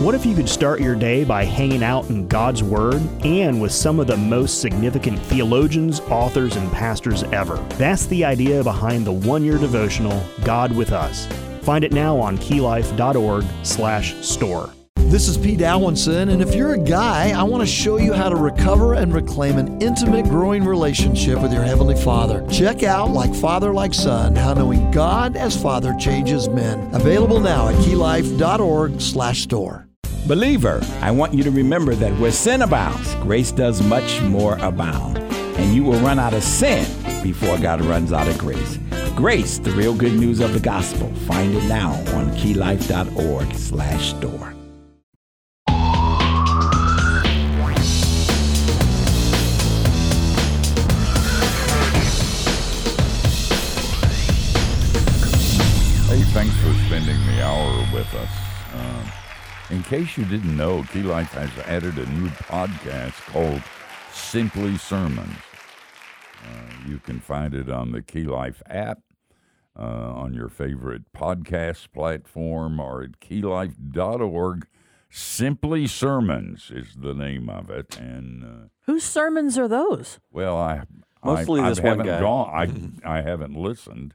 What 0.02 0.14
if 0.14 0.26
you 0.26 0.34
could 0.34 0.50
start 0.50 0.82
your 0.82 0.96
day 0.96 1.24
by 1.24 1.46
hanging 1.46 1.82
out 1.82 2.10
in 2.10 2.28
God's 2.28 2.62
Word 2.62 3.00
and 3.24 3.58
with 3.58 3.72
some 3.72 4.00
of 4.00 4.06
the 4.06 4.18
most 4.18 4.60
significant 4.60 5.18
theologians, 5.18 6.00
authors, 6.00 6.56
and 6.56 6.70
pastors 6.72 7.22
ever? 7.32 7.56
That's 7.78 8.04
the 8.04 8.22
idea 8.22 8.62
behind 8.62 9.06
the 9.06 9.12
one-year 9.12 9.56
devotional, 9.56 10.22
God 10.44 10.76
with 10.76 10.92
Us. 10.92 11.26
Find 11.62 11.84
it 11.84 11.94
now 11.94 12.18
on 12.18 12.36
keylife.org/store. 12.36 14.70
This 15.14 15.28
is 15.28 15.38
Pete 15.38 15.62
Alwinson, 15.62 16.30
and 16.30 16.42
if 16.42 16.56
you're 16.56 16.74
a 16.74 16.76
guy, 16.78 17.30
I 17.30 17.44
want 17.44 17.60
to 17.60 17.66
show 17.68 17.98
you 17.98 18.12
how 18.12 18.28
to 18.28 18.34
recover 18.34 18.94
and 18.94 19.14
reclaim 19.14 19.58
an 19.58 19.80
intimate, 19.80 20.24
growing 20.24 20.64
relationship 20.64 21.40
with 21.40 21.52
your 21.52 21.62
Heavenly 21.62 21.94
Father. 21.94 22.44
Check 22.50 22.82
out 22.82 23.10
Like 23.12 23.32
Father, 23.32 23.72
Like 23.72 23.94
Son, 23.94 24.34
How 24.34 24.54
Knowing 24.54 24.90
God 24.90 25.36
as 25.36 25.56
Father 25.56 25.94
Changes 26.00 26.48
Men. 26.48 26.92
Available 26.92 27.38
now 27.38 27.68
at 27.68 27.76
keylife.org 27.76 29.00
slash 29.00 29.42
store. 29.42 29.86
Believer, 30.26 30.80
I 31.00 31.12
want 31.12 31.32
you 31.32 31.44
to 31.44 31.50
remember 31.52 31.94
that 31.94 32.18
where 32.18 32.32
sin 32.32 32.62
abounds, 32.62 33.14
grace 33.22 33.52
does 33.52 33.80
much 33.84 34.20
more 34.22 34.58
abound. 34.58 35.18
And 35.18 35.72
you 35.72 35.84
will 35.84 36.00
run 36.00 36.18
out 36.18 36.34
of 36.34 36.42
sin 36.42 36.84
before 37.22 37.56
God 37.58 37.82
runs 37.82 38.12
out 38.12 38.26
of 38.26 38.36
grace. 38.36 38.80
Grace, 39.14 39.58
the 39.58 39.70
real 39.70 39.94
good 39.94 40.14
news 40.14 40.40
of 40.40 40.54
the 40.54 40.58
gospel. 40.58 41.08
Find 41.28 41.54
it 41.54 41.62
now 41.68 41.92
on 42.16 42.32
keylife.org 42.32 43.54
slash 43.54 44.10
store. 44.10 44.53
With 58.12 58.20
us. 58.22 58.30
Um, 58.74 59.76
in 59.76 59.82
case 59.82 60.16
you 60.16 60.24
didn't 60.24 60.56
know, 60.56 60.82
Key 60.92 61.02
Life 61.02 61.32
has 61.32 61.50
added 61.66 61.96
a 61.98 62.06
new 62.12 62.28
podcast 62.28 63.12
called 63.32 63.62
Simply 64.12 64.76
Sermons. 64.76 65.36
Uh, 66.44 66.88
you 66.88 66.98
can 66.98 67.20
find 67.20 67.54
it 67.54 67.70
on 67.70 67.92
the 67.92 68.02
Key 68.02 68.24
Life 68.24 68.62
app, 68.66 68.98
uh, 69.78 69.82
on 69.82 70.34
your 70.34 70.48
favorite 70.48 71.12
podcast 71.16 71.92
platform, 71.92 72.78
or 72.78 73.02
at 73.02 73.20
keylife.org. 73.20 74.66
Simply 75.10 75.86
Sermons 75.86 76.70
is 76.74 76.96
the 77.00 77.14
name 77.14 77.48
of 77.48 77.70
it, 77.70 77.96
and 77.98 78.42
uh, 78.44 78.68
Whose 78.82 79.04
sermons 79.04 79.56
are 79.56 79.68
those? 79.68 80.18
well, 80.32 80.58
I 80.58 80.82
Mostly 81.24 81.60
I, 81.62 81.70
this 81.70 81.78
I 81.78 81.82
one 81.82 81.90
haven't 82.00 82.06
guy. 82.06 82.20
gone. 82.20 83.00
I 83.04 83.18
I 83.18 83.22
haven't 83.22 83.54
listened, 83.56 84.14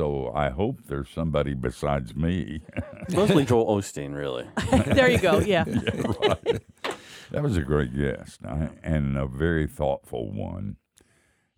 so 0.00 0.32
I 0.34 0.48
hope 0.48 0.86
there's 0.86 1.10
somebody 1.10 1.52
besides 1.52 2.16
me. 2.16 2.62
Mostly 3.12 3.44
Joel 3.44 3.76
Osteen, 3.76 4.14
really. 4.14 4.46
there 4.94 5.10
you 5.10 5.18
go. 5.18 5.40
Yeah. 5.40 5.64
Yeah, 5.68 6.12
right. 6.26 6.62
That 7.30 7.42
was 7.42 7.58
a 7.58 7.62
great 7.62 7.94
guest 7.94 8.40
I, 8.46 8.70
and 8.82 9.18
a 9.18 9.26
very 9.26 9.66
thoughtful 9.66 10.32
one. 10.32 10.76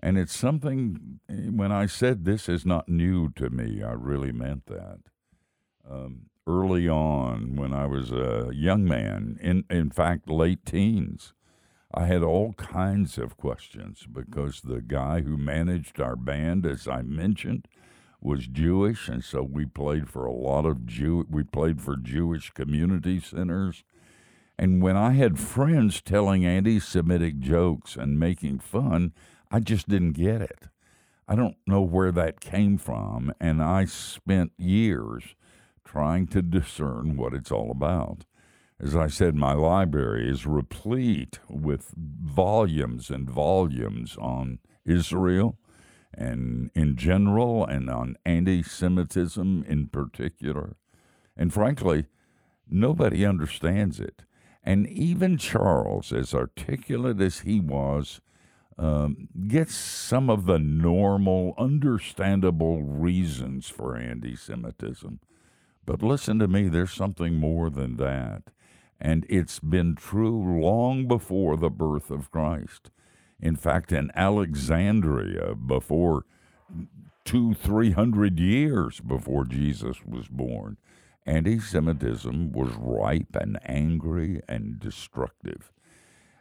And 0.00 0.18
it's 0.18 0.36
something, 0.36 1.20
when 1.28 1.70
I 1.70 1.86
said 1.86 2.24
this 2.24 2.48
is 2.48 2.66
not 2.66 2.88
new 2.88 3.30
to 3.36 3.48
me, 3.48 3.80
I 3.82 3.92
really 3.92 4.32
meant 4.32 4.66
that. 4.66 4.98
Um, 5.88 6.26
early 6.44 6.88
on, 6.88 7.54
when 7.54 7.72
I 7.72 7.86
was 7.86 8.10
a 8.10 8.50
young 8.52 8.84
man, 8.84 9.38
in, 9.40 9.64
in 9.70 9.90
fact, 9.90 10.28
late 10.28 10.66
teens, 10.66 11.32
I 11.94 12.06
had 12.06 12.24
all 12.24 12.54
kinds 12.54 13.18
of 13.18 13.36
questions 13.36 14.04
because 14.10 14.62
the 14.62 14.80
guy 14.80 15.20
who 15.20 15.36
managed 15.36 16.00
our 16.00 16.16
band, 16.16 16.66
as 16.66 16.88
I 16.88 17.02
mentioned, 17.02 17.68
was 18.22 18.46
Jewish, 18.46 19.08
and 19.08 19.24
so 19.24 19.42
we 19.42 19.64
played 19.64 20.08
for 20.08 20.24
a 20.24 20.32
lot 20.32 20.64
of 20.64 20.86
Jew. 20.86 21.26
We 21.28 21.42
played 21.42 21.80
for 21.80 21.96
Jewish 21.96 22.50
community 22.50 23.20
centers, 23.20 23.84
and 24.58 24.82
when 24.82 24.96
I 24.96 25.12
had 25.12 25.38
friends 25.38 26.00
telling 26.00 26.46
anti-Semitic 26.46 27.40
jokes 27.40 27.96
and 27.96 28.18
making 28.18 28.60
fun, 28.60 29.12
I 29.50 29.60
just 29.60 29.88
didn't 29.88 30.12
get 30.12 30.40
it. 30.40 30.68
I 31.26 31.34
don't 31.34 31.56
know 31.66 31.82
where 31.82 32.12
that 32.12 32.40
came 32.40 32.78
from, 32.78 33.32
and 33.40 33.62
I 33.62 33.86
spent 33.86 34.52
years 34.56 35.34
trying 35.84 36.26
to 36.28 36.42
discern 36.42 37.16
what 37.16 37.34
it's 37.34 37.50
all 37.50 37.70
about. 37.70 38.24
As 38.80 38.96
I 38.96 39.06
said, 39.06 39.34
my 39.34 39.52
library 39.52 40.28
is 40.28 40.46
replete 40.46 41.38
with 41.48 41.94
volumes 41.96 43.10
and 43.10 43.30
volumes 43.30 44.16
on 44.20 44.58
Israel 44.84 45.56
and 46.14 46.70
in 46.74 46.96
general 46.96 47.66
and 47.66 47.88
on 47.88 48.16
anti 48.24 48.62
Semitism 48.62 49.64
in 49.66 49.88
particular. 49.88 50.76
And 51.36 51.52
frankly, 51.52 52.06
nobody 52.68 53.24
understands 53.24 54.00
it. 54.00 54.22
And 54.64 54.86
even 54.88 55.38
Charles, 55.38 56.12
as 56.12 56.34
articulate 56.34 57.20
as 57.20 57.40
he 57.40 57.58
was, 57.58 58.20
um, 58.78 59.28
gets 59.48 59.74
some 59.74 60.30
of 60.30 60.46
the 60.46 60.58
normal, 60.58 61.54
understandable 61.58 62.82
reasons 62.82 63.68
for 63.68 63.96
anti 63.96 64.36
Semitism. 64.36 65.20
But 65.84 66.02
listen 66.02 66.38
to 66.38 66.48
me, 66.48 66.68
there's 66.68 66.92
something 66.92 67.34
more 67.34 67.70
than 67.70 67.96
that. 67.96 68.44
And 69.00 69.26
it's 69.28 69.58
been 69.58 69.96
true 69.96 70.60
long 70.60 71.08
before 71.08 71.56
the 71.56 71.70
birth 71.70 72.10
of 72.10 72.30
Christ. 72.30 72.90
In 73.42 73.56
fact, 73.56 73.90
in 73.92 74.12
Alexandria, 74.14 75.54
before 75.54 76.24
two, 77.24 77.54
three 77.54 77.90
hundred 77.90 78.38
years 78.38 79.00
before 79.00 79.44
Jesus 79.44 80.04
was 80.06 80.28
born, 80.28 80.76
anti 81.26 81.58
Semitism 81.58 82.52
was 82.52 82.70
ripe 82.78 83.34
and 83.34 83.58
angry 83.66 84.40
and 84.48 84.78
destructive. 84.78 85.72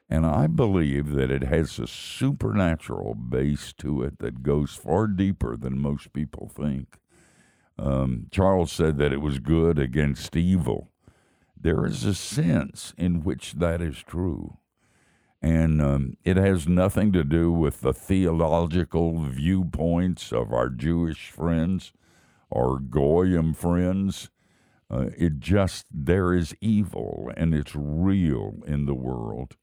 And 0.09 0.25
I 0.25 0.47
believe 0.47 1.11
that 1.11 1.31
it 1.31 1.43
has 1.43 1.79
a 1.79 1.87
supernatural 1.87 3.15
base 3.15 3.73
to 3.79 4.03
it 4.03 4.19
that 4.19 4.43
goes 4.43 4.75
far 4.75 5.07
deeper 5.07 5.55
than 5.55 5.79
most 5.79 6.13
people 6.13 6.51
think. 6.53 6.97
Um, 7.79 8.27
Charles 8.29 8.71
said 8.71 8.97
that 8.97 9.13
it 9.13 9.21
was 9.21 9.39
good 9.39 9.79
against 9.79 10.35
evil. 10.35 10.91
There 11.59 11.85
is 11.85 12.03
a 12.03 12.13
sense 12.13 12.93
in 12.97 13.23
which 13.23 13.53
that 13.53 13.81
is 13.81 14.03
true. 14.03 14.57
And 15.41 15.81
um, 15.81 16.17
it 16.23 16.37
has 16.37 16.67
nothing 16.67 17.11
to 17.13 17.23
do 17.23 17.51
with 17.51 17.81
the 17.81 17.93
theological 17.93 19.19
viewpoints 19.19 20.31
of 20.31 20.53
our 20.53 20.69
Jewish 20.69 21.31
friends 21.31 21.93
or 22.49 22.79
Goyim 22.79 23.53
friends. 23.53 24.29
Uh, 24.89 25.09
it 25.17 25.39
just, 25.39 25.87
there 25.91 26.33
is 26.33 26.53
evil 26.61 27.31
and 27.35 27.55
it's 27.55 27.75
real 27.75 28.55
in 28.67 28.85
the 28.85 28.93
world. 28.93 29.55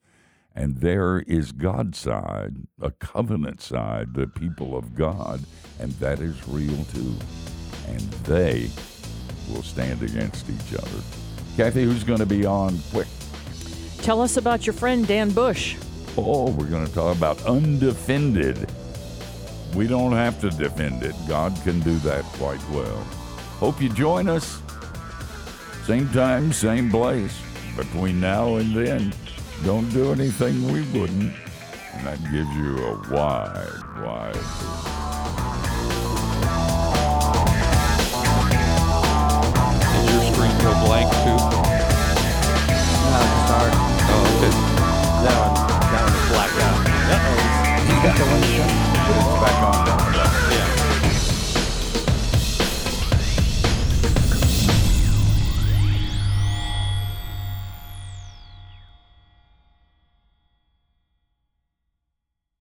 And 0.54 0.78
there 0.78 1.20
is 1.20 1.52
God's 1.52 1.98
side, 1.98 2.56
a 2.80 2.90
covenant 2.90 3.60
side, 3.60 4.14
the 4.14 4.26
people 4.26 4.76
of 4.76 4.96
God, 4.96 5.44
and 5.78 5.92
that 5.92 6.18
is 6.18 6.48
real 6.48 6.84
too. 6.86 7.14
And 7.86 8.00
they 8.24 8.68
will 9.48 9.62
stand 9.62 10.02
against 10.02 10.50
each 10.50 10.74
other. 10.74 11.02
Kathy, 11.56 11.84
who's 11.84 12.02
going 12.02 12.18
to 12.18 12.26
be 12.26 12.44
on 12.44 12.78
quick? 12.90 13.06
Tell 14.02 14.20
us 14.20 14.36
about 14.36 14.66
your 14.66 14.72
friend 14.72 15.06
Dan 15.06 15.30
Bush. 15.30 15.76
Oh, 16.16 16.50
we're 16.50 16.66
going 16.66 16.86
to 16.86 16.92
talk 16.92 17.16
about 17.16 17.40
undefended. 17.44 18.70
We 19.74 19.86
don't 19.86 20.12
have 20.12 20.40
to 20.40 20.50
defend 20.50 21.02
it. 21.02 21.14
God 21.28 21.56
can 21.62 21.80
do 21.80 21.96
that 21.98 22.24
quite 22.24 22.66
well. 22.70 22.96
Hope 23.60 23.80
you 23.82 23.88
join 23.88 24.28
us. 24.28 24.62
Same 25.84 26.08
time, 26.10 26.52
same 26.52 26.90
place. 26.90 27.38
Between 27.76 28.20
now 28.20 28.56
and 28.56 28.74
then, 28.74 29.12
don't 29.64 29.88
do 29.90 30.12
anything 30.12 30.72
we 30.72 30.82
wouldn't. 30.98 31.34
And 31.92 32.06
that 32.06 32.18
gives 32.32 32.50
you 32.56 32.78
a 32.78 32.94
wide, 33.10 33.82
wide. 34.02 34.34
your 40.10 40.22
screen 40.32 40.54
go 40.62 40.72
blank 40.86 41.10
too? 41.24 41.36
No, 41.36 43.20
it's 43.22 43.50
hard 43.50 43.87
that 45.24 45.36
one, 45.40 45.54
that 45.92 46.02
one 46.04 46.28
blacked 46.30 46.58
out. 46.62 46.78
Uh-oh. 47.14 47.58
It's 49.10 49.40
back 49.40 50.14
on. 50.14 50.27